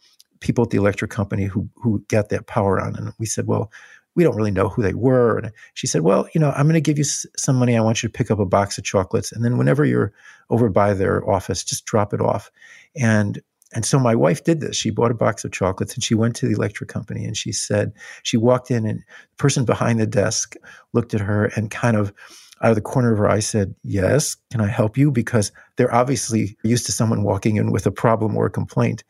people 0.40 0.64
at 0.64 0.70
the 0.70 0.78
electric 0.78 1.10
company 1.10 1.44
who 1.44 1.68
who 1.76 2.04
got 2.08 2.28
that 2.30 2.46
power 2.46 2.80
on." 2.80 2.96
And 2.96 3.12
we 3.18 3.26
said, 3.26 3.46
"Well." 3.46 3.70
we 4.18 4.24
don't 4.24 4.34
really 4.34 4.50
know 4.50 4.68
who 4.68 4.82
they 4.82 4.94
were. 4.94 5.38
And 5.38 5.52
she 5.74 5.86
said, 5.86 6.02
Well, 6.02 6.28
you 6.34 6.40
know, 6.40 6.50
I'm 6.50 6.64
going 6.64 6.74
to 6.74 6.80
give 6.80 6.98
you 6.98 7.04
some 7.04 7.54
money. 7.54 7.76
I 7.76 7.80
want 7.80 8.02
you 8.02 8.08
to 8.08 8.12
pick 8.12 8.32
up 8.32 8.40
a 8.40 8.44
box 8.44 8.76
of 8.76 8.82
chocolates. 8.82 9.30
And 9.30 9.44
then 9.44 9.56
whenever 9.58 9.84
you're 9.84 10.12
over 10.50 10.68
by 10.68 10.92
their 10.92 11.28
office, 11.30 11.62
just 11.62 11.84
drop 11.84 12.12
it 12.12 12.20
off. 12.20 12.50
And 12.96 13.40
and 13.74 13.84
so 13.84 13.98
my 13.98 14.14
wife 14.14 14.44
did 14.44 14.60
this. 14.60 14.76
She 14.76 14.90
bought 14.90 15.10
a 15.10 15.14
box 15.14 15.44
of 15.44 15.52
chocolates 15.52 15.94
and 15.94 16.02
she 16.02 16.14
went 16.14 16.36
to 16.36 16.46
the 16.46 16.54
electric 16.54 16.88
company 16.88 17.24
and 17.24 17.36
she 17.36 17.52
said, 17.52 17.92
she 18.22 18.36
walked 18.36 18.70
in 18.70 18.86
and 18.86 19.00
the 19.00 19.36
person 19.36 19.64
behind 19.64 20.00
the 20.00 20.06
desk 20.06 20.56
looked 20.94 21.14
at 21.14 21.20
her 21.20 21.46
and 21.56 21.70
kind 21.70 21.96
of 21.96 22.12
out 22.60 22.70
of 22.70 22.74
the 22.74 22.82
corner 22.82 23.12
of 23.12 23.18
her 23.18 23.28
eye 23.28 23.38
said, 23.38 23.74
Yes, 23.84 24.36
can 24.50 24.60
I 24.60 24.66
help 24.66 24.96
you? 24.96 25.10
Because 25.10 25.52
they're 25.76 25.94
obviously 25.94 26.56
used 26.64 26.86
to 26.86 26.92
someone 26.92 27.22
walking 27.22 27.56
in 27.56 27.70
with 27.70 27.86
a 27.86 27.92
problem 27.92 28.36
or 28.36 28.46
a 28.46 28.50
complaint. 28.50 29.04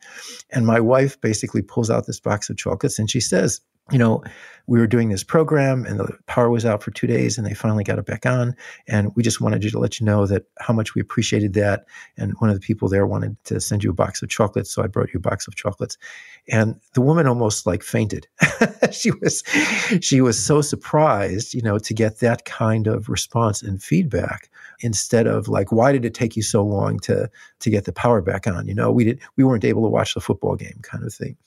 And 0.51 0.67
my 0.67 0.79
wife 0.79 1.19
basically 1.19 1.61
pulls 1.61 1.89
out 1.89 2.05
this 2.05 2.19
box 2.19 2.49
of 2.49 2.57
chocolates 2.57 2.99
and 2.99 3.09
she 3.09 3.19
says, 3.19 3.61
you 3.91 3.97
know, 3.97 4.23
we 4.69 4.79
were 4.79 4.87
doing 4.87 5.09
this 5.09 5.23
program 5.23 5.83
and 5.83 5.99
the 5.99 6.15
power 6.27 6.51
was 6.51 6.63
out 6.63 6.83
for 6.83 6.91
two 6.91 7.07
days 7.07 7.37
and 7.37 7.47
they 7.47 7.55
finally 7.55 7.83
got 7.83 7.97
it 7.97 8.05
back 8.05 8.27
on. 8.27 8.55
And 8.87 9.11
we 9.15 9.23
just 9.23 9.41
wanted 9.41 9.63
you 9.63 9.71
to 9.71 9.79
let 9.79 9.99
you 9.99 10.05
know 10.05 10.27
that 10.27 10.43
how 10.59 10.75
much 10.75 10.93
we 10.93 11.01
appreciated 11.01 11.53
that. 11.55 11.85
And 12.17 12.33
one 12.37 12.51
of 12.51 12.55
the 12.55 12.61
people 12.65 12.87
there 12.87 13.07
wanted 13.07 13.35
to 13.45 13.59
send 13.59 13.83
you 13.83 13.89
a 13.89 13.93
box 13.93 14.21
of 14.21 14.29
chocolates. 14.29 14.71
So 14.71 14.83
I 14.83 14.87
brought 14.87 15.11
you 15.11 15.17
a 15.17 15.21
box 15.21 15.47
of 15.47 15.55
chocolates. 15.55 15.97
And 16.47 16.79
the 16.93 17.01
woman 17.01 17.25
almost 17.25 17.65
like 17.65 17.81
fainted. 17.81 18.27
she 18.91 19.09
was, 19.09 19.43
she 20.01 20.21
was 20.21 20.37
so 20.37 20.61
surprised, 20.61 21.55
you 21.55 21.63
know, 21.63 21.79
to 21.79 21.93
get 21.95 22.19
that 22.19 22.45
kind 22.45 22.85
of 22.85 23.09
response 23.09 23.63
and 23.63 23.81
feedback 23.81 24.51
instead 24.81 25.25
of 25.25 25.47
like, 25.47 25.71
why 25.71 25.91
did 25.91 26.05
it 26.05 26.13
take 26.13 26.35
you 26.35 26.43
so 26.43 26.63
long 26.63 26.99
to, 26.99 27.27
to 27.61 27.69
get 27.71 27.85
the 27.85 27.91
power 27.91 28.21
back 28.21 28.45
on? 28.45 28.67
You 28.67 28.75
know, 28.75 28.91
we 28.91 29.03
did, 29.03 29.19
we 29.35 29.43
weren't 29.43 29.65
able 29.65 29.81
to 29.81 29.89
watch 29.89 30.13
the 30.13 30.21
football 30.21 30.55
game 30.55 30.77
kind 30.83 31.03
of 31.03 31.11
thing 31.11 31.37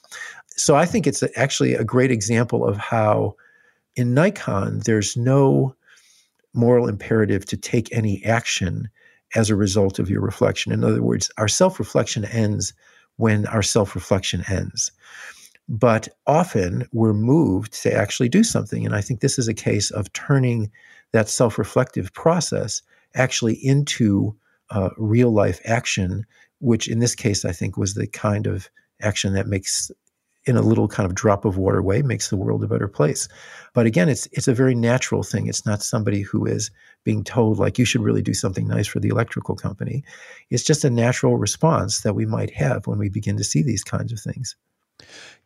so 0.62 0.76
I 0.76 0.86
think 0.86 1.08
it's 1.08 1.24
actually 1.34 1.74
a 1.74 1.82
great 1.82 2.12
example 2.12 2.64
of 2.64 2.76
how 2.76 3.34
in 3.96 4.14
Naikan 4.14 4.84
there's 4.84 5.16
no 5.16 5.74
moral 6.54 6.86
imperative 6.88 7.44
to 7.46 7.56
take 7.56 7.92
any 7.92 8.24
action 8.24 8.88
as 9.34 9.50
a 9.50 9.56
result 9.56 9.98
of 9.98 10.08
your 10.08 10.20
reflection. 10.20 10.70
In 10.70 10.84
other 10.84 11.02
words, 11.02 11.32
our 11.36 11.48
self 11.48 11.80
reflection 11.80 12.24
ends 12.26 12.74
when 13.16 13.44
our 13.48 13.62
self 13.62 13.96
reflection 13.96 14.44
ends. 14.48 14.92
But 15.68 16.06
often 16.28 16.86
we're 16.92 17.12
moved 17.12 17.72
to 17.82 17.92
actually 17.92 18.28
do 18.28 18.44
something. 18.44 18.86
And 18.86 18.94
I 18.94 19.00
think 19.00 19.18
this 19.18 19.40
is 19.40 19.48
a 19.48 19.54
case 19.54 19.90
of 19.90 20.12
turning 20.12 20.70
that 21.10 21.28
self 21.28 21.58
reflective 21.58 22.12
process 22.12 22.82
actually 23.16 23.54
into 23.54 24.36
uh, 24.70 24.90
real 24.96 25.32
life 25.32 25.60
action, 25.64 26.24
which 26.60 26.86
in 26.86 27.00
this 27.00 27.16
case 27.16 27.44
I 27.44 27.50
think 27.50 27.76
was 27.76 27.94
the 27.94 28.06
kind 28.06 28.46
of 28.46 28.70
action 29.00 29.32
that 29.34 29.48
makes 29.48 29.90
in 30.44 30.56
a 30.56 30.62
little 30.62 30.88
kind 30.88 31.06
of 31.06 31.14
drop 31.14 31.44
of 31.44 31.56
water 31.56 31.82
way 31.82 32.02
makes 32.02 32.28
the 32.28 32.36
world 32.36 32.64
a 32.64 32.66
better 32.66 32.88
place. 32.88 33.28
But 33.74 33.86
again, 33.86 34.08
it's 34.08 34.26
it's 34.32 34.48
a 34.48 34.54
very 34.54 34.74
natural 34.74 35.22
thing. 35.22 35.46
It's 35.46 35.64
not 35.64 35.82
somebody 35.82 36.22
who 36.22 36.44
is 36.46 36.70
being 37.04 37.24
told 37.24 37.58
like 37.58 37.78
you 37.78 37.84
should 37.84 38.02
really 38.02 38.22
do 38.22 38.34
something 38.34 38.66
nice 38.66 38.86
for 38.86 39.00
the 39.00 39.08
electrical 39.08 39.54
company. 39.54 40.04
It's 40.50 40.64
just 40.64 40.84
a 40.84 40.90
natural 40.90 41.36
response 41.36 42.00
that 42.00 42.14
we 42.14 42.26
might 42.26 42.50
have 42.54 42.86
when 42.86 42.98
we 42.98 43.08
begin 43.08 43.36
to 43.36 43.44
see 43.44 43.62
these 43.62 43.84
kinds 43.84 44.12
of 44.12 44.20
things. 44.20 44.56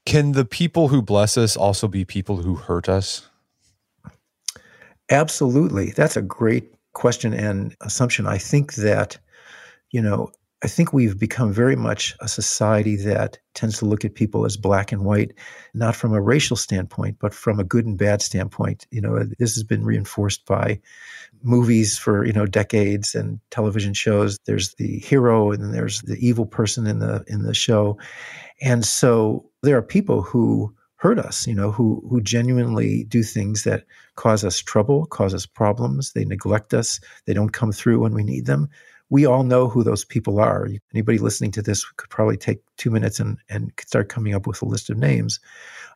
Can 0.05 0.33
the 0.33 0.45
people 0.45 0.89
who 0.89 1.03
bless 1.03 1.37
us 1.37 1.57
also 1.57 1.89
be 1.89 2.05
people 2.05 2.39
who 2.39 2.55
hurt 2.55 2.89
us? 2.89 3.29
Absolutely. 5.11 5.91
That's 5.91 6.17
a 6.17 6.23
great 6.23 6.73
question 6.93 7.35
and 7.35 7.77
assumption. 7.83 8.27
I 8.27 8.39
think 8.39 8.75
that 8.75 9.19
you 9.91 10.01
know 10.01 10.31
I 10.63 10.69
think 10.69 10.93
we've 10.93 11.19
become 11.19 11.53
very 11.53 11.77
much 11.77 12.17
a 12.21 12.29
society 12.29 12.97
that 12.97 13.39
tends 13.55 13.79
to 13.79 13.85
look 13.85 14.07
at 14.07 14.15
people 14.15 14.47
as 14.47 14.57
black 14.57 14.91
and 14.91 15.05
white, 15.05 15.33
not 15.75 15.95
from 15.95 16.15
a 16.15 16.21
racial 16.21 16.57
standpoint, 16.57 17.19
but 17.21 17.35
from 17.35 17.61
a 17.61 17.65
good 17.65 17.85
and 17.85 17.99
bad 17.99 18.23
standpoint. 18.23 18.87
You 18.91 19.03
know, 19.03 19.23
this 19.39 19.55
has 19.55 19.63
been 19.63 19.85
reinforced 19.85 20.47
by 20.47 20.81
movies 21.43 21.99
for, 21.99 22.25
you 22.25 22.33
know, 22.33 22.47
decades 22.47 23.15
and 23.15 23.39
television 23.51 23.93
shows. 23.93 24.39
There's 24.47 24.75
the 24.77 24.99
hero 24.99 25.53
and 25.53 25.63
then 25.63 25.73
there's 25.73 26.01
the 26.03 26.17
evil 26.27 26.47
person 26.47 26.87
in 26.87 27.01
the 27.01 27.23
in 27.27 27.43
the 27.43 27.55
show. 27.55 27.99
And 28.63 28.83
so 28.85 29.45
there 29.63 29.77
are 29.77 29.83
people 29.83 30.23
who 30.23 30.75
hurt 30.97 31.19
us, 31.19 31.47
you 31.47 31.55
know, 31.55 31.71
who 31.71 32.03
who 32.09 32.23
genuinely 32.23 33.05
do 33.05 33.23
things 33.23 33.65
that 33.65 33.85
cause 34.15 34.43
us 34.43 34.59
trouble, 34.61 35.05
cause 35.05 35.35
us 35.35 35.45
problems, 35.45 36.13
they 36.13 36.25
neglect 36.25 36.73
us, 36.73 36.99
they 37.27 37.35
don't 37.35 37.53
come 37.53 37.73
through 37.73 38.01
when 38.01 38.15
we 38.15 38.23
need 38.23 38.47
them 38.47 38.71
we 39.09 39.25
all 39.25 39.45
know 39.45 39.69
who 39.69 39.85
those 39.85 40.05
people 40.05 40.41
are. 40.41 40.69
Anybody 40.93 41.19
listening 41.19 41.53
to 41.53 41.63
this 41.63 41.85
could 41.97 42.11
probably 42.11 42.37
take 42.37 42.59
two 42.77 42.91
minutes 42.91 43.21
and, 43.21 43.39
and 43.49 43.73
start 43.81 44.09
coming 44.09 44.35
up 44.35 44.47
with 44.47 44.63
a 44.63 44.67
list 44.67 44.91
of 44.91 44.97
names. 44.97 45.39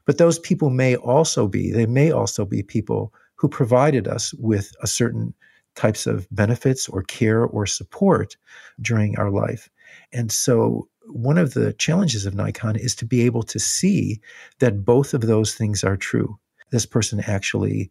But 0.07 0.19
those 0.19 0.39
people 0.39 0.71
may 0.71 0.97
also 0.97 1.49
be, 1.49 1.73
they 1.73 1.87
may 1.87 2.11
also 2.11 2.45
be 2.45 2.63
people 2.63 3.13
who 3.35 3.49
provided 3.49 4.07
us 4.07 4.33
with 4.35 4.73
a 4.83 4.87
certain 4.87 5.35
types 5.75 6.07
of 6.07 6.27
benefits 6.31 6.89
or 6.89 7.03
care 7.03 7.45
or 7.45 7.67
support 7.67 8.37
during 8.81 9.19
our 9.19 9.31
life. 9.31 9.69
And 10.13 10.31
so 10.31 10.89
one 11.07 11.39
of 11.39 11.55
the 11.55 11.73
challenges 11.75 12.27
of 12.27 12.35
Naikan 12.35 12.79
is 12.79 12.95
to 12.97 13.07
be 13.07 13.23
able 13.23 13.43
to 13.45 13.59
see 13.59 14.21
that 14.59 14.85
both 14.85 15.15
of 15.15 15.23
those 15.23 15.55
things 15.55 15.83
are 15.83 15.97
true. 15.97 16.39
This 16.71 16.87
person 16.87 17.21
actually 17.27 17.91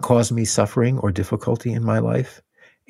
caused 0.00 0.32
me 0.32 0.44
suffering 0.44 0.98
or 0.98 1.10
difficulty 1.10 1.72
in 1.72 1.84
my 1.84 1.98
life, 1.98 2.40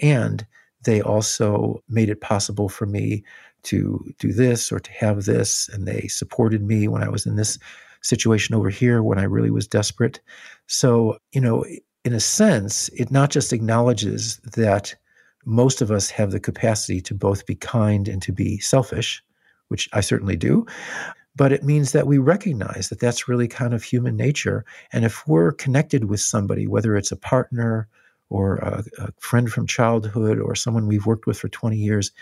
and 0.01 0.47
they 0.85 1.01
also 1.01 1.83
made 1.89 2.09
it 2.09 2.21
possible 2.21 2.69
for 2.69 2.87
me 2.87 3.25
to 3.65 4.05
do 4.19 4.33
this 4.33 4.71
or 4.71 4.79
to 4.81 4.93
have 4.93 5.25
this. 5.25 5.69
And 5.69 5.87
they 5.87 6.07
supported 6.09 6.63
me 6.63 6.89
when 6.89 7.03
I 7.03 7.09
was 7.09 7.27
in 7.27 7.37
this 7.37 7.59
situation 8.03 8.55
over 8.55 8.71
here 8.71 9.03
when 9.03 9.19
I 9.19 9.25
really 9.25 9.51
was 9.51 9.67
desperate. 9.67 10.21
So, 10.67 11.19
you 11.33 11.41
know, 11.41 11.65
in 12.05 12.13
a 12.13 12.21
sense, 12.21 12.89
it 12.91 13.11
not 13.11 13.31
just 13.31 13.53
acknowledges 13.53 14.39
that 14.55 14.95
most 15.45 15.83
of 15.83 15.91
us 15.91 16.11
have 16.11 16.31
the 16.31 16.41
capacity 16.41 17.01
to 17.01 17.15
both 17.15 17.47
be 17.47 17.55
kind 17.55 18.09
and 18.09 18.23
to 18.23 18.33
be 18.33 18.59
selfish, 18.59 19.23
which 19.69 19.89
I 19.93 20.01
certainly 20.01 20.37
do, 20.37 20.67
but 21.37 21.53
it 21.53 21.65
means 21.65 21.93
that 21.93 22.07
we 22.07 22.19
recognize 22.19 22.89
that 22.89 23.01
that's 23.01 23.29
really 23.29 23.49
kind 23.49 23.73
of 23.73 23.83
human 23.83 24.17
nature. 24.17 24.65
And 24.93 25.05
if 25.05 25.27
we're 25.27 25.53
connected 25.53 26.05
with 26.05 26.21
somebody, 26.21 26.67
whether 26.67 26.97
it's 26.97 27.13
a 27.13 27.17
partner 27.17 27.89
or 28.31 28.57
a, 28.57 28.85
a 28.99 29.13
friend 29.21 29.51
from 29.51 29.67
childhood 29.67 30.39
or 30.39 30.55
someone 30.55 30.87
we've 30.87 31.07
worked 31.07 31.27
with 31.27 31.39
for 31.39 31.49
20 31.49 31.77
years, 31.77 32.13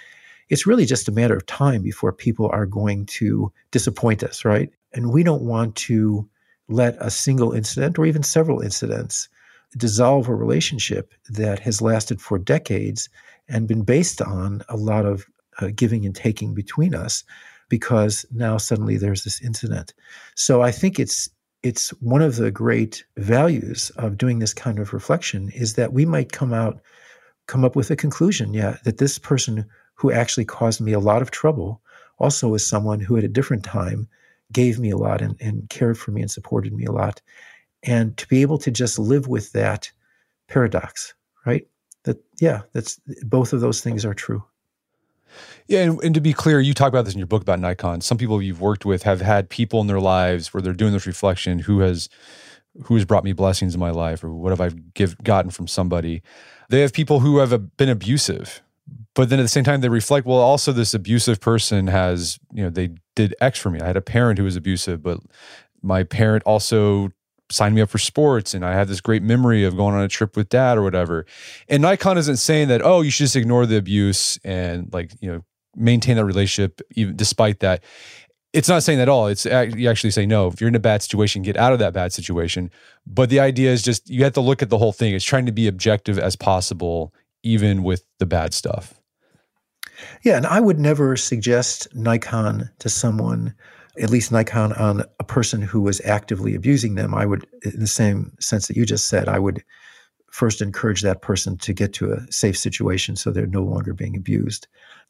it's 0.48 0.66
really 0.66 0.84
just 0.84 1.08
a 1.08 1.12
matter 1.12 1.36
of 1.36 1.46
time 1.46 1.82
before 1.82 2.12
people 2.12 2.48
are 2.52 2.66
going 2.66 3.06
to 3.06 3.52
disappoint 3.70 4.22
us, 4.22 4.44
right? 4.44 4.70
And 4.92 5.12
we 5.12 5.22
don't 5.22 5.42
want 5.42 5.74
to 5.76 6.28
let 6.68 6.96
a 7.00 7.10
single 7.10 7.52
incident 7.52 7.98
or 7.98 8.06
even 8.06 8.22
several 8.22 8.60
incidents 8.60 9.28
dissolve 9.76 10.28
a 10.28 10.34
relationship 10.34 11.12
that 11.28 11.58
has 11.60 11.82
lasted 11.82 12.20
for 12.20 12.38
decades 12.38 13.08
and 13.48 13.68
been 13.68 13.82
based 13.82 14.22
on 14.22 14.62
a 14.68 14.76
lot 14.76 15.04
of 15.04 15.26
uh, 15.60 15.68
giving 15.74 16.04
and 16.04 16.14
taking 16.14 16.54
between 16.54 16.94
us 16.94 17.24
because 17.68 18.24
now 18.32 18.56
suddenly 18.56 18.96
there's 18.96 19.24
this 19.24 19.42
incident. 19.42 19.92
So 20.34 20.62
I 20.62 20.70
think 20.70 20.98
it's 20.98 21.28
it's 21.66 21.90
one 22.00 22.22
of 22.22 22.36
the 22.36 22.50
great 22.50 23.04
values 23.16 23.90
of 23.96 24.18
doing 24.18 24.38
this 24.38 24.54
kind 24.54 24.78
of 24.78 24.92
reflection 24.92 25.50
is 25.50 25.74
that 25.74 25.92
we 25.92 26.06
might 26.06 26.32
come 26.32 26.52
out 26.52 26.80
come 27.46 27.64
up 27.64 27.76
with 27.76 27.90
a 27.90 27.96
conclusion 27.96 28.54
yeah 28.54 28.76
that 28.84 28.98
this 28.98 29.18
person 29.18 29.64
who 29.94 30.12
actually 30.12 30.44
caused 30.44 30.80
me 30.80 30.92
a 30.92 31.00
lot 31.00 31.22
of 31.22 31.30
trouble 31.30 31.80
also 32.18 32.54
is 32.54 32.66
someone 32.66 33.00
who 33.00 33.16
at 33.16 33.24
a 33.24 33.28
different 33.28 33.64
time 33.64 34.08
gave 34.52 34.78
me 34.78 34.90
a 34.90 34.96
lot 34.96 35.20
and, 35.20 35.36
and 35.40 35.68
cared 35.68 35.98
for 35.98 36.10
me 36.12 36.20
and 36.22 36.30
supported 36.30 36.72
me 36.72 36.84
a 36.84 36.92
lot. 36.92 37.20
And 37.82 38.16
to 38.16 38.28
be 38.28 38.42
able 38.42 38.58
to 38.58 38.70
just 38.70 38.98
live 38.98 39.28
with 39.28 39.52
that 39.52 39.90
paradox 40.48 41.14
right? 41.44 41.66
That 42.04 42.22
yeah 42.40 42.62
that's 42.72 43.00
both 43.22 43.52
of 43.52 43.60
those 43.60 43.80
things 43.80 44.04
are 44.04 44.14
true 44.14 44.44
yeah, 45.66 45.80
and, 45.80 46.02
and, 46.02 46.14
to 46.14 46.20
be 46.20 46.32
clear, 46.32 46.60
you 46.60 46.74
talk 46.74 46.88
about 46.88 47.04
this 47.04 47.14
in 47.14 47.18
your 47.18 47.26
book 47.26 47.42
about 47.42 47.58
Naikan. 47.58 48.02
Some 48.02 48.18
people 48.18 48.40
you've 48.40 48.60
worked 48.60 48.84
with 48.84 49.02
have 49.02 49.20
had 49.20 49.48
people 49.48 49.80
in 49.80 49.86
their 49.86 50.00
lives 50.00 50.54
where 50.54 50.62
they're 50.62 50.72
doing 50.72 50.92
this 50.92 51.06
reflection 51.06 51.60
who 51.60 51.80
has 51.80 52.08
who 52.84 52.94
has 52.94 53.04
brought 53.04 53.24
me 53.24 53.32
blessings 53.32 53.74
in 53.74 53.80
my 53.80 53.90
life 53.90 54.22
or 54.22 54.32
what 54.32 54.50
have 54.50 54.60
I 54.60 54.68
give 54.94 55.16
gotten 55.24 55.50
from 55.50 55.66
somebody. 55.66 56.22
They 56.68 56.80
have 56.80 56.92
people 56.92 57.20
who 57.20 57.38
have 57.38 57.52
uh, 57.52 57.58
been 57.58 57.88
abusive, 57.88 58.62
but 59.14 59.28
then 59.30 59.38
at 59.38 59.42
the 59.42 59.48
same 59.48 59.64
time 59.64 59.80
they 59.80 59.88
reflect, 59.88 60.26
well, 60.26 60.38
also 60.38 60.72
this 60.72 60.92
abusive 60.92 61.40
person 61.40 61.86
has, 61.86 62.38
you 62.52 62.62
know, 62.62 62.70
they 62.70 62.90
did 63.14 63.34
X 63.40 63.58
for 63.58 63.70
me. 63.70 63.80
I 63.80 63.86
had 63.86 63.96
a 63.96 64.02
parent 64.02 64.38
who 64.38 64.44
was 64.44 64.56
abusive, 64.56 65.02
but 65.02 65.20
my 65.82 66.02
parent 66.02 66.42
also 66.44 67.10
signed 67.50 67.74
me 67.74 67.80
up 67.80 67.88
for 67.88 67.98
sports 67.98 68.54
and 68.54 68.64
I 68.64 68.72
have 68.72 68.88
this 68.88 69.00
great 69.00 69.22
memory 69.22 69.64
of 69.64 69.76
going 69.76 69.94
on 69.94 70.02
a 70.02 70.08
trip 70.08 70.36
with 70.36 70.48
dad 70.48 70.78
or 70.78 70.82
whatever. 70.82 71.26
And 71.68 71.82
Naikan 71.82 72.16
isn't 72.16 72.38
saying 72.38 72.68
that, 72.68 72.82
oh, 72.82 73.02
you 73.02 73.10
should 73.10 73.24
just 73.24 73.36
ignore 73.36 73.66
the 73.66 73.76
abuse 73.76 74.38
and 74.44 74.92
like, 74.92 75.12
you 75.20 75.30
know, 75.30 75.44
maintain 75.76 76.16
that 76.16 76.24
relationship 76.24 76.80
even 76.92 77.16
despite 77.16 77.60
that. 77.60 77.84
It's 78.52 78.68
not 78.68 78.82
saying 78.82 78.98
that 78.98 79.02
at 79.02 79.08
all. 79.08 79.26
It's 79.26 79.44
you 79.44 79.90
actually 79.90 80.12
say 80.12 80.24
no. 80.24 80.46
If 80.46 80.60
you're 80.60 80.68
in 80.68 80.74
a 80.74 80.80
bad 80.80 81.02
situation, 81.02 81.42
get 81.42 81.58
out 81.58 81.74
of 81.74 81.78
that 81.80 81.92
bad 81.92 82.12
situation. 82.12 82.70
But 83.06 83.28
the 83.28 83.38
idea 83.38 83.70
is 83.70 83.82
just 83.82 84.08
you 84.08 84.24
have 84.24 84.32
to 84.32 84.40
look 84.40 84.62
at 84.62 84.70
the 84.70 84.78
whole 84.78 84.92
thing. 84.92 85.14
It's 85.14 85.24
trying 85.24 85.44
to 85.44 85.52
be 85.52 85.68
objective 85.68 86.18
as 86.18 86.36
possible, 86.36 87.12
even 87.42 87.82
with 87.82 88.06
the 88.18 88.24
bad 88.24 88.54
stuff. 88.54 88.94
Yeah, 90.22 90.36
and 90.36 90.46
I 90.46 90.60
would 90.60 90.78
never 90.78 91.16
suggest 91.16 91.88
Naikan 91.94 92.70
to 92.78 92.88
someone 92.88 93.54
at 94.00 94.10
least 94.10 94.32
Naikan 94.32 94.78
on 94.78 95.04
a 95.18 95.24
person 95.24 95.62
who 95.62 95.80
was 95.80 96.00
actively 96.04 96.54
abusing 96.54 96.94
them, 96.94 97.14
I 97.14 97.26
would, 97.26 97.46
in 97.62 97.80
the 97.80 97.86
same 97.86 98.36
sense 98.40 98.68
that 98.68 98.76
you 98.76 98.84
just 98.84 99.08
said, 99.08 99.28
I 99.28 99.38
would 99.38 99.62
first 100.30 100.60
encourage 100.60 101.02
that 101.02 101.22
person 101.22 101.56
to 101.58 101.72
get 101.72 101.92
to 101.94 102.12
a 102.12 102.32
safe 102.32 102.58
situation 102.58 103.16
so 103.16 103.30
they're 103.30 103.46
no 103.46 103.62
longer 103.62 103.94
being 103.94 104.16
abused. 104.16 104.66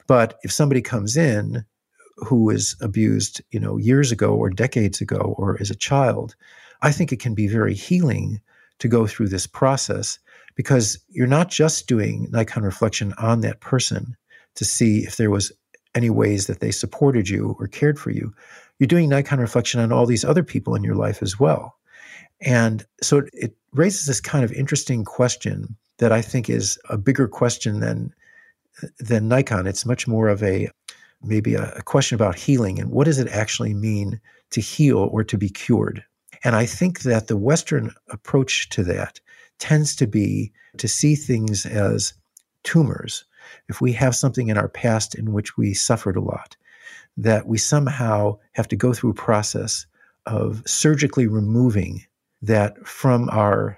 But 0.07 0.39
if 0.43 0.51
somebody 0.51 0.81
comes 0.81 1.17
in 1.17 1.65
who 2.17 2.45
was 2.45 2.75
abused, 2.81 3.41
you 3.51 3.59
know, 3.59 3.77
years 3.77 4.11
ago 4.11 4.33
or 4.35 4.49
decades 4.49 5.01
ago 5.01 5.35
or 5.37 5.57
as 5.59 5.69
a 5.69 5.75
child, 5.75 6.35
I 6.81 6.91
think 6.91 7.11
it 7.11 7.19
can 7.19 7.33
be 7.33 7.47
very 7.47 7.73
healing 7.73 8.39
to 8.79 8.87
go 8.87 9.07
through 9.07 9.29
this 9.29 9.47
process 9.47 10.19
because 10.55 10.99
you're 11.09 11.27
not 11.27 11.49
just 11.49 11.87
doing 11.87 12.27
Naikan 12.31 12.63
reflection 12.63 13.13
on 13.17 13.41
that 13.41 13.59
person 13.59 14.15
to 14.55 14.65
see 14.65 14.99
if 14.99 15.17
there 15.17 15.29
was 15.29 15.51
any 15.93 16.09
ways 16.09 16.47
that 16.47 16.59
they 16.59 16.71
supported 16.71 17.27
you 17.27 17.55
or 17.59 17.67
cared 17.67 17.99
for 17.99 18.11
you, 18.11 18.33
you're 18.79 18.87
doing 18.87 19.09
Naikan 19.09 19.39
reflection 19.39 19.79
on 19.79 19.91
all 19.91 20.05
these 20.05 20.25
other 20.25 20.43
people 20.43 20.75
in 20.75 20.83
your 20.83 20.95
life 20.95 21.21
as 21.21 21.39
well. 21.39 21.75
And 22.41 22.85
so 23.01 23.23
it 23.33 23.55
raises 23.73 24.05
this 24.05 24.21
kind 24.21 24.45
of 24.45 24.51
interesting 24.51 25.03
question 25.03 25.75
that 25.97 26.11
I 26.11 26.21
think 26.21 26.49
is 26.49 26.77
a 26.89 26.97
bigger 26.97 27.27
question 27.27 27.79
than 27.79 28.13
than 28.99 29.27
Naikan. 29.27 29.67
It's 29.67 29.85
much 29.85 30.07
more 30.07 30.27
of 30.27 30.43
a 30.43 30.69
maybe 31.23 31.55
a, 31.55 31.71
a 31.75 31.81
question 31.81 32.15
about 32.15 32.37
healing 32.37 32.79
and 32.79 32.91
what 32.91 33.05
does 33.05 33.17
it 33.17 33.27
actually 33.29 33.73
mean 33.73 34.21
to 34.51 34.61
heal 34.61 35.09
or 35.11 35.23
to 35.23 35.37
be 35.37 35.49
cured. 35.49 36.03
And 36.43 36.55
I 36.55 36.65
think 36.65 37.01
that 37.01 37.27
the 37.27 37.37
Western 37.37 37.91
approach 38.09 38.69
to 38.69 38.83
that 38.83 39.19
tends 39.57 39.95
to 39.95 40.05
be 40.05 40.51
to 40.77 40.87
see 40.87 41.15
things 41.15 41.65
as 41.65 42.13
tumors. 42.63 43.25
If 43.67 43.81
we 43.81 43.91
have 43.93 44.15
something 44.15 44.49
in 44.49 44.57
our 44.57 44.69
past 44.69 45.15
in 45.15 45.33
which 45.33 45.57
we 45.57 45.73
suffered 45.73 46.15
a 46.15 46.21
lot, 46.21 46.55
that 47.17 47.47
we 47.47 47.57
somehow 47.57 48.37
have 48.53 48.67
to 48.67 48.75
go 48.75 48.93
through 48.93 49.09
a 49.09 49.15
process 49.15 49.85
of 50.25 50.61
surgically 50.65 51.27
removing 51.27 52.05
that 52.41 52.77
from 52.85 53.29
our 53.29 53.77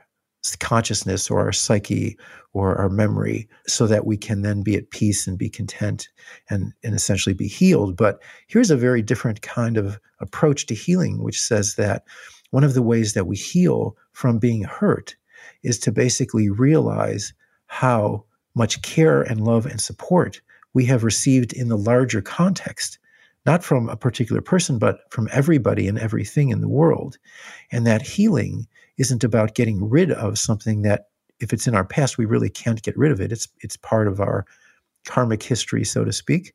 consciousness 0.60 1.30
or 1.30 1.40
our 1.40 1.52
psyche 1.52 2.18
or 2.54 2.76
our 2.78 2.90
memory 2.90 3.48
so 3.68 3.88
that 3.88 4.06
we 4.06 4.18
can 4.18 4.42
then 4.42 4.62
be 4.62 4.76
at 4.76 4.90
peace 4.90 5.28
and 5.28 5.38
be 5.38 5.50
content 5.50 6.10
and, 6.50 6.74
and 6.84 6.96
essentially 6.96 7.34
be 7.34 7.48
healed. 7.48 7.96
But 7.96 8.22
here's 8.48 8.72
a 8.72 8.78
very 8.78 9.02
different 9.02 9.42
kind 9.42 9.78
of 9.78 10.00
approach 10.20 10.66
to 10.68 10.76
healing, 10.76 11.24
which 11.24 11.40
says 11.40 11.76
that 11.76 12.04
one 12.52 12.64
of 12.64 12.74
the 12.74 12.82
ways 12.82 13.14
that 13.14 13.28
we 13.28 13.36
heal 13.36 13.96
from 14.14 14.40
being 14.40 14.64
hurt 14.64 15.16
is 15.62 15.78
to 15.80 15.92
basically 15.92 16.50
realize 16.50 17.34
how 17.68 18.26
much 18.56 18.82
care 18.82 19.22
and 19.22 19.46
love 19.46 19.66
and 19.66 19.80
support 19.80 20.42
we 20.74 20.86
have 20.86 21.04
received 21.04 21.54
in 21.54 21.70
the 21.70 21.78
larger 21.78 22.22
context 22.22 22.98
not 23.50 23.64
from 23.64 23.90
a 23.90 23.98
particular 23.98 24.42
person, 24.42 24.78
but 24.78 24.96
from 25.10 25.28
everybody 25.32 25.88
and 25.88 25.98
everything 25.98 26.50
in 26.50 26.62
the 26.62 26.76
world. 26.82 27.18
And 27.72 27.88
that 27.88 28.04
healing 28.04 28.68
isn't 28.98 29.24
about 29.24 29.56
getting 29.56 29.90
rid 29.90 30.12
of 30.12 30.38
something 30.38 30.84
that, 30.84 31.08
if 31.40 31.52
it's 31.54 31.68
in 31.68 31.74
our 31.74 31.86
past, 31.86 32.18
we 32.18 32.26
really 32.26 32.50
can't 32.50 32.84
get 32.84 32.98
rid 32.98 33.12
of 33.12 33.22
it. 33.22 33.32
It's 33.32 33.48
it's 33.62 33.78
part 33.78 34.08
of 34.08 34.20
our 34.20 34.46
karmic 35.06 35.42
history, 35.42 35.84
so 35.84 36.04
to 36.06 36.12
speak. 36.12 36.54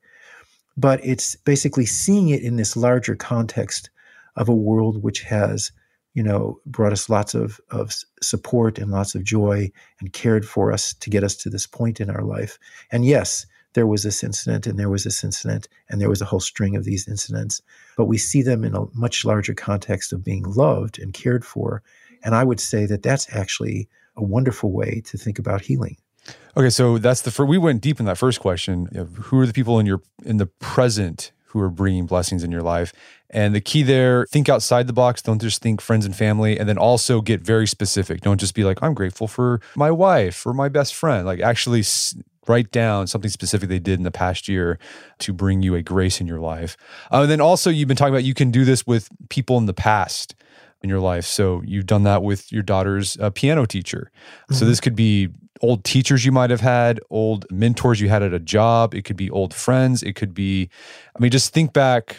But 0.77 1.01
it's 1.03 1.37
basically 1.37 1.87
seeing 1.87 2.29
it 2.29 2.43
in 2.43 2.57
this 2.57 2.77
larger 2.77 3.17
context 3.17 3.91
of 4.37 4.49
a 4.49 4.55
world 4.55 5.03
which 5.03 5.23
has, 5.23 5.73
you 6.13 6.23
know, 6.23 6.61
brought 6.67 6.93
us 6.93 7.09
lots 7.09 7.35
of, 7.35 7.61
of 7.71 7.93
support 8.21 8.79
and 8.79 8.91
lots 8.91 9.15
of 9.15 9.25
joy 9.25 9.71
and 10.01 10.13
cared 10.13 10.47
for 10.47 10.71
us 10.71 10.95
to 10.95 11.11
get 11.11 11.25
us 11.25 11.37
to 11.37 11.51
this 11.51 11.67
point 11.67 12.01
in 12.01 12.11
our 12.11 12.23
life. 12.23 12.59
And 12.93 13.05
yes, 13.05 13.47
there 13.75 13.87
was 13.87 14.03
this 14.03 14.25
incident 14.25 14.67
and 14.67 14.79
there 14.79 14.89
was 14.89 15.05
this 15.05 15.23
incident 15.23 15.69
and 15.89 16.01
there 16.01 16.09
was 16.09 16.23
a 16.23 16.25
whole 16.25 16.41
string 16.41 16.77
of 16.77 16.85
these 16.85 17.07
incidents. 17.07 17.61
But 17.97 18.07
we 18.07 18.19
see 18.19 18.43
them 18.43 18.65
in 18.65 18.75
a 18.75 18.87
much 18.95 19.25
larger 19.25 19.55
context 19.55 20.13
of 20.13 20.25
being 20.25 20.45
loved 20.45 20.99
and 20.99 21.13
cared 21.13 21.45
for. 21.45 21.83
And 22.25 22.35
I 22.35 22.45
would 22.45 22.61
say 22.61 22.87
that 22.87 23.03
that's 23.03 23.35
actually 23.35 23.89
a 24.17 24.23
wonderful 24.23 24.73
way 24.73 25.03
to 25.07 25.19
think 25.19 25.39
about 25.39 25.61
healing. 25.61 25.97
Okay, 26.57 26.71
so 26.71 26.99
that's 26.99 27.23
the 27.23 27.31
first, 27.31 27.49
we 27.49 27.59
went 27.59 27.83
deep 27.83 28.01
in 28.01 28.07
that 28.07 28.17
first 28.17 28.41
question. 28.41 28.87
Who 29.25 29.41
are 29.41 29.47
the 29.47 29.53
people 29.53 29.79
in 29.79 29.87
your 29.87 30.01
in 30.25 30.39
the 30.39 30.47
present 30.47 31.33
who 31.47 31.61
are 31.61 31.69
bringing 31.69 32.07
blessings 32.07 32.43
in 32.43 32.51
your 32.51 32.63
life? 32.63 32.93
And 33.29 33.55
the 33.55 33.61
key 33.61 33.83
there, 33.83 34.27
think 34.31 34.49
outside 34.49 34.87
the 34.87 34.93
box. 34.93 35.21
Don't 35.21 35.41
just 35.41 35.61
think 35.61 35.81
friends 35.81 36.07
and 36.07 36.15
family. 36.15 36.59
And 36.59 36.69
then 36.69 36.79
also 36.79 37.21
get 37.21 37.41
very 37.41 37.67
specific. 37.67 38.21
Don't 38.21 38.39
just 38.39 38.55
be 38.55 38.63
like, 38.63 38.81
I'm 38.81 38.95
grateful 38.95 39.27
for 39.27 39.61
my 39.75 39.91
wife 39.91 40.47
or 40.47 40.55
my 40.55 40.69
best 40.69 40.95
friend. 40.95 41.27
Like 41.27 41.41
actually 41.41 41.83
write 42.47 42.71
down 42.71 43.07
something 43.07 43.31
specific 43.31 43.69
they 43.69 43.79
did 43.79 43.99
in 43.99 44.05
the 44.05 44.11
past 44.11 44.49
year 44.49 44.79
to 45.19 45.33
bring 45.33 45.63
you 45.63 45.75
a 45.75 45.83
grace 45.83 46.21
in 46.21 46.27
your 46.27 46.41
life. 46.41 46.77
Uh, 47.13 47.23
and 47.23 47.31
then 47.31 47.41
also, 47.41 47.71
you've 47.71 47.89
been 47.89 47.97
talking 47.97 48.15
about 48.15 48.25
you 48.25 48.35
can 48.35 48.51
do 48.51 48.65
this 48.65 48.87
with 48.87 49.09
people 49.29 49.59
in 49.59 49.67
the 49.67 49.75
past 49.75 50.35
in 50.83 50.91
your 50.91 51.01
life. 51.01 51.25
So 51.25 51.63
you've 51.65 51.87
done 51.87 52.03
that 52.03 52.23
with 52.23 52.53
your 52.53 52.63
daughter's 52.63 53.19
uh, 53.19 53.31
piano 53.31 53.65
teacher. 53.65 54.11
Mm-hmm. 54.15 54.55
So 54.55 54.67
this 54.67 54.81
could 54.81 54.95
be 54.95 55.31
old 55.63 55.83
teachers 55.85 56.25
you 56.25 56.33
might 56.33 56.51
have 56.51 56.61
had, 56.61 57.01
old 57.11 57.47
mentors 57.51 58.01
you 58.01 58.09
had 58.09 58.23
at 58.23 58.35
a 58.35 58.39
job. 58.39 58.95
It 58.95 59.05
could 59.05 59.17
be 59.17 59.31
old 59.31 59.55
friends. 59.55 60.03
It 60.03 60.15
could 60.15 60.35
be, 60.35 60.69
I 61.17 61.23
mean, 61.23 61.31
just 61.31 61.55
think 61.55 61.73
back 61.73 62.19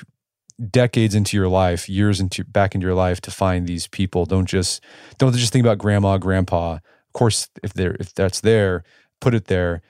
decades 0.71 1.13
into 1.13 1.38
your 1.38 1.47
life, 1.47 1.89
years 1.89 2.19
into 2.19 2.43
back 2.43 2.73
into 2.73 2.88
your 2.88 2.95
life 2.95 3.21
to 3.21 3.32
find 3.32 3.67
these 3.67 3.88
people. 3.88 4.26
Don't 4.26 4.47
just 4.47 4.84
don't 5.17 5.36
just 5.36 5.53
think 5.53 5.63
about 5.63 5.78
grandma, 5.78 6.17
grandpa. 6.17 6.76
Of 6.76 7.13
course, 7.13 7.49
if 7.61 7.73
they're 7.73 7.95
if 7.99 8.15
that's 8.15 8.41
there, 8.41 8.84
put 9.19 9.36
it 9.36 9.45
there 9.45 9.82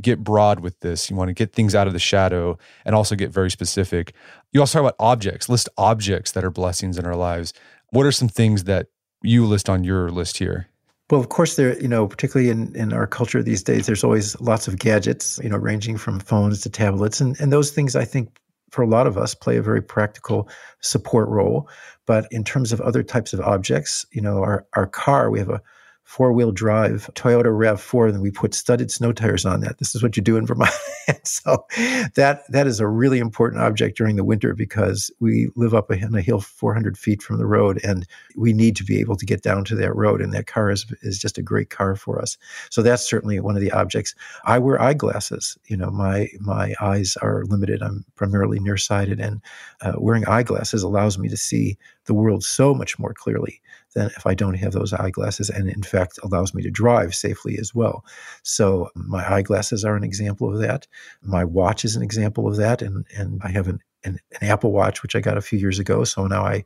get 0.00 0.22
broad 0.22 0.60
with 0.60 0.78
this. 0.80 1.10
You 1.10 1.16
want 1.16 1.28
to 1.28 1.34
get 1.34 1.52
things 1.52 1.74
out 1.74 1.86
of 1.86 1.92
the 1.92 1.98
shadow 1.98 2.58
and 2.84 2.94
also 2.94 3.16
get 3.16 3.30
very 3.30 3.50
specific. 3.50 4.14
You 4.52 4.60
also 4.60 4.78
talk 4.78 4.88
about 4.88 5.04
objects, 5.04 5.48
list 5.48 5.68
objects 5.76 6.32
that 6.32 6.44
are 6.44 6.50
blessings 6.50 6.98
in 6.98 7.06
our 7.06 7.16
lives. 7.16 7.52
What 7.90 8.06
are 8.06 8.12
some 8.12 8.28
things 8.28 8.64
that 8.64 8.86
you 9.22 9.46
list 9.46 9.68
on 9.68 9.84
your 9.84 10.10
list 10.10 10.38
here? 10.38 10.68
Well, 11.10 11.20
of 11.20 11.30
course, 11.30 11.56
there, 11.56 11.80
you 11.80 11.88
know, 11.88 12.06
particularly 12.06 12.50
in, 12.50 12.74
in 12.76 12.92
our 12.92 13.06
culture 13.06 13.42
these 13.42 13.62
days, 13.62 13.86
there's 13.86 14.04
always 14.04 14.38
lots 14.40 14.68
of 14.68 14.78
gadgets, 14.78 15.40
you 15.42 15.48
know, 15.48 15.56
ranging 15.56 15.96
from 15.96 16.20
phones 16.20 16.60
to 16.62 16.70
tablets. 16.70 17.20
And, 17.20 17.38
and 17.40 17.50
those 17.50 17.70
things, 17.70 17.96
I 17.96 18.04
think, 18.04 18.38
for 18.70 18.82
a 18.82 18.86
lot 18.86 19.06
of 19.06 19.16
us, 19.16 19.34
play 19.34 19.56
a 19.56 19.62
very 19.62 19.80
practical 19.80 20.50
support 20.80 21.28
role. 21.28 21.68
But 22.04 22.26
in 22.30 22.44
terms 22.44 22.72
of 22.72 22.80
other 22.82 23.02
types 23.02 23.32
of 23.32 23.40
objects, 23.40 24.04
you 24.12 24.20
know, 24.20 24.42
our, 24.42 24.66
our 24.74 24.86
car, 24.86 25.30
we 25.30 25.38
have 25.38 25.48
a 25.48 25.62
four 26.08 26.32
wheel 26.32 26.50
drive 26.50 27.10
Toyota 27.12 27.52
RAV4 27.52 28.08
and 28.08 28.22
we 28.22 28.30
put 28.30 28.54
studded 28.54 28.90
snow 28.90 29.12
tires 29.12 29.44
on 29.44 29.60
that. 29.60 29.76
This 29.76 29.94
is 29.94 30.02
what 30.02 30.16
you 30.16 30.22
do 30.22 30.38
in 30.38 30.46
Vermont. 30.46 30.72
so 31.22 31.66
that 32.14 32.44
that 32.48 32.66
is 32.66 32.80
a 32.80 32.88
really 32.88 33.18
important 33.18 33.62
object 33.62 33.98
during 33.98 34.16
the 34.16 34.24
winter 34.24 34.54
because 34.54 35.10
we 35.20 35.50
live 35.54 35.74
up 35.74 35.90
on 35.90 36.14
a 36.14 36.22
hill 36.22 36.40
400 36.40 36.96
feet 36.96 37.20
from 37.20 37.36
the 37.36 37.44
road 37.44 37.78
and 37.84 38.06
we 38.36 38.54
need 38.54 38.74
to 38.76 38.84
be 38.84 39.00
able 39.00 39.16
to 39.16 39.26
get 39.26 39.42
down 39.42 39.64
to 39.64 39.74
that 39.74 39.94
road. 39.94 40.22
And 40.22 40.32
that 40.32 40.46
car 40.46 40.70
is, 40.70 40.86
is 41.02 41.18
just 41.18 41.36
a 41.36 41.42
great 41.42 41.68
car 41.68 41.94
for 41.94 42.22
us. 42.22 42.38
So 42.70 42.80
that's 42.80 43.06
certainly 43.06 43.38
one 43.40 43.54
of 43.54 43.60
the 43.60 43.72
objects. 43.72 44.14
I 44.44 44.58
wear 44.60 44.80
eyeglasses. 44.80 45.58
You 45.66 45.76
know, 45.76 45.90
my 45.90 46.28
my 46.40 46.72
eyes 46.80 47.18
are 47.20 47.44
limited. 47.44 47.82
I'm 47.82 48.06
primarily 48.16 48.60
nearsighted, 48.60 49.20
and 49.20 49.42
uh, 49.82 49.92
wearing 49.98 50.26
eyeglasses 50.26 50.82
allows 50.82 51.18
me 51.18 51.28
to 51.28 51.36
see 51.36 51.76
the 52.06 52.14
world 52.14 52.42
so 52.44 52.72
much 52.74 52.98
more 52.98 53.12
clearly 53.12 53.60
than 53.94 54.06
if 54.16 54.26
I 54.26 54.34
don't 54.34 54.54
have 54.54 54.72
those 54.72 54.92
eyeglasses, 54.92 55.50
and 55.50 55.68
in 55.68 55.82
fact 55.82 56.18
allows 56.22 56.54
me 56.54 56.62
to 56.62 56.70
drive 56.70 57.14
safely 57.14 57.58
as 57.58 57.74
well. 57.74 58.04
So 58.42 58.90
my 58.94 59.30
eyeglasses 59.30 59.84
are 59.84 59.96
an 59.96 60.04
example 60.04 60.52
of 60.52 60.60
that. 60.60 60.86
My 61.22 61.44
watch 61.44 61.84
is 61.84 61.96
an 61.96 62.02
example 62.02 62.46
of 62.46 62.56
that, 62.56 62.82
and 62.82 63.06
and 63.16 63.40
I 63.42 63.50
have 63.50 63.68
an 63.68 63.80
an, 64.04 64.18
an 64.40 64.48
Apple 64.48 64.72
Watch 64.72 65.02
which 65.02 65.16
I 65.16 65.20
got 65.20 65.36
a 65.36 65.42
few 65.42 65.58
years 65.58 65.78
ago. 65.78 66.04
So 66.04 66.26
now 66.26 66.44
I 66.44 66.64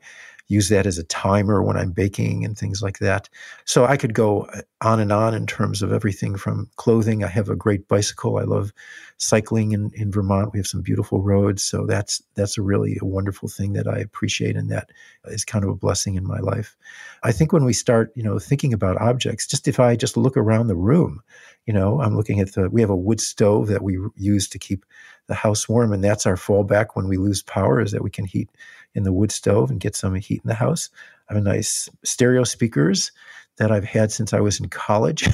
use 0.52 0.68
that 0.68 0.86
as 0.86 0.98
a 0.98 1.04
timer 1.04 1.62
when 1.62 1.76
I'm 1.76 1.90
baking 1.90 2.44
and 2.44 2.56
things 2.56 2.82
like 2.82 2.98
that. 2.98 3.28
So 3.64 3.84
I 3.84 3.96
could 3.96 4.14
go 4.14 4.42
uh, 4.42 4.60
on 4.82 5.00
and 5.00 5.10
on 5.10 5.34
in 5.34 5.46
terms 5.46 5.82
of 5.82 5.92
everything 5.92 6.36
from 6.36 6.68
clothing. 6.76 7.24
I 7.24 7.28
have 7.28 7.48
a 7.48 7.56
great 7.56 7.88
bicycle. 7.88 8.38
I 8.38 8.42
love 8.42 8.72
cycling 9.16 9.72
in, 9.72 9.90
in 9.94 10.12
Vermont. 10.12 10.52
We 10.52 10.58
have 10.58 10.66
some 10.66 10.82
beautiful 10.82 11.22
roads. 11.22 11.62
So 11.62 11.86
that's 11.86 12.22
that's 12.34 12.58
a 12.58 12.62
really 12.62 12.98
a 13.00 13.06
wonderful 13.06 13.48
thing 13.48 13.72
that 13.72 13.88
I 13.88 13.98
appreciate 13.98 14.56
and 14.56 14.70
that 14.70 14.90
is 15.24 15.44
kind 15.44 15.64
of 15.64 15.70
a 15.70 15.76
blessing 15.76 16.16
in 16.16 16.26
my 16.26 16.40
life. 16.40 16.76
I 17.22 17.32
think 17.32 17.52
when 17.52 17.64
we 17.64 17.72
start, 17.72 18.12
you 18.14 18.22
know, 18.22 18.38
thinking 18.38 18.72
about 18.72 19.00
objects, 19.00 19.46
just 19.46 19.68
if 19.68 19.80
I 19.80 19.96
just 19.96 20.16
look 20.16 20.36
around 20.36 20.66
the 20.66 20.76
room, 20.76 21.22
you 21.66 21.72
know, 21.72 22.00
I'm 22.00 22.16
looking 22.16 22.40
at 22.40 22.52
the 22.52 22.68
we 22.68 22.80
have 22.80 22.90
a 22.90 22.96
wood 22.96 23.20
stove 23.20 23.68
that 23.68 23.82
we 23.82 23.98
use 24.16 24.48
to 24.48 24.58
keep 24.58 24.84
the 25.26 25.34
house 25.34 25.68
warm 25.68 25.92
and 25.92 26.02
that's 26.02 26.26
our 26.26 26.36
fallback 26.36 26.88
when 26.94 27.08
we 27.08 27.16
lose 27.16 27.42
power 27.42 27.80
is 27.80 27.92
that 27.92 28.02
we 28.02 28.10
can 28.10 28.24
heat 28.24 28.50
in 28.94 29.04
the 29.04 29.12
wood 29.12 29.32
stove 29.32 29.70
and 29.70 29.80
get 29.80 29.96
some 29.96 30.14
heat 30.14 30.40
in 30.44 30.48
the 30.48 30.54
house. 30.54 30.90
I 31.28 31.34
have 31.34 31.42
a 31.42 31.44
nice 31.44 31.88
stereo 32.04 32.44
speakers 32.44 33.12
that 33.56 33.70
I've 33.70 33.84
had 33.84 34.10
since 34.10 34.32
I 34.32 34.40
was 34.40 34.58
in 34.60 34.68
college. 34.68 35.28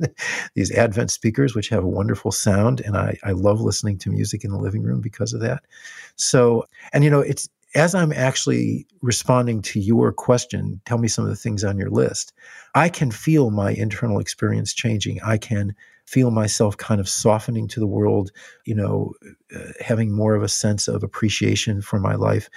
These 0.54 0.72
Advent 0.72 1.10
speakers, 1.10 1.54
which 1.54 1.68
have 1.68 1.84
a 1.84 1.88
wonderful 1.88 2.32
sound, 2.32 2.80
and 2.80 2.96
I, 2.96 3.16
I 3.24 3.32
love 3.32 3.60
listening 3.60 3.98
to 3.98 4.10
music 4.10 4.44
in 4.44 4.50
the 4.50 4.58
living 4.58 4.82
room 4.82 5.00
because 5.00 5.32
of 5.32 5.40
that. 5.40 5.64
So, 6.16 6.66
and 6.92 7.04
you 7.04 7.10
know, 7.10 7.20
it's 7.20 7.48
as 7.74 7.94
I'm 7.94 8.12
actually 8.12 8.86
responding 9.00 9.62
to 9.62 9.80
your 9.80 10.12
question, 10.12 10.80
tell 10.84 10.98
me 10.98 11.06
some 11.06 11.24
of 11.24 11.30
the 11.30 11.36
things 11.36 11.62
on 11.62 11.78
your 11.78 11.90
list. 11.90 12.32
I 12.74 12.88
can 12.88 13.12
feel 13.12 13.50
my 13.50 13.70
internal 13.70 14.18
experience 14.18 14.74
changing. 14.74 15.20
I 15.22 15.38
can 15.38 15.74
feel 16.10 16.30
myself 16.30 16.76
kind 16.76 17.00
of 17.00 17.08
softening 17.08 17.68
to 17.68 17.80
the 17.80 17.86
world, 17.86 18.30
you 18.66 18.74
know, 18.74 19.12
uh, 19.54 19.72
having 19.80 20.12
more 20.12 20.34
of 20.34 20.42
a 20.42 20.48
sense 20.48 20.88
of 20.88 21.02
appreciation 21.02 21.80
for 21.80 22.00
my 22.00 22.14
life 22.14 22.48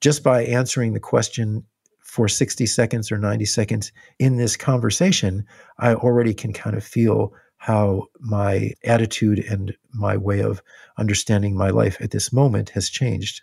just 0.00 0.22
by 0.22 0.44
answering 0.44 0.92
the 0.92 1.00
question 1.00 1.64
for 2.00 2.28
60 2.28 2.66
seconds 2.66 3.10
or 3.10 3.18
90 3.18 3.44
seconds 3.44 3.92
in 4.18 4.36
this 4.36 4.56
conversation, 4.56 5.44
I 5.78 5.94
already 5.94 6.34
can 6.34 6.52
kind 6.52 6.76
of 6.76 6.84
feel 6.84 7.32
how 7.58 8.06
my 8.20 8.72
attitude 8.84 9.38
and 9.38 9.74
my 9.92 10.16
way 10.16 10.40
of 10.40 10.62
understanding 10.98 11.56
my 11.56 11.70
life 11.70 11.96
at 12.00 12.10
this 12.10 12.32
moment 12.32 12.70
has 12.70 12.88
changed. 12.88 13.42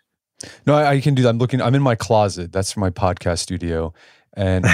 No, 0.66 0.76
I, 0.76 0.92
I 0.92 1.02
can 1.02 1.16
do 1.16 1.24
that. 1.24 1.30
I'm 1.30 1.38
looking, 1.38 1.62
I'm 1.62 1.76
in 1.76 1.82
my 1.82 1.96
closet. 1.96 2.52
That's 2.52 2.78
my 2.78 2.90
podcast 2.90 3.40
studio. 3.40 3.94
And 4.34 4.66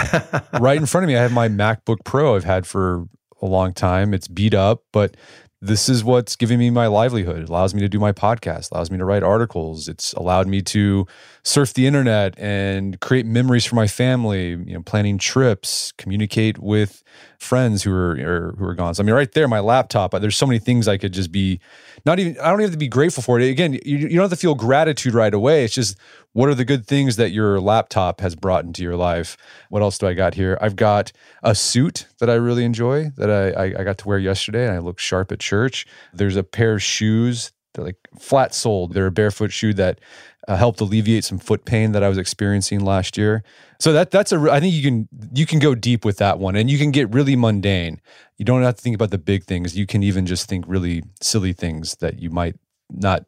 right 0.60 0.78
in 0.78 0.86
front 0.86 1.04
of 1.04 1.08
me, 1.08 1.18
I 1.18 1.22
have 1.22 1.34
my 1.34 1.48
MacBook 1.50 1.98
Pro 2.06 2.36
I've 2.36 2.44
had 2.44 2.66
for 2.66 3.08
a 3.42 3.46
long 3.46 3.74
time. 3.74 4.14
It's 4.14 4.28
beat 4.28 4.54
up, 4.54 4.84
but 4.92 5.16
this 5.62 5.90
is 5.90 6.06
what's 6.06 6.38
giving 6.38 6.58
me 6.58 6.70
my 6.70 6.88
livelihood. 6.88 7.42
It 7.42 7.50
allows 7.50 7.74
me 7.74 7.82
to 7.82 7.90
do 7.90 8.00
my 8.00 8.14
podcast, 8.14 8.72
allows 8.72 8.90
me 8.90 8.98
to 8.98 9.04
write 9.04 9.24
articles. 9.24 9.90
It's 9.90 10.14
allowed 10.14 10.48
me 10.48 10.62
to 10.64 11.06
surf 11.44 11.74
the 11.74 11.86
internet 11.86 12.34
and 12.40 13.00
create 13.02 13.26
memories 13.26 13.66
for 13.66 13.76
my 13.76 13.88
family, 13.88 14.52
you 14.52 14.74
know, 14.74 14.82
planning 14.82 15.18
trips, 15.18 15.92
communicate 15.98 16.60
with 16.60 17.04
friends 17.40 17.84
who 17.84 17.94
are 17.94 18.12
or, 18.12 18.56
who 18.58 18.66
are 18.66 18.74
gone. 18.74 18.96
So 18.96 19.04
I 19.04 19.06
mean, 19.06 19.16
right 19.16 19.32
there, 19.34 19.50
my 19.50 19.60
laptop. 19.60 20.14
Uh, 20.14 20.20
there's 20.20 20.38
so 20.38 20.48
many 20.48 20.60
things 20.60 20.88
I 20.88 20.98
could 20.98 21.12
just 21.12 21.32
be 21.32 21.60
not 22.06 22.20
even. 22.20 22.40
I 22.40 22.50
don't 22.50 22.62
even 22.62 22.66
have 22.66 22.72
to 22.72 22.78
be 22.78 22.88
grateful 22.88 23.24
for 23.24 23.40
it. 23.40 23.50
Again, 23.50 23.74
you, 23.74 23.98
you 23.98 24.10
don't 24.10 24.22
have 24.22 24.30
to 24.30 24.36
feel 24.36 24.56
gratitude 24.56 25.14
right 25.14 25.34
away. 25.34 25.64
It's 25.64 25.74
just 25.74 25.98
what 26.34 26.50
are 26.50 26.56
the 26.56 26.66
good 26.66 26.86
things 26.86 27.16
that 27.16 27.32
your 27.32 27.60
laptop 27.60 28.22
has 28.22 28.36
brought 28.36 28.66
into 28.66 28.84
your 28.84 28.96
life. 28.96 29.38
What 29.70 29.82
else 29.82 29.98
do 29.98 30.08
I 30.08 30.14
got 30.14 30.34
here? 30.34 30.58
I've 30.62 30.76
got 30.76 31.12
a 31.44 31.56
suit 31.56 32.08
that 32.20 32.30
I 32.30 32.36
really 32.36 32.66
enjoy 32.66 33.12
that 33.18 33.30
I 33.30 33.50
I, 33.50 33.66
I 33.80 33.84
got 33.84 33.98
to 34.00 34.08
wear 34.08 34.20
yesterday, 34.20 34.66
and 34.66 34.76
I 34.76 34.80
look 34.80 35.00
sharp 35.00 35.32
at 35.32 35.40
church. 35.40 35.86
There's 36.14 36.36
a 36.36 36.44
pair 36.44 36.74
of 36.76 36.84
shoes. 36.84 37.52
Like 37.82 37.98
flat 38.18 38.54
soled. 38.54 38.94
They're 38.94 39.08
a 39.08 39.12
barefoot 39.12 39.52
shoe 39.52 39.74
that 39.76 40.00
uh, 40.48 40.56
helped 40.56 40.82
alleviate 40.82 41.24
some 41.24 41.38
foot 41.38 41.66
pain 41.66 41.92
that 41.92 42.04
I 42.04 42.10
was 42.10 42.18
experiencing 42.18 42.80
last 42.80 43.18
year. 43.18 43.44
So 43.80 43.94
that 43.94 44.12
that's 44.12 44.32
a 44.32 44.40
I 44.52 44.60
think 44.60 44.74
you 44.74 44.84
can 44.84 45.08
you 45.34 45.46
can 45.46 45.60
go 45.60 45.76
deep 45.76 46.04
with 46.04 46.18
that 46.18 46.40
one 46.40 46.56
and 46.56 46.70
you 46.70 46.78
can 46.78 46.92
get 46.92 47.14
really 47.14 47.36
mundane. 47.36 48.02
You 48.38 48.46
don't 48.46 48.64
have 48.64 48.76
to 48.76 48.82
think 48.82 48.96
about 48.96 49.12
the 49.12 49.18
big 49.18 49.44
things. 49.44 49.78
You 49.78 49.86
can 49.86 50.04
even 50.04 50.26
just 50.26 50.48
think 50.48 50.66
really 50.68 51.04
silly 51.22 51.54
things 51.54 51.96
that 51.98 52.20
you 52.20 52.30
might 52.30 52.56
not 52.90 53.26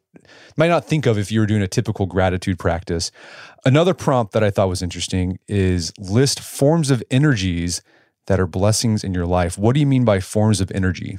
might 0.56 0.68
not 0.68 0.84
think 0.84 1.06
of 1.06 1.18
if 1.18 1.30
you 1.30 1.40
were 1.40 1.46
doing 1.46 1.62
a 1.62 1.68
typical 1.68 2.06
gratitude 2.06 2.58
practice. 2.58 3.10
Another 3.64 3.94
prompt 3.94 4.32
that 4.32 4.42
I 4.42 4.50
thought 4.50 4.68
was 4.68 4.82
interesting 4.82 5.38
is 5.48 5.92
list 5.98 6.40
forms 6.40 6.90
of 6.90 7.02
energies 7.10 7.82
that 8.26 8.40
are 8.40 8.46
blessings 8.46 9.04
in 9.04 9.14
your 9.14 9.26
life. 9.26 9.58
What 9.58 9.74
do 9.74 9.80
you 9.80 9.86
mean 9.86 10.04
by 10.04 10.20
forms 10.20 10.60
of 10.60 10.70
energy? 10.72 11.18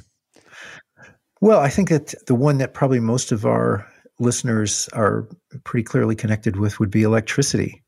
Well, 1.40 1.60
I 1.60 1.68
think 1.68 1.88
that 1.90 2.14
the 2.26 2.34
one 2.34 2.58
that 2.58 2.74
probably 2.74 3.00
most 3.00 3.32
of 3.32 3.44
our 3.44 3.86
listeners 4.18 4.88
are 4.92 5.28
pretty 5.64 5.82
clearly 5.84 6.14
connected 6.14 6.56
with 6.56 6.78
would 6.78 6.90
be 6.90 7.02
electricity. 7.02 7.82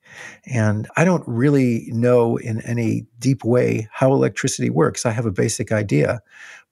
And 0.47 0.89
I 0.97 1.05
don't 1.05 1.25
really 1.27 1.87
know 1.93 2.37
in 2.37 2.61
any 2.63 3.07
deep 3.19 3.45
way 3.45 3.89
how 3.93 4.13
electricity 4.13 4.71
works. 4.71 5.07
I 5.07 5.11
have 5.11 5.27
a 5.27 5.31
basic 5.31 5.73
idea. 5.73 6.21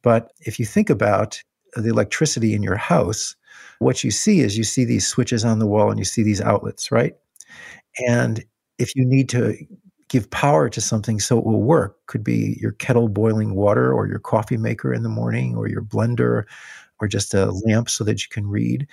But 0.03 0.33
if 0.41 0.59
you 0.59 0.67
think 0.67 0.91
about 0.91 1.43
the 1.77 1.89
electricity 1.89 2.55
in 2.55 2.63
your 2.63 2.77
house, 2.77 3.37
what 3.79 4.05
you 4.05 4.11
see 4.11 4.41
is 4.41 4.59
you 4.59 4.65
see 4.65 4.85
these 4.85 5.07
switches 5.07 5.45
on 5.45 5.59
the 5.59 5.67
wall 5.67 5.91
and 5.91 5.99
you 5.99 6.05
see 6.05 6.23
these 6.23 6.41
outlets, 6.41 6.91
right? 6.91 7.15
And 8.09 8.45
if 8.79 8.95
you 8.97 9.05
need 9.05 9.29
to 9.31 9.57
give 10.09 10.31
power 10.31 10.69
to 10.69 10.81
something 10.81 11.21
so 11.21 11.39
it 11.39 11.45
will 11.45 11.63
work, 11.63 11.99
could 12.07 12.25
be 12.25 12.59
your 12.61 12.73
kettle 12.73 13.09
boiling 13.09 13.55
water 13.55 13.93
or 13.93 14.07
your 14.07 14.19
coffee 14.19 14.57
maker 14.57 14.93
in 14.93 15.03
the 15.03 15.09
morning 15.09 15.57
or 15.57 15.69
your 15.69 15.83
blender 15.83 16.45
or 17.01 17.09
just 17.09 17.35
a 17.35 17.51
lamp 17.67 17.91
so 17.91 18.05
that 18.05 18.23
you 18.23 18.29
can 18.31 18.47
read 18.47 18.87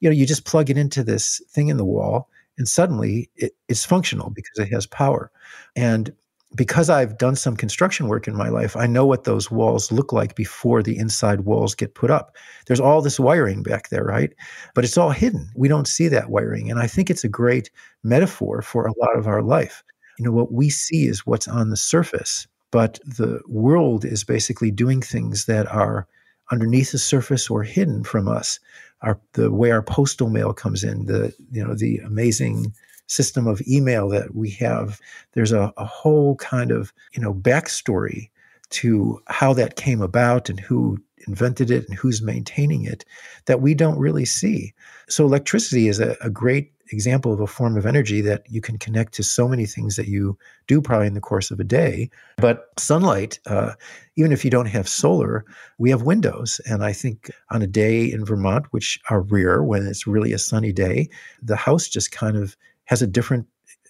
you 0.00 0.08
know, 0.08 0.14
you 0.14 0.26
just 0.26 0.44
plug 0.44 0.70
it 0.70 0.78
into 0.78 1.02
this 1.02 1.40
thing 1.50 1.68
in 1.68 1.76
the 1.76 1.84
wall, 1.84 2.28
and 2.56 2.68
suddenly 2.68 3.30
it, 3.36 3.52
it's 3.68 3.84
functional 3.84 4.30
because 4.30 4.58
it 4.58 4.72
has 4.72 4.86
power. 4.86 5.30
And 5.76 6.12
because 6.54 6.88
I've 6.88 7.18
done 7.18 7.36
some 7.36 7.56
construction 7.56 8.08
work 8.08 8.26
in 8.26 8.34
my 8.34 8.48
life, 8.48 8.74
I 8.74 8.86
know 8.86 9.04
what 9.04 9.24
those 9.24 9.50
walls 9.50 9.92
look 9.92 10.12
like 10.12 10.34
before 10.34 10.82
the 10.82 10.96
inside 10.96 11.42
walls 11.42 11.74
get 11.74 11.94
put 11.94 12.10
up. 12.10 12.36
There's 12.66 12.80
all 12.80 13.02
this 13.02 13.20
wiring 13.20 13.62
back 13.62 13.90
there, 13.90 14.04
right? 14.04 14.32
But 14.74 14.84
it's 14.84 14.96
all 14.96 15.10
hidden. 15.10 15.50
We 15.54 15.68
don't 15.68 15.86
see 15.86 16.08
that 16.08 16.30
wiring. 16.30 16.70
And 16.70 16.80
I 16.80 16.86
think 16.86 17.10
it's 17.10 17.24
a 17.24 17.28
great 17.28 17.70
metaphor 18.02 18.62
for 18.62 18.86
a 18.86 18.98
lot 18.98 19.16
of 19.18 19.26
our 19.26 19.42
life. 19.42 19.84
You 20.18 20.24
know, 20.24 20.32
what 20.32 20.52
we 20.52 20.68
see 20.68 21.06
is 21.06 21.26
what's 21.26 21.48
on 21.48 21.70
the 21.70 21.76
surface, 21.76 22.46
but 22.70 22.98
the 23.04 23.40
world 23.46 24.04
is 24.04 24.24
basically 24.24 24.70
doing 24.70 25.00
things 25.00 25.46
that 25.46 25.66
are 25.68 26.06
underneath 26.50 26.92
the 26.92 26.98
surface 26.98 27.48
or 27.48 27.62
hidden 27.62 28.04
from 28.04 28.28
us 28.28 28.58
our 29.02 29.20
the 29.34 29.50
way 29.50 29.70
our 29.70 29.82
postal 29.82 30.28
mail 30.28 30.52
comes 30.52 30.82
in, 30.82 31.06
the 31.06 31.32
you 31.52 31.64
know 31.64 31.74
the 31.74 31.98
amazing 31.98 32.72
system 33.06 33.46
of 33.46 33.62
email 33.66 34.08
that 34.08 34.34
we 34.34 34.50
have. 34.50 35.00
There's 35.32 35.52
a, 35.52 35.72
a 35.76 35.84
whole 35.84 36.36
kind 36.36 36.70
of 36.70 36.92
you 37.12 37.22
know 37.22 37.34
backstory 37.34 38.30
to 38.70 39.20
how 39.26 39.52
that 39.54 39.76
came 39.76 40.02
about 40.02 40.50
and 40.50 40.60
who 40.60 40.98
invented 41.26 41.70
it 41.70 41.88
and 41.88 41.96
who's 41.96 42.22
maintaining 42.22 42.84
it 42.84 43.04
that 43.46 43.60
we 43.60 43.74
don't 43.74 43.98
really 43.98 44.24
see. 44.24 44.72
So 45.08 45.24
electricity 45.24 45.88
is 45.88 46.00
a, 46.00 46.16
a 46.20 46.30
great 46.30 46.72
example 46.90 47.32
of 47.32 47.40
a 47.40 47.46
form 47.46 47.76
of 47.76 47.86
energy 47.86 48.20
that 48.22 48.44
you 48.48 48.60
can 48.60 48.78
connect 48.78 49.12
to 49.14 49.22
so 49.22 49.48
many 49.48 49.66
things 49.66 49.96
that 49.96 50.08
you 50.08 50.38
do 50.66 50.80
probably 50.80 51.06
in 51.06 51.14
the 51.14 51.20
course 51.20 51.50
of 51.50 51.60
a 51.60 51.64
day. 51.64 52.10
But 52.36 52.68
sunlight, 52.78 53.38
uh, 53.46 53.72
even 54.16 54.32
if 54.32 54.44
you 54.44 54.50
don't 54.50 54.66
have 54.66 54.88
solar, 54.88 55.44
we 55.78 55.90
have 55.90 56.02
windows. 56.02 56.60
And 56.66 56.84
I 56.84 56.92
think 56.92 57.30
on 57.50 57.62
a 57.62 57.66
day 57.66 58.10
in 58.10 58.24
Vermont, 58.24 58.66
which 58.70 58.98
are 59.10 59.20
rare 59.20 59.62
when 59.62 59.86
it's 59.86 60.06
really 60.06 60.32
a 60.32 60.38
sunny 60.38 60.72
day, 60.72 61.08
the 61.42 61.56
house 61.56 61.88
just 61.88 62.12
kind 62.12 62.36
of 62.36 62.56
has 62.84 63.02
a 63.02 63.06
different 63.06 63.46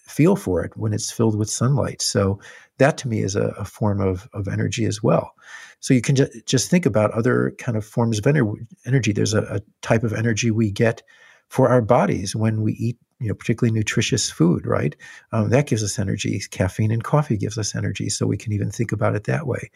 feel 0.09 0.35
for 0.35 0.63
it 0.63 0.75
when 0.75 0.93
it's 0.93 1.11
filled 1.11 1.37
with 1.37 1.49
sunlight. 1.49 2.01
So 2.01 2.39
that 2.77 2.97
to 2.99 3.07
me 3.07 3.21
is 3.21 3.35
a, 3.35 3.47
a 3.49 3.65
form 3.65 4.01
of, 4.01 4.27
of 4.33 4.47
energy 4.47 4.85
as 4.85 5.03
well. 5.03 5.33
So 5.79 5.93
you 5.93 6.01
can 6.01 6.15
ju- 6.15 6.41
just 6.45 6.69
think 6.69 6.85
about 6.85 7.11
other 7.11 7.53
kind 7.57 7.77
of 7.77 7.85
forms 7.85 8.19
of 8.19 8.25
ener- 8.25 8.67
energy. 8.85 9.11
There's 9.11 9.33
a, 9.33 9.43
a 9.43 9.61
type 9.81 10.03
of 10.03 10.13
energy 10.13 10.51
we 10.51 10.71
get 10.71 11.01
for 11.47 11.69
our 11.69 11.81
bodies 11.81 12.35
when 12.35 12.61
we 12.61 12.73
eat 12.73 12.97
you 13.19 13.27
know, 13.27 13.33
particularly 13.33 13.77
nutritious 13.77 14.29
food, 14.31 14.65
right? 14.65 14.95
Um, 15.33 15.49
that 15.49 15.67
gives 15.67 15.83
us 15.83 15.99
energy. 15.99 16.41
Caffeine 16.51 16.91
and 16.91 17.03
coffee 17.03 17.35
gives 17.35 17.57
us 17.57 17.75
energy. 17.75 18.09
So 18.09 18.25
we 18.25 18.37
can 18.37 18.53
even 18.53 18.71
think 18.71 18.91
about 18.91 19.15
it 19.15 19.25
that 19.25 19.45
way. 19.45 19.69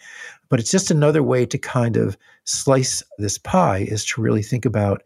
But 0.50 0.62
it's 0.62 0.72
just 0.72 0.92
another 0.92 1.22
way 1.22 1.46
to 1.48 1.58
kind 1.58 1.98
of 1.98 2.18
slice 2.46 3.04
this 3.18 3.38
pie 3.38 3.80
is 3.80 4.06
to 4.06 4.22
really 4.22 4.44
think 4.44 4.66
about, 4.66 5.04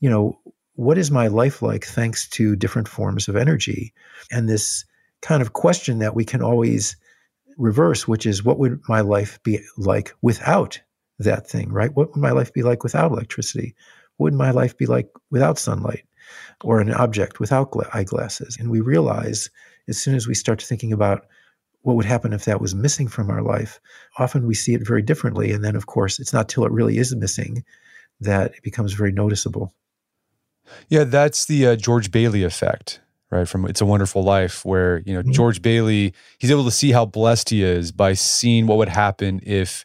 you 0.00 0.10
know, 0.10 0.36
what 0.76 0.98
is 0.98 1.10
my 1.10 1.26
life 1.26 1.62
like 1.62 1.84
thanks 1.84 2.28
to 2.28 2.54
different 2.54 2.88
forms 2.88 3.28
of 3.28 3.36
energy? 3.36 3.92
And 4.30 4.48
this 4.48 4.84
kind 5.22 5.42
of 5.42 5.54
question 5.54 5.98
that 6.00 6.14
we 6.14 6.24
can 6.24 6.42
always 6.42 6.96
reverse, 7.56 8.06
which 8.06 8.26
is 8.26 8.44
what 8.44 8.58
would 8.58 8.80
my 8.88 9.00
life 9.00 9.42
be 9.42 9.60
like 9.78 10.14
without 10.20 10.78
that 11.18 11.48
thing, 11.48 11.72
right? 11.72 11.94
What 11.94 12.10
would 12.10 12.20
my 12.20 12.32
life 12.32 12.52
be 12.52 12.62
like 12.62 12.84
without 12.84 13.10
electricity? 13.10 13.74
What 14.16 14.32
would 14.32 14.38
my 14.38 14.50
life 14.50 14.76
be 14.76 14.86
like 14.86 15.08
without 15.30 15.58
sunlight 15.58 16.04
or 16.62 16.80
an 16.80 16.92
object 16.92 17.40
without 17.40 17.72
eyeglasses? 17.94 18.58
And 18.60 18.70
we 18.70 18.80
realize 18.80 19.48
as 19.88 19.98
soon 19.98 20.14
as 20.14 20.26
we 20.26 20.34
start 20.34 20.60
thinking 20.60 20.92
about 20.92 21.26
what 21.82 21.96
would 21.96 22.04
happen 22.04 22.34
if 22.34 22.44
that 22.44 22.60
was 22.60 22.74
missing 22.74 23.08
from 23.08 23.30
our 23.30 23.42
life, 23.42 23.80
often 24.18 24.46
we 24.46 24.54
see 24.54 24.74
it 24.74 24.86
very 24.86 25.02
differently. 25.02 25.52
And 25.52 25.64
then, 25.64 25.76
of 25.76 25.86
course, 25.86 26.18
it's 26.18 26.32
not 26.32 26.48
till 26.48 26.66
it 26.66 26.72
really 26.72 26.98
is 26.98 27.14
missing 27.14 27.64
that 28.20 28.54
it 28.56 28.62
becomes 28.62 28.92
very 28.92 29.12
noticeable. 29.12 29.72
Yeah, 30.88 31.04
that's 31.04 31.46
the 31.46 31.66
uh, 31.66 31.76
George 31.76 32.10
Bailey 32.10 32.42
effect, 32.42 33.00
right? 33.30 33.48
From 33.48 33.66
It's 33.66 33.80
a 33.80 33.86
Wonderful 33.86 34.22
Life, 34.22 34.64
where, 34.64 34.98
you 35.06 35.14
know, 35.14 35.20
mm-hmm. 35.20 35.32
George 35.32 35.62
Bailey, 35.62 36.14
he's 36.38 36.50
able 36.50 36.64
to 36.64 36.70
see 36.70 36.92
how 36.92 37.04
blessed 37.04 37.50
he 37.50 37.62
is 37.62 37.92
by 37.92 38.14
seeing 38.14 38.66
what 38.66 38.78
would 38.78 38.88
happen 38.88 39.40
if 39.44 39.84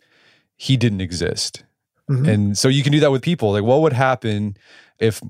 he 0.57 0.77
didn't 0.77 1.01
exist. 1.01 1.63
Mm-hmm. 2.09 2.25
And 2.29 2.57
so 2.57 2.67
you 2.67 2.83
can 2.83 2.91
do 2.91 2.99
that 2.99 3.11
with 3.11 3.21
people. 3.21 3.51
Like, 3.51 3.63
what 3.63 3.81
would 3.81 3.93
happen 3.93 4.57
if 4.99 5.21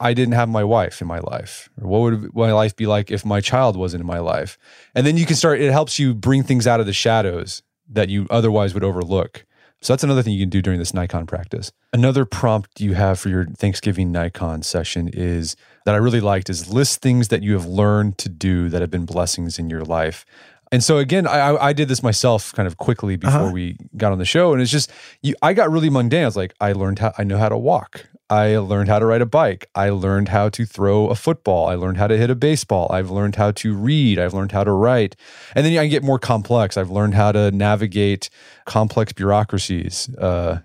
I 0.00 0.14
didn't 0.14 0.34
have 0.34 0.48
my 0.48 0.64
wife 0.64 1.00
in 1.00 1.06
my 1.06 1.20
life? 1.20 1.68
Or 1.80 1.88
what 1.88 2.00
would 2.02 2.34
my 2.34 2.52
life 2.52 2.74
be 2.74 2.86
like 2.86 3.10
if 3.10 3.24
my 3.24 3.40
child 3.40 3.76
wasn't 3.76 4.00
in 4.00 4.06
my 4.06 4.18
life? 4.18 4.58
And 4.94 5.06
then 5.06 5.16
you 5.16 5.26
can 5.26 5.36
start, 5.36 5.60
it 5.60 5.70
helps 5.70 5.98
you 5.98 6.14
bring 6.14 6.42
things 6.42 6.66
out 6.66 6.80
of 6.80 6.86
the 6.86 6.92
shadows 6.92 7.62
that 7.88 8.08
you 8.08 8.26
otherwise 8.30 8.74
would 8.74 8.84
overlook. 8.84 9.44
So 9.84 9.92
that's 9.92 10.02
another 10.02 10.22
thing 10.22 10.32
you 10.32 10.40
can 10.40 10.48
do 10.48 10.62
during 10.62 10.78
this 10.78 10.92
Naikan 10.92 11.26
practice. 11.26 11.70
Another 11.92 12.24
prompt 12.24 12.80
you 12.80 12.94
have 12.94 13.20
for 13.20 13.28
your 13.28 13.44
Thanksgiving 13.44 14.14
Naikan 14.14 14.64
session 14.64 15.10
is 15.12 15.56
that 15.84 15.94
I 15.94 15.98
really 15.98 16.22
liked 16.22 16.48
is 16.48 16.72
list 16.72 17.02
things 17.02 17.28
that 17.28 17.42
you 17.42 17.52
have 17.52 17.66
learned 17.66 18.16
to 18.18 18.30
do 18.30 18.70
that 18.70 18.80
have 18.80 18.90
been 18.90 19.04
blessings 19.04 19.58
in 19.58 19.68
your 19.68 19.84
life. 19.84 20.24
And 20.72 20.82
so 20.82 20.96
again, 20.96 21.26
I, 21.26 21.54
I 21.56 21.72
did 21.74 21.88
this 21.88 22.02
myself 22.02 22.54
kind 22.54 22.66
of 22.66 22.78
quickly 22.78 23.16
before 23.16 23.42
uh-huh. 23.42 23.52
we 23.52 23.76
got 23.94 24.10
on 24.10 24.16
the 24.16 24.24
show, 24.24 24.54
and 24.54 24.62
it's 24.62 24.70
just 24.70 24.90
you, 25.20 25.34
I 25.42 25.52
got 25.52 25.70
really 25.70 25.90
mundane. 25.90 26.22
I 26.22 26.26
was 26.26 26.36
like, 26.36 26.54
I 26.62 26.72
learned 26.72 27.00
how 27.00 27.12
I 27.18 27.24
know 27.24 27.36
how 27.36 27.50
to 27.50 27.58
walk. 27.58 28.06
I 28.30 28.56
learned 28.56 28.88
how 28.88 28.98
to 28.98 29.06
ride 29.06 29.20
a 29.20 29.26
bike. 29.26 29.68
I 29.74 29.90
learned 29.90 30.28
how 30.28 30.48
to 30.48 30.64
throw 30.64 31.08
a 31.08 31.14
football. 31.14 31.66
I 31.66 31.74
learned 31.74 31.98
how 31.98 32.06
to 32.06 32.16
hit 32.16 32.30
a 32.30 32.34
baseball. 32.34 32.90
I've 32.90 33.10
learned 33.10 33.36
how 33.36 33.50
to 33.52 33.74
read. 33.74 34.18
I've 34.18 34.32
learned 34.32 34.52
how 34.52 34.64
to 34.64 34.72
write. 34.72 35.14
And 35.54 35.64
then 35.64 35.76
I 35.78 35.86
get 35.86 36.02
more 36.02 36.18
complex. 36.18 36.76
I've 36.76 36.90
learned 36.90 37.14
how 37.14 37.32
to 37.32 37.50
navigate 37.50 38.30
complex 38.64 39.12
bureaucracies. 39.12 40.08
Uh, 40.16 40.60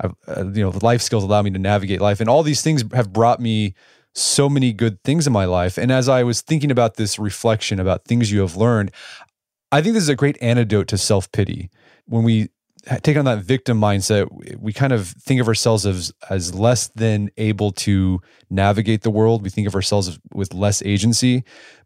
I've, 0.00 0.14
uh, 0.26 0.44
you 0.52 0.62
know, 0.62 0.70
life 0.82 1.02
skills 1.02 1.22
allow 1.22 1.42
me 1.42 1.50
to 1.50 1.58
navigate 1.58 2.00
life, 2.00 2.20
and 2.20 2.28
all 2.28 2.42
these 2.42 2.62
things 2.62 2.82
have 2.94 3.12
brought 3.12 3.40
me 3.40 3.74
so 4.14 4.48
many 4.48 4.72
good 4.72 5.02
things 5.04 5.26
in 5.26 5.32
my 5.32 5.44
life. 5.44 5.78
And 5.78 5.90
as 5.90 6.08
I 6.08 6.22
was 6.22 6.40
thinking 6.40 6.70
about 6.70 6.96
this 6.96 7.18
reflection 7.18 7.80
about 7.80 8.04
things 8.04 8.30
you 8.30 8.40
have 8.40 8.56
learned, 8.56 8.90
I 9.70 9.80
think 9.80 9.94
this 9.94 10.02
is 10.02 10.08
a 10.08 10.16
great 10.16 10.36
antidote 10.42 10.88
to 10.88 10.98
self 10.98 11.30
pity. 11.32 11.70
When 12.06 12.22
we 12.24 12.48
take 13.02 13.16
on 13.16 13.24
that 13.24 13.42
victim 13.44 13.80
mindset, 13.80 14.28
we 14.58 14.72
kind 14.72 14.92
of 14.92 15.08
think 15.08 15.40
of 15.40 15.48
ourselves 15.48 15.86
as 15.86 16.12
as 16.30 16.54
less 16.54 16.88
than 16.88 17.30
able 17.36 17.72
to 17.72 18.20
navigate 18.50 19.02
the 19.02 19.10
world. 19.10 19.42
We 19.42 19.50
think 19.50 19.66
of 19.66 19.74
ourselves 19.74 20.18
with 20.32 20.54
less 20.54 20.82
agency. 20.82 21.44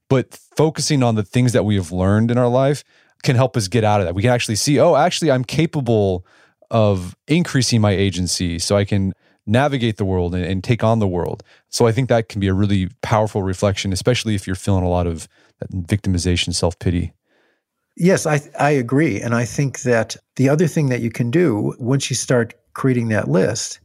But 0.08 0.38
focusing 0.56 1.02
on 1.02 1.16
the 1.16 1.24
things 1.24 1.52
that 1.52 1.64
we 1.64 1.74
have 1.76 1.90
learned 1.90 2.30
in 2.30 2.38
our 2.38 2.48
life 2.48 2.84
can 3.22 3.36
help 3.36 3.56
us 3.56 3.68
get 3.68 3.84
out 3.84 4.00
of 4.00 4.06
that. 4.06 4.14
We 4.14 4.22
can 4.22 4.30
actually 4.30 4.56
see, 4.56 4.78
oh, 4.78 4.94
actually, 4.94 5.30
I'm 5.30 5.44
capable 5.44 6.24
of 6.70 7.16
increasing 7.26 7.80
my 7.80 7.92
agency 7.92 8.58
so 8.58 8.76
I 8.76 8.84
can 8.84 9.12
navigate 9.46 9.96
the 9.96 10.04
world 10.04 10.34
and, 10.34 10.44
and 10.44 10.62
take 10.62 10.82
on 10.82 10.98
the 10.98 11.08
world. 11.08 11.42
So 11.70 11.86
I 11.86 11.92
think 11.92 12.08
that 12.08 12.28
can 12.28 12.40
be 12.40 12.48
a 12.48 12.54
really 12.54 12.88
powerful 13.02 13.42
reflection, 13.42 13.92
especially 13.92 14.34
if 14.34 14.46
you're 14.46 14.56
feeling 14.56 14.84
a 14.84 14.88
lot 14.88 15.06
of 15.06 15.28
victimization, 15.72 16.54
self 16.54 16.78
pity. 16.78 17.12
Yes, 17.96 18.26
I, 18.26 18.40
I 18.60 18.70
agree. 18.70 19.20
And 19.20 19.34
I 19.34 19.46
think 19.46 19.80
that 19.80 20.16
the 20.36 20.50
other 20.50 20.66
thing 20.66 20.90
that 20.90 21.00
you 21.00 21.10
can 21.10 21.30
do 21.30 21.74
once 21.78 22.10
you 22.10 22.16
start 22.16 22.54
creating 22.74 23.08
that 23.08 23.28
list 23.28 23.80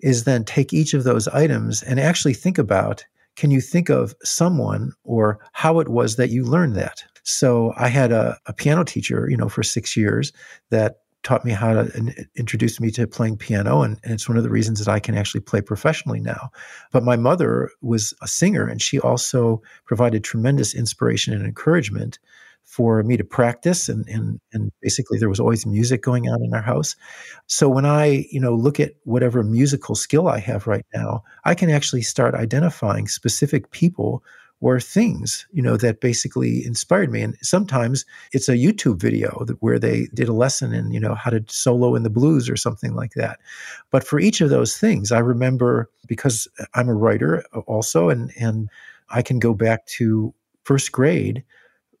is 0.00 0.24
then 0.24 0.44
take 0.44 0.72
each 0.72 0.94
of 0.94 1.02
those 1.02 1.26
items 1.28 1.82
and 1.82 1.98
actually 1.98 2.34
think 2.34 2.58
about 2.58 3.04
can 3.34 3.50
you 3.50 3.60
think 3.60 3.90
of 3.90 4.14
someone 4.22 4.92
or 5.04 5.40
how 5.52 5.80
it 5.80 5.88
was 5.88 6.16
that 6.16 6.30
you 6.30 6.44
learned 6.44 6.76
that? 6.76 7.04
So 7.24 7.74
I 7.76 7.88
had 7.88 8.12
a, 8.12 8.38
a 8.46 8.52
piano 8.52 8.84
teacher, 8.84 9.28
you 9.28 9.36
know, 9.36 9.48
for 9.48 9.62
six 9.62 9.96
years 9.96 10.32
that 10.70 11.00
taught 11.22 11.44
me 11.44 11.50
how 11.50 11.72
to 11.72 12.26
introduce 12.36 12.80
me 12.80 12.90
to 12.92 13.06
playing 13.08 13.36
piano 13.36 13.82
and, 13.82 13.98
and, 14.04 14.12
it's 14.12 14.28
one 14.28 14.38
of 14.38 14.44
the 14.44 14.50
reasons 14.50 14.78
that 14.78 14.86
i 14.86 15.00
can 15.00 15.16
actually 15.16 15.40
play 15.40 15.60
professionally 15.60 16.20
now 16.20 16.50
but 16.92 17.02
my 17.02 17.16
mother 17.16 17.68
was 17.82 18.14
a 18.22 18.28
singer 18.28 18.68
and 18.68 18.80
she 18.80 19.00
also 19.00 19.60
provided 19.86 20.22
tremendous 20.22 20.72
inspiration 20.72 21.34
and 21.34 21.44
encouragement 21.44 22.20
for 22.76 23.02
me 23.02 23.16
to 23.16 23.24
practice 23.24 23.88
and, 23.88 24.06
and 24.08 24.38
and 24.52 24.70
basically 24.82 25.18
there 25.18 25.30
was 25.30 25.40
always 25.40 25.64
music 25.64 26.02
going 26.02 26.28
on 26.28 26.44
in 26.44 26.52
our 26.52 26.60
house. 26.60 26.94
So 27.46 27.70
when 27.70 27.86
i 27.86 28.26
you 28.30 28.40
know 28.40 28.54
look 28.54 28.78
at 28.78 28.92
whatever 29.04 29.42
musical 29.42 29.94
skill 29.94 30.28
i 30.28 30.38
have 30.38 30.66
right 30.66 30.84
now 30.94 31.22
i 31.44 31.54
can 31.54 31.70
actually 31.70 32.02
start 32.02 32.34
identifying 32.34 33.08
specific 33.08 33.70
people 33.70 34.22
or 34.60 34.78
things 34.80 35.46
you 35.52 35.62
know 35.62 35.76
that 35.78 36.00
basically 36.00 36.64
inspired 36.66 37.10
me. 37.10 37.22
And 37.22 37.34
sometimes 37.40 38.04
it's 38.32 38.48
a 38.48 38.56
youtube 38.64 39.00
video 39.00 39.44
that, 39.46 39.56
where 39.62 39.78
they 39.78 40.08
did 40.12 40.28
a 40.28 40.34
lesson 40.44 40.74
in 40.74 40.90
you 40.92 41.00
know 41.00 41.14
how 41.14 41.30
to 41.30 41.42
solo 41.48 41.94
in 41.94 42.02
the 42.02 42.10
blues 42.18 42.50
or 42.50 42.56
something 42.56 42.94
like 42.94 43.12
that. 43.14 43.38
But 43.90 44.04
for 44.06 44.20
each 44.20 44.42
of 44.42 44.50
those 44.50 44.76
things 44.76 45.12
i 45.12 45.18
remember 45.34 45.88
because 46.06 46.46
i'm 46.74 46.90
a 46.90 46.94
writer 46.94 47.42
uh, 47.54 47.60
also 47.60 48.10
and 48.10 48.30
and 48.38 48.68
i 49.08 49.22
can 49.22 49.38
go 49.38 49.54
back 49.54 49.86
to 49.98 50.34
first 50.64 50.92
grade 50.92 51.42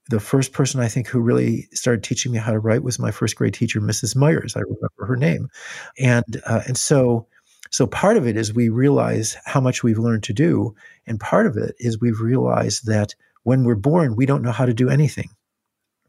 the 0.08 0.20
first 0.20 0.52
person 0.52 0.80
I 0.80 0.88
think 0.88 1.08
who 1.08 1.20
really 1.20 1.68
started 1.72 2.04
teaching 2.04 2.32
me 2.32 2.38
how 2.38 2.52
to 2.52 2.58
write 2.58 2.82
was 2.82 2.98
my 2.98 3.10
first 3.10 3.36
grade 3.36 3.54
teacher, 3.54 3.80
Mrs. 3.80 4.14
Myers. 4.14 4.56
I 4.56 4.60
remember 4.60 5.06
her 5.06 5.16
name, 5.16 5.48
and 5.98 6.40
uh, 6.46 6.62
and 6.66 6.76
so 6.76 7.26
so 7.70 7.86
part 7.86 8.16
of 8.16 8.26
it 8.26 8.36
is 8.36 8.54
we 8.54 8.68
realize 8.68 9.36
how 9.44 9.60
much 9.60 9.82
we've 9.82 9.98
learned 9.98 10.22
to 10.24 10.32
do, 10.32 10.74
and 11.06 11.18
part 11.18 11.46
of 11.46 11.56
it 11.56 11.74
is 11.78 12.00
we've 12.00 12.20
realized 12.20 12.86
that 12.86 13.14
when 13.42 13.64
we're 13.64 13.74
born, 13.74 14.16
we 14.16 14.26
don't 14.26 14.42
know 14.42 14.52
how 14.52 14.66
to 14.66 14.74
do 14.74 14.88
anything. 14.88 15.30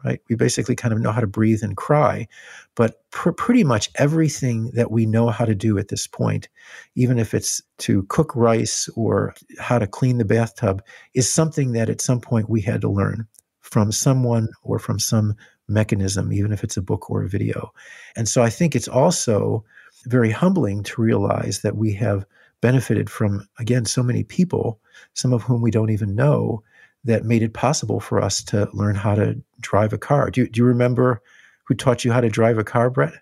Right? 0.05 0.21
We 0.29 0.35
basically 0.35 0.75
kind 0.75 0.93
of 0.93 1.01
know 1.01 1.11
how 1.11 1.21
to 1.21 1.27
breathe 1.27 1.63
and 1.63 1.75
cry, 1.75 2.27
but 2.75 3.01
pr- 3.09 3.31
pretty 3.31 3.63
much 3.63 3.89
everything 3.95 4.69
that 4.75 4.91
we 4.91 5.07
know 5.07 5.29
how 5.29 5.43
to 5.43 5.55
do 5.55 5.79
at 5.79 5.87
this 5.87 6.05
point, 6.05 6.49
even 6.93 7.17
if 7.17 7.33
it's 7.33 7.63
to 7.79 8.03
cook 8.03 8.35
rice 8.35 8.87
or 8.95 9.33
how 9.59 9.79
to 9.79 9.87
clean 9.87 10.19
the 10.19 10.23
bathtub, 10.23 10.83
is 11.15 11.33
something 11.33 11.71
that 11.71 11.89
at 11.89 11.99
some 11.99 12.21
point 12.21 12.47
we 12.47 12.61
had 12.61 12.81
to 12.81 12.89
learn 12.89 13.27
from 13.68 13.91
someone 13.91 14.47
or 14.63 14.80
from 14.80 14.99
some 14.99 15.36
mechanism, 15.68 16.32
even 16.32 16.53
if 16.53 16.63
it's 16.63 16.78
a 16.78 16.82
book 16.82 17.09
or 17.09 17.24
a 17.24 17.30
video. 17.30 17.72
And 18.15 18.28
so 18.28 18.41
I 18.41 18.49
think 18.49 18.76
it's 18.76 18.88
also 18.88 19.63
very 20.05 20.32
humbling 20.32 20.84
to 20.84 21.01
realize 21.01 21.61
that 21.61 21.76
we 21.76 21.93
have 21.93 22.26
benefited 22.61 23.09
from, 23.09 23.47
again, 23.59 23.86
so 23.86 24.01
many 24.01 24.24
people, 24.24 24.80
some 25.13 25.34
of 25.34 25.43
whom 25.43 25.61
we 25.61 25.72
don't 25.72 25.91
even 25.91 26.15
know, 26.15 26.63
that 27.03 27.26
made 27.26 27.43
it 27.43 27.53
possible 27.53 27.99
for 27.99 28.22
us 28.22 28.41
to 28.43 28.70
learn 28.74 28.95
how 28.95 29.15
to 29.15 29.39
drive 29.59 29.93
a 29.93 29.97
car. 29.97 30.32
Do 30.32 30.41
you, 30.41 30.49
do 30.49 30.61
you 30.61 30.65
remember 30.65 31.22
who 31.65 31.76
taught 31.76 32.05
you 32.05 32.11
how 32.11 32.22
to 32.22 32.30
drive 32.30 32.57
a 32.57 32.63
car, 32.63 32.89
Brett? 32.89 33.13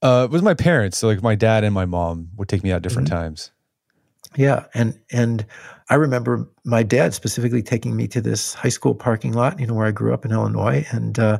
Uh, 0.00 0.28
it 0.30 0.32
was 0.32 0.42
my 0.42 0.54
parents. 0.54 0.98
So 0.98 1.08
like 1.08 1.22
my 1.22 1.34
dad 1.34 1.64
and 1.64 1.74
my 1.74 1.84
mom 1.84 2.28
would 2.36 2.48
take 2.48 2.62
me 2.62 2.70
out 2.70 2.82
different 2.82 3.08
mm-hmm. 3.08 3.18
times. 3.18 3.50
Yeah, 4.36 4.66
and 4.74 4.98
and 5.10 5.46
I 5.90 5.94
remember 5.94 6.48
my 6.64 6.82
dad 6.82 7.14
specifically 7.14 7.62
taking 7.62 7.96
me 7.96 8.08
to 8.08 8.20
this 8.20 8.54
high 8.54 8.68
school 8.68 8.94
parking 8.94 9.32
lot, 9.32 9.58
you 9.58 9.66
know, 9.66 9.74
where 9.74 9.86
I 9.86 9.90
grew 9.90 10.12
up 10.12 10.24
in 10.24 10.32
Illinois, 10.32 10.86
and 10.90 11.18
uh, 11.18 11.38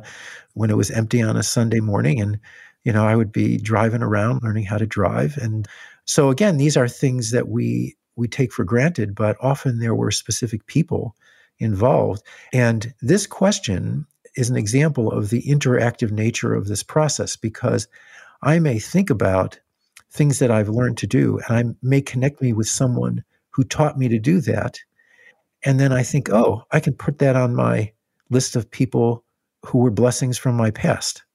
when 0.53 0.69
it 0.69 0.77
was 0.77 0.89
empty 0.91 1.21
on 1.21 1.37
a 1.37 1.43
Sunday 1.43 1.79
morning, 1.79 2.19
and 2.19 2.39
you 2.83 2.93
know, 2.93 3.05
I 3.05 3.15
would 3.15 3.31
be 3.31 3.57
driving 3.57 4.01
around 4.01 4.41
learning 4.41 4.65
how 4.65 4.77
to 4.77 4.87
drive, 4.87 5.37
and 5.37 5.67
so 6.05 6.29
again, 6.29 6.57
these 6.57 6.75
are 6.77 6.87
things 6.87 7.31
that 7.31 7.47
we 7.47 7.95
we 8.15 8.27
take 8.27 8.51
for 8.51 8.63
granted, 8.63 9.15
but 9.15 9.37
often 9.39 9.79
there 9.79 9.95
were 9.95 10.11
specific 10.11 10.65
people 10.65 11.15
involved, 11.59 12.23
and 12.51 12.93
this 13.01 13.27
question 13.27 14.05
is 14.35 14.49
an 14.49 14.55
example 14.55 15.11
of 15.11 15.29
the 15.29 15.43
interactive 15.43 16.11
nature 16.11 16.53
of 16.53 16.67
this 16.67 16.83
process 16.83 17.35
because 17.35 17.87
I 18.41 18.59
may 18.59 18.79
think 18.79 19.09
about 19.09 19.59
things 20.11 20.39
that 20.39 20.49
I've 20.49 20.69
learned 20.69 20.97
to 20.99 21.07
do, 21.07 21.39
and 21.47 21.57
I 21.57 21.75
may 21.83 22.01
connect 22.01 22.41
me 22.41 22.53
with 22.53 22.67
someone 22.67 23.23
who 23.59 23.65
taught 23.65 23.97
me 23.97 24.07
to 24.07 24.17
do 24.17 24.39
that. 24.39 24.79
And 25.65 25.81
then 25.81 25.91
I 25.91 26.01
think, 26.01 26.29
oh, 26.29 26.63
I 26.71 26.79
can 26.79 26.93
put 26.93 27.19
that 27.19 27.35
on 27.35 27.53
my 27.53 27.91
list 28.29 28.55
of 28.55 28.71
people 28.71 29.25
who 29.65 29.79
were 29.79 29.91
blessings 29.91 30.37
from 30.37 30.55
my 30.55 30.71
past. 30.71 31.25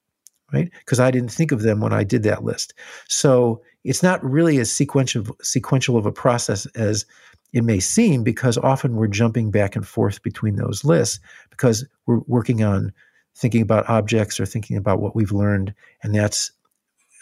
right? 0.54 0.70
Because 0.78 1.00
I 1.00 1.10
didn't 1.10 1.32
think 1.32 1.52
of 1.52 1.60
them 1.60 1.80
when 1.80 1.92
I 1.92 2.02
did 2.02 2.22
that 2.22 2.42
list. 2.42 2.72
So 3.10 3.60
it's 3.84 4.02
not 4.02 4.24
really 4.24 4.56
as 4.56 4.72
sequential 4.72 5.36
sequential 5.42 5.98
of 5.98 6.06
a 6.06 6.12
process 6.12 6.64
as 6.74 7.04
it 7.52 7.62
may 7.62 7.78
seem 7.78 8.24
because 8.24 8.56
often 8.56 8.96
we're 8.96 9.06
jumping 9.06 9.50
back 9.50 9.76
and 9.76 9.86
forth 9.86 10.22
between 10.22 10.56
those 10.56 10.82
lists 10.82 11.20
because 11.50 11.86
we're 12.06 12.20
working 12.26 12.64
on 12.64 12.90
thinking 13.36 13.60
about 13.60 13.86
objects 13.90 14.40
or 14.40 14.46
thinking 14.46 14.78
about 14.78 14.98
what 14.98 15.14
we've 15.14 15.30
learned 15.30 15.74
and 16.02 16.14
that's 16.14 16.52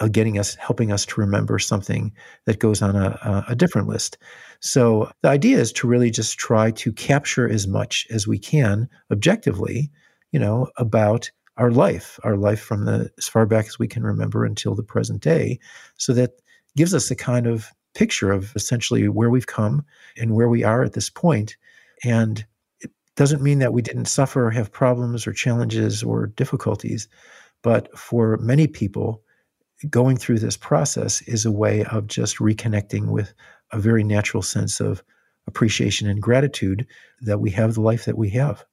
Uh, 0.01 0.09
getting 0.09 0.39
us 0.39 0.55
helping 0.57 0.91
us 0.91 1.07
to 1.07 1.21
remember 1.21 1.59
something 1.59 2.13
that 2.47 2.59
goes 2.59 2.83
on 2.83 2.97
a, 2.97 3.45
a 3.49 3.55
different 3.55 3.89
list 3.89 4.19
so 4.61 5.11
the 5.23 5.29
idea 5.29 5.59
is 5.59 5.73
to 5.73 5.87
really 5.87 6.11
just 6.11 6.39
try 6.39 6.71
to 6.71 6.93
capture 6.93 7.49
as 7.49 7.69
much 7.69 8.07
as 8.11 8.27
we 8.27 8.39
can 8.39 8.89
objectively 9.11 9.91
you 10.33 10.41
know 10.41 10.69
about 10.77 11.31
our 11.57 11.71
life 11.71 12.19
our 12.25 12.37
life 12.37 12.61
from 12.61 12.85
the 12.85 13.11
as 13.19 13.29
far 13.29 13.47
back 13.47 13.67
as 13.67 13.79
we 13.79 13.87
can 13.87 14.03
remember 14.03 14.45
until 14.45 14.75
the 14.75 14.83
present 14.83 15.21
day 15.23 15.59
so 15.97 16.13
that 16.13 16.31
gives 16.77 16.95
us 16.95 17.11
a 17.11 17.17
kind 17.17 17.47
of 17.47 17.71
picture 17.95 18.33
of 18.33 18.55
essentially 18.57 19.09
where 19.09 19.31
we've 19.31 19.47
come 19.47 19.85
and 20.17 20.35
where 20.35 20.49
we 20.49 20.65
are 20.65 20.83
at 20.83 20.95
this 20.95 21.11
point. 21.11 21.57
And 22.05 22.45
it 22.81 22.91
doesn't 23.17 23.43
mean 23.43 23.59
that 23.59 23.73
we 23.73 23.83
didn't 23.83 24.07
suffer 24.07 24.47
or 24.47 24.51
have 24.51 24.73
problems 24.73 25.27
or 25.27 25.33
challenges 25.33 26.03
or 26.03 26.27
difficulties. 26.29 27.09
But 27.63 27.97
for 27.97 28.39
many 28.39 28.67
people, 28.67 29.23
going 29.91 30.17
through 30.17 30.39
this 30.39 30.57
process 30.57 31.23
is 31.23 31.45
a 31.45 31.53
way 31.53 31.85
of 31.85 32.07
just 32.07 32.39
reconnecting 32.39 33.07
with 33.07 33.33
a 33.73 33.79
very 33.79 34.05
natural 34.05 34.43
sense 34.43 34.81
of 34.81 35.03
appreciation 35.47 36.09
and 36.09 36.23
gratitude 36.23 36.87
that 37.21 37.41
we 37.41 37.51
have 37.51 37.75
the 37.75 37.81
life 37.81 38.05
that 38.05 38.19
we 38.19 38.31
have. 38.31 38.65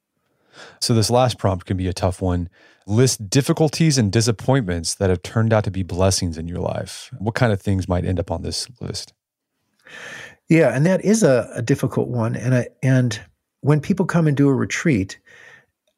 So, 0.80 0.94
this 0.94 1.10
last 1.10 1.38
prompt 1.38 1.66
can 1.66 1.76
be 1.76 1.88
a 1.88 1.92
tough 1.92 2.20
one. 2.20 2.48
List 2.86 3.30
difficulties 3.30 3.98
and 3.98 4.10
disappointments 4.10 4.94
that 4.96 5.10
have 5.10 5.22
turned 5.22 5.52
out 5.52 5.64
to 5.64 5.70
be 5.70 5.82
blessings 5.82 6.36
in 6.36 6.48
your 6.48 6.58
life. 6.58 7.10
What 7.18 7.34
kind 7.34 7.52
of 7.52 7.60
things 7.60 7.88
might 7.88 8.04
end 8.04 8.18
up 8.18 8.30
on 8.30 8.42
this 8.42 8.68
list? 8.80 9.12
Yeah, 10.48 10.74
and 10.74 10.84
that 10.86 11.04
is 11.04 11.22
a, 11.22 11.48
a 11.54 11.62
difficult 11.62 12.08
one. 12.08 12.34
And 12.34 12.54
I, 12.54 12.68
and 12.82 13.20
when 13.60 13.80
people 13.80 14.06
come 14.06 14.26
and 14.26 14.36
do 14.36 14.48
a 14.48 14.54
retreat, 14.54 15.18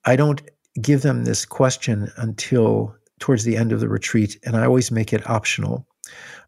I 0.05 0.17
don't 0.17 0.43
give 0.81 1.03
them 1.03 1.25
this 1.25 1.45
question 1.47 2.13
until 2.17 2.95
towards 3.23 3.45
the 3.45 3.57
end 3.57 3.71
of 3.71 3.79
the 3.79 3.89
retreat, 3.89 4.37
and 4.45 4.57
I 4.57 4.65
always 4.65 4.91
make 4.91 5.13
it 5.13 5.31
optional 5.31 5.87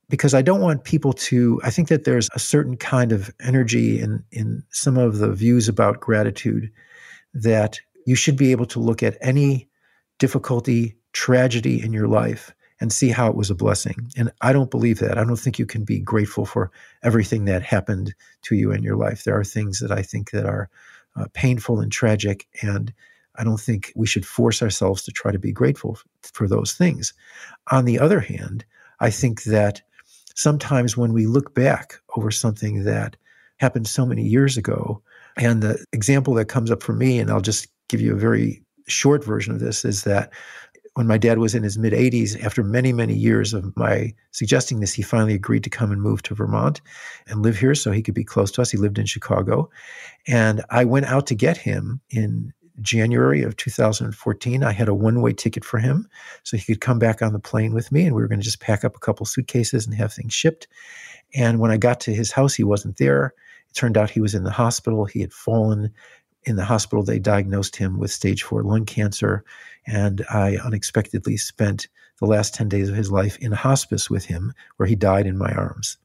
because 0.09 0.35
I 0.35 0.43
don't 0.43 0.61
want 0.61 0.83
people 0.83 1.13
to. 1.13 1.61
I 1.63 1.71
think 1.71 1.87
that 1.87 2.03
there's 2.03 2.29
a 2.35 2.41
certain 2.41 2.77
kind 2.77 3.13
of 3.13 3.33
energy 3.41 4.01
in 4.01 4.25
in 4.33 4.65
some 4.71 4.99
of 4.99 5.19
the 5.19 5.33
views 5.33 5.69
about 5.69 6.01
gratitude 6.01 6.73
that 7.33 7.81
you 8.07 8.17
should 8.17 8.37
be 8.37 8.51
able 8.51 8.67
to 8.67 8.81
look 8.81 9.05
at 9.05 9.17
any 9.21 9.69
difficulty, 10.19 10.97
tragedy 11.13 11.81
in 11.81 11.93
your 11.93 12.09
life 12.09 12.53
and 12.81 12.93
see 12.93 13.11
how 13.11 13.29
it 13.29 13.37
was 13.37 13.51
a 13.51 13.55
blessing. 13.55 14.11
And 14.17 14.33
I 14.41 14.53
don't 14.53 14.71
believe 14.71 14.99
that. 14.99 15.17
I 15.17 15.23
don't 15.23 15.37
think 15.37 15.61
you 15.61 15.67
can 15.67 15.85
be 15.85 16.01
grateful 16.01 16.45
for 16.45 16.73
everything 17.05 17.45
that 17.45 17.63
happened 17.63 18.15
to 18.43 18.57
you 18.57 18.73
in 18.73 18.83
your 18.83 18.97
life. 18.97 19.23
There 19.23 19.39
are 19.39 19.45
things 19.45 19.79
that 19.79 19.93
I 19.93 20.03
think 20.03 20.33
that 20.33 20.45
are 20.45 20.69
uh, 21.15 21.27
painful 21.35 21.79
and 21.79 21.93
tragic 21.93 22.49
and 22.63 22.93
I 23.37 23.45
don't 23.45 23.61
think 23.61 23.93
we 23.97 24.07
should 24.07 24.27
force 24.27 24.63
ourselves 24.63 25.03
to 25.03 25.13
try 25.13 25.33
to 25.33 25.39
be 25.39 25.53
grateful 25.53 25.99
for 26.23 26.47
those 26.47 26.73
things. 26.73 27.13
On 27.71 27.85
the 27.85 27.99
other 27.99 28.21
hand, 28.21 28.65
I 29.01 29.11
think 29.11 29.45
that 29.45 29.83
sometimes 30.35 30.97
when 30.97 31.13
we 31.13 31.27
look 31.27 31.55
back 31.55 32.01
over 32.17 32.31
something 32.31 32.85
that 32.85 33.17
happened 33.59 33.87
so 33.87 34.07
many 34.07 34.23
years 34.23 34.57
ago, 34.57 35.03
and 35.37 35.63
the 35.63 35.85
example 35.93 36.35
that 36.35 36.47
comes 36.47 36.71
up 36.71 36.83
for 36.83 36.93
me, 36.93 37.19
and 37.19 37.31
I'll 37.31 37.41
just 37.41 37.69
give 37.89 38.01
you 38.01 38.13
a 38.13 38.19
very 38.19 38.63
short 38.87 39.25
version 39.25 39.53
of 39.53 39.61
this, 39.61 39.85
is 39.85 40.05
that 40.05 40.33
when 40.95 41.09
my 41.09 41.19
dad 41.19 41.39
was 41.39 41.57
in 41.57 41.65
his 41.65 41.77
mid 41.77 41.93
80s, 41.93 42.41
after 42.45 42.63
many, 42.63 42.93
many 42.93 43.15
years 43.15 43.53
of 43.53 43.77
my 43.77 44.15
suggesting 44.31 44.79
this, 44.79 44.93
he 44.93 45.03
finally 45.03 45.35
agreed 45.35 45.65
to 45.65 45.71
come 45.71 45.91
and 45.91 46.01
move 46.01 46.23
to 46.23 46.35
Vermont 46.35 46.81
and 47.27 47.43
live 47.43 47.59
here 47.59 47.75
so 47.75 47.91
he 47.91 48.03
could 48.03 48.15
be 48.15 48.25
close 48.25 48.53
to 48.53 48.63
us. 48.63 48.71
He 48.71 48.79
lived 48.79 48.99
in 48.99 49.07
Chicago. 49.07 49.69
And 50.29 50.65
I 50.71 50.85
went 50.85 51.07
out 51.07 51.27
to 51.29 51.35
get 51.35 51.57
him 51.57 52.01
in 52.11 52.53
January 52.81 53.43
of 53.43 53.57
2014. 53.57 54.63
I 54.63 54.73
had 54.73 54.89
a 54.89 54.95
one 54.95 55.21
way 55.21 55.33
ticket 55.33 55.65
for 55.65 55.79
him 55.79 56.09
so 56.43 56.57
he 56.57 56.65
could 56.65 56.81
come 56.81 56.99
back 56.99 57.23
on 57.23 57.33
the 57.33 57.39
plane 57.39 57.73
with 57.73 57.93
me. 57.93 58.07
And 58.07 58.15
we 58.15 58.23
were 58.23 58.29
going 58.29 58.41
to 58.41 58.45
just 58.45 58.61
pack 58.61 58.85
up 58.85 58.97
a 58.97 59.01
couple 59.01 59.27
suitcases 59.27 59.87
and 59.87 59.95
have 59.95 60.13
things 60.13 60.35
shipped. 60.35 60.67
And 61.35 61.59
when 61.59 61.71
I 61.71 61.77
got 61.77 62.01
to 62.01 62.15
his 62.15 62.33
house, 62.33 62.55
he 62.55 62.65
wasn't 62.65 62.97
there. 62.97 63.35
It 63.69 63.75
turned 63.75 63.97
out 63.97 64.11
he 64.11 64.21
was 64.21 64.35
in 64.35 64.45
the 64.45 64.51
hospital. 64.51 65.05
He 65.05 65.21
had 65.21 65.33
fallen 65.33 65.93
in 66.45 66.57
the 66.57 66.65
hospital. 66.65 67.03
They 67.03 67.19
diagnosed 67.19 67.77
him 67.77 67.99
with 67.99 68.11
stage 68.11 68.43
four 68.43 68.63
lung 68.63 68.85
cancer. 68.85 69.45
And 69.87 70.25
I 70.31 70.57
unexpectedly 70.57 71.37
spent 71.37 71.89
the 72.21 72.27
last 72.27 72.55
10 72.55 72.69
days 72.69 72.89
of 72.89 72.97
his 72.97 73.11
life 73.11 73.37
in 73.39 73.53
hospice 73.53 74.09
with 74.09 74.25
him, 74.25 74.53
where 74.77 74.87
he 74.87 74.95
died 74.95 75.27
in 75.27 75.37
my 75.37 75.53
arms. 75.53 75.99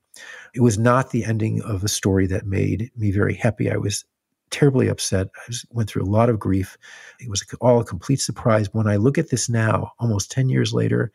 It 0.54 0.62
was 0.62 0.78
not 0.78 1.12
the 1.12 1.24
ending 1.24 1.62
of 1.62 1.84
a 1.84 1.88
story 1.88 2.28
that 2.28 2.46
made 2.46 2.92
me 2.98 3.12
very 3.12 3.36
happy. 3.36 3.72
I 3.72 3.78
was 3.78 4.06
terribly 4.52 4.88
upset. 4.88 5.28
I 5.36 5.42
was, 5.48 5.66
went 5.72 5.90
through 5.90 6.04
a 6.04 6.06
lot 6.06 6.30
of 6.30 6.40
grief. 6.40 6.78
It 7.20 7.30
was 7.30 7.46
all 7.62 7.80
a 7.80 7.86
complete 7.86 8.22
surprise. 8.22 8.74
When 8.74 8.88
I 8.88 8.96
look 8.96 9.18
at 9.18 9.30
this 9.30 9.50
now, 9.50 9.94
almost 10.00 10.32
10 10.32 10.50
years 10.50 10.74
later, 10.74 11.12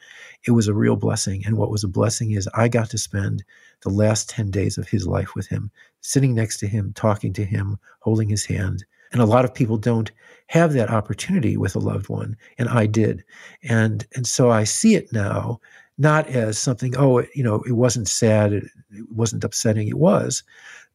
it 0.47 0.53
was 0.53 0.68
a 0.68 0.74
real 0.74 0.97
blessing. 0.97 1.43
And 1.47 1.57
what 1.57 1.70
was 1.70 1.85
a 1.85 1.89
blessing 1.89 2.32
is 2.32 2.49
I 2.55 2.68
got 2.68 2.91
to 2.91 2.99
spend 2.99 3.45
the 3.82 3.91
last 3.91 4.28
10 4.30 4.51
days 4.51 4.78
of 4.78 4.89
his 4.89 5.07
life 5.07 5.35
with 5.35 5.47
him, 5.47 5.70
sitting 6.01 6.35
next 6.35 6.59
to 6.59 6.66
him, 6.66 6.93
talking 6.95 7.32
to 7.35 7.45
him, 7.45 7.78
holding 8.01 8.28
his 8.28 8.45
hand. 8.45 8.85
And 9.12 9.22
a 9.22 9.26
lot 9.26 9.45
of 9.45 9.55
people 9.55 9.76
don't 9.76 10.11
have 10.49 10.72
that 10.72 10.91
opportunity 10.91 11.57
with 11.57 11.76
a 11.76 11.80
loved 11.80 12.09
one, 12.09 12.37
and 12.59 12.68
I 12.68 12.87
did. 12.87 13.24
And 13.62 14.05
and 14.14 14.26
so 14.26 14.51
I 14.51 14.64
see 14.64 14.97
it 14.97 15.12
now 15.12 15.61
not 15.99 16.26
as 16.28 16.59
something, 16.59 16.95
oh, 16.97 17.22
you 17.35 17.45
know, 17.45 17.62
it 17.66 17.72
wasn't 17.72 18.09
sad, 18.09 18.53
it, 18.53 18.64
it 18.91 19.11
wasn't 19.12 19.45
upsetting, 19.45 19.89
it 19.89 19.99
was. 19.99 20.43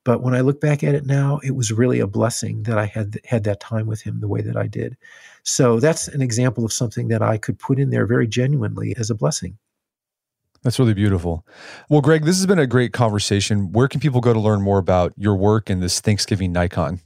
But 0.09 0.23
when 0.23 0.33
I 0.33 0.41
look 0.41 0.59
back 0.59 0.83
at 0.83 0.95
it 0.95 1.05
now, 1.05 1.39
it 1.43 1.51
was 1.51 1.71
really 1.71 1.99
a 1.99 2.07
blessing 2.07 2.63
that 2.63 2.79
I 2.79 2.87
had 2.87 3.19
had 3.25 3.43
that 3.43 3.59
time 3.59 3.85
with 3.85 4.01
him 4.01 4.21
the 4.21 4.27
way 4.27 4.41
that 4.41 4.57
I 4.57 4.65
did. 4.65 4.97
So 5.43 5.79
that's 5.79 6.07
an 6.07 6.23
example 6.23 6.65
of 6.65 6.73
something 6.73 7.09
that 7.09 7.21
I 7.21 7.37
could 7.37 7.59
put 7.59 7.77
in 7.77 7.91
there 7.91 8.07
very 8.07 8.27
genuinely 8.27 8.95
as 8.97 9.11
a 9.11 9.13
blessing. 9.13 9.59
That's 10.63 10.79
really 10.79 10.95
beautiful. 10.95 11.45
Well, 11.91 12.01
Gregg, 12.01 12.25
this 12.25 12.37
has 12.37 12.47
been 12.47 12.57
a 12.57 12.65
great 12.65 12.91
conversation. 12.91 13.71
Where 13.71 13.87
can 13.87 13.99
people 13.99 14.19
go 14.19 14.33
to 14.33 14.39
learn 14.39 14.63
more 14.63 14.79
about 14.79 15.13
your 15.15 15.35
work 15.35 15.69
and 15.69 15.79
this 15.79 16.01
Thanksgiving 16.01 16.55
Naikan? 16.55 17.01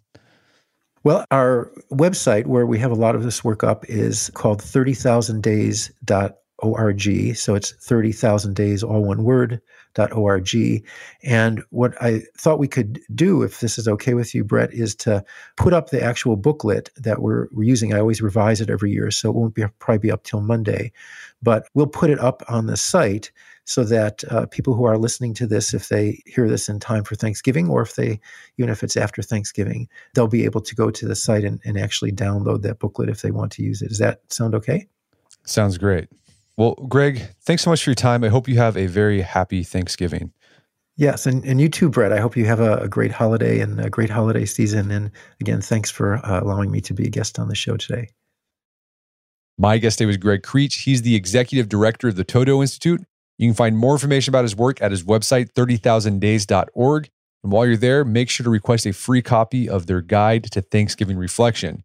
Well, 1.03 1.25
our 1.29 1.73
website 1.91 2.45
where 2.45 2.65
we 2.65 2.79
have 2.79 2.91
a 2.91 2.95
lot 2.95 3.15
of 3.15 3.23
this 3.23 3.43
work 3.43 3.65
up 3.65 3.83
is 3.89 4.31
called 4.33 4.61
30,000days.org. 4.61 7.35
So 7.35 7.55
it's 7.55 7.71
30,000 7.85 8.55
days, 8.55 8.81
all 8.81 9.03
one 9.03 9.25
word, 9.25 9.59
.org. 9.95 10.83
And 11.23 11.63
what 11.69 12.01
I 12.01 12.23
thought 12.37 12.59
we 12.59 12.67
could 12.67 12.99
do, 13.13 13.43
if 13.43 13.59
this 13.59 13.77
is 13.77 13.87
okay 13.87 14.13
with 14.13 14.33
you, 14.33 14.43
Brett, 14.43 14.73
is 14.73 14.95
to 14.97 15.23
put 15.57 15.73
up 15.73 15.89
the 15.89 16.03
actual 16.03 16.35
booklet 16.35 16.89
that 16.97 17.21
we're, 17.21 17.47
we're 17.51 17.63
using. 17.63 17.93
I 17.93 17.99
always 17.99 18.21
revise 18.21 18.61
it 18.61 18.69
every 18.69 18.91
year, 18.91 19.11
so 19.11 19.29
it 19.29 19.35
won't 19.35 19.55
be 19.55 19.63
probably 19.79 19.99
be 19.99 20.11
up 20.11 20.23
till 20.23 20.41
Monday, 20.41 20.91
but 21.41 21.67
we'll 21.73 21.87
put 21.87 22.09
it 22.09 22.19
up 22.19 22.43
on 22.47 22.67
the 22.67 22.77
site 22.77 23.31
so 23.65 23.83
that 23.85 24.23
uh, 24.29 24.45
people 24.47 24.73
who 24.73 24.83
are 24.83 24.97
listening 24.97 25.33
to 25.35 25.47
this, 25.47 25.73
if 25.73 25.87
they 25.87 26.21
hear 26.25 26.49
this 26.49 26.67
in 26.67 26.79
time 26.79 27.03
for 27.03 27.15
Thanksgiving, 27.15 27.69
or 27.69 27.81
if 27.81 27.95
they, 27.95 28.19
even 28.57 28.69
if 28.69 28.83
it's 28.83 28.97
after 28.97 29.21
Thanksgiving, 29.21 29.87
they'll 30.13 30.27
be 30.27 30.43
able 30.43 30.61
to 30.61 30.75
go 30.75 30.91
to 30.91 31.07
the 31.07 31.15
site 31.15 31.45
and, 31.45 31.61
and 31.63 31.77
actually 31.77 32.11
download 32.11 32.61
that 32.63 32.79
booklet 32.79 33.09
if 33.09 33.21
they 33.21 33.31
want 33.31 33.51
to 33.53 33.63
use 33.63 33.81
it. 33.81 33.89
Does 33.89 33.99
that 33.99 34.21
sound 34.27 34.53
okay? 34.55 34.87
Sounds 35.45 35.77
great. 35.77 36.09
Well, 36.57 36.75
Gregg, 36.87 37.21
thanks 37.41 37.63
so 37.63 37.69
much 37.69 37.83
for 37.83 37.89
your 37.89 37.95
time. 37.95 38.23
I 38.23 38.29
hope 38.29 38.47
you 38.47 38.57
have 38.57 38.77
a 38.77 38.85
very 38.85 39.21
happy 39.21 39.63
Thanksgiving. 39.63 40.33
Yes, 40.95 41.25
and, 41.25 41.43
and 41.43 41.59
you 41.59 41.69
too, 41.69 41.89
Brett. 41.89 42.13
I 42.13 42.19
hope 42.19 42.37
you 42.37 42.45
have 42.45 42.59
a, 42.59 42.77
a 42.77 42.87
great 42.87 43.11
holiday 43.11 43.59
and 43.59 43.79
a 43.79 43.89
great 43.89 44.11
holiday 44.11 44.45
season. 44.45 44.91
And 44.91 45.09
again, 45.41 45.61
thanks 45.61 45.89
for 45.89 46.17
uh, 46.17 46.41
allowing 46.41 46.69
me 46.69 46.81
to 46.81 46.93
be 46.93 47.07
a 47.07 47.09
guest 47.09 47.39
on 47.39 47.47
the 47.47 47.55
show 47.55 47.77
today. 47.77 48.09
My 49.57 49.79
guest 49.79 49.97
today 49.97 50.05
was 50.05 50.17
Gregg 50.17 50.43
Krech. 50.43 50.83
He's 50.83 51.01
the 51.01 51.15
executive 51.15 51.67
director 51.67 52.07
of 52.07 52.15
the 52.15 52.25
ToDo 52.25 52.61
Institute 52.61 53.03
you 53.37 53.47
can 53.47 53.55
find 53.55 53.77
more 53.77 53.93
information 53.93 54.31
about 54.31 54.43
his 54.43 54.55
work 54.55 54.81
at 54.81 54.91
his 54.91 55.03
website, 55.03 55.51
30,000days.org. 55.53 57.09
And 57.43 57.51
while 57.51 57.65
you're 57.65 57.77
there, 57.77 58.05
make 58.05 58.29
sure 58.29 58.43
to 58.43 58.49
request 58.49 58.85
a 58.85 58.93
free 58.93 59.21
copy 59.21 59.67
of 59.67 59.87
their 59.87 60.01
guide 60.01 60.45
to 60.51 60.61
Thanksgiving 60.61 61.17
reflection. 61.17 61.83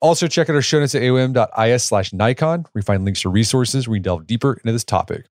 Also, 0.00 0.28
check 0.28 0.48
out 0.48 0.54
our 0.54 0.62
show 0.62 0.78
notes 0.78 0.94
at 0.94 1.02
aom.is 1.02 1.82
slash 1.82 2.10
Naikan, 2.12 2.64
where 2.64 2.70
you 2.76 2.82
find 2.82 3.04
links 3.04 3.22
to 3.22 3.28
resources 3.28 3.88
where 3.88 3.92
we 3.92 3.98
delve 3.98 4.26
deeper 4.26 4.54
into 4.54 4.72
this 4.72 4.84
topic. 4.84 5.26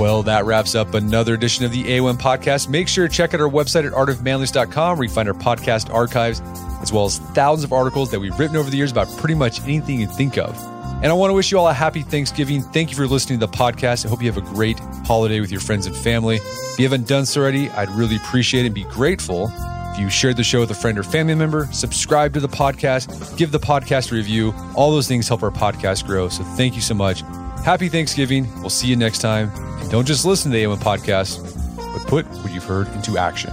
Well, 0.00 0.22
that 0.22 0.46
wraps 0.46 0.74
up 0.74 0.94
another 0.94 1.34
edition 1.34 1.66
of 1.66 1.72
the 1.72 1.84
AOM 1.84 2.16
podcast. 2.18 2.70
Make 2.70 2.88
sure 2.88 3.06
to 3.06 3.14
check 3.14 3.34
out 3.34 3.40
our 3.40 3.50
website 3.50 3.86
at 3.86 3.92
artofmanliness.com 3.92 4.96
where 4.96 5.04
you 5.04 5.12
find 5.12 5.28
our 5.28 5.34
podcast 5.34 5.92
archives 5.92 6.40
as 6.80 6.90
well 6.90 7.04
as 7.04 7.18
thousands 7.18 7.64
of 7.64 7.74
articles 7.74 8.10
that 8.10 8.18
we've 8.18 8.36
written 8.38 8.56
over 8.56 8.70
the 8.70 8.78
years 8.78 8.90
about 8.90 9.14
pretty 9.18 9.34
much 9.34 9.60
anything 9.64 10.00
you 10.00 10.06
think 10.06 10.38
of. 10.38 10.56
And 11.02 11.06
I 11.06 11.14
want 11.14 11.30
to 11.30 11.34
wish 11.34 11.50
you 11.50 11.58
all 11.58 11.66
a 11.68 11.72
happy 11.72 12.02
Thanksgiving. 12.02 12.60
Thank 12.62 12.90
you 12.90 12.96
for 12.96 13.06
listening 13.06 13.40
to 13.40 13.46
the 13.46 13.52
podcast. 13.52 14.04
I 14.04 14.10
hope 14.10 14.20
you 14.20 14.30
have 14.30 14.36
a 14.36 14.46
great 14.54 14.78
holiday 15.06 15.40
with 15.40 15.50
your 15.50 15.60
friends 15.62 15.86
and 15.86 15.96
family. 15.96 16.36
If 16.36 16.78
you 16.78 16.84
haven't 16.84 17.08
done 17.08 17.24
so 17.24 17.40
already, 17.40 17.70
I'd 17.70 17.88
really 17.90 18.16
appreciate 18.16 18.64
it 18.64 18.66
and 18.66 18.74
be 18.74 18.84
grateful 18.84 19.50
If 19.92 19.98
you 19.98 20.10
shared 20.10 20.36
the 20.36 20.44
show 20.44 20.60
with 20.60 20.70
a 20.70 20.74
friend 20.74 20.98
or 20.98 21.02
family 21.02 21.34
member, 21.34 21.68
subscribe 21.72 22.34
to 22.34 22.40
the 22.40 22.48
podcast, 22.48 23.36
give 23.36 23.50
the 23.50 23.58
podcast 23.58 24.12
a 24.12 24.14
review. 24.14 24.54
All 24.76 24.90
those 24.92 25.08
things 25.08 25.26
help 25.26 25.42
our 25.42 25.50
podcast 25.50 26.06
grow. 26.06 26.28
So 26.28 26.44
thank 26.44 26.74
you 26.74 26.82
so 26.82 26.94
much. 26.94 27.22
Happy 27.64 27.88
Thanksgiving. 27.88 28.52
We'll 28.60 28.70
see 28.70 28.86
you 28.86 28.96
next 28.96 29.18
time. 29.20 29.50
And 29.80 29.90
don't 29.90 30.06
just 30.06 30.24
listen 30.24 30.52
to 30.52 30.56
the 30.58 30.64
AOM 30.64 30.78
podcast, 30.78 31.42
but 31.76 32.06
put 32.06 32.26
what 32.42 32.52
you've 32.52 32.64
heard 32.64 32.88
into 32.88 33.18
action. 33.18 33.52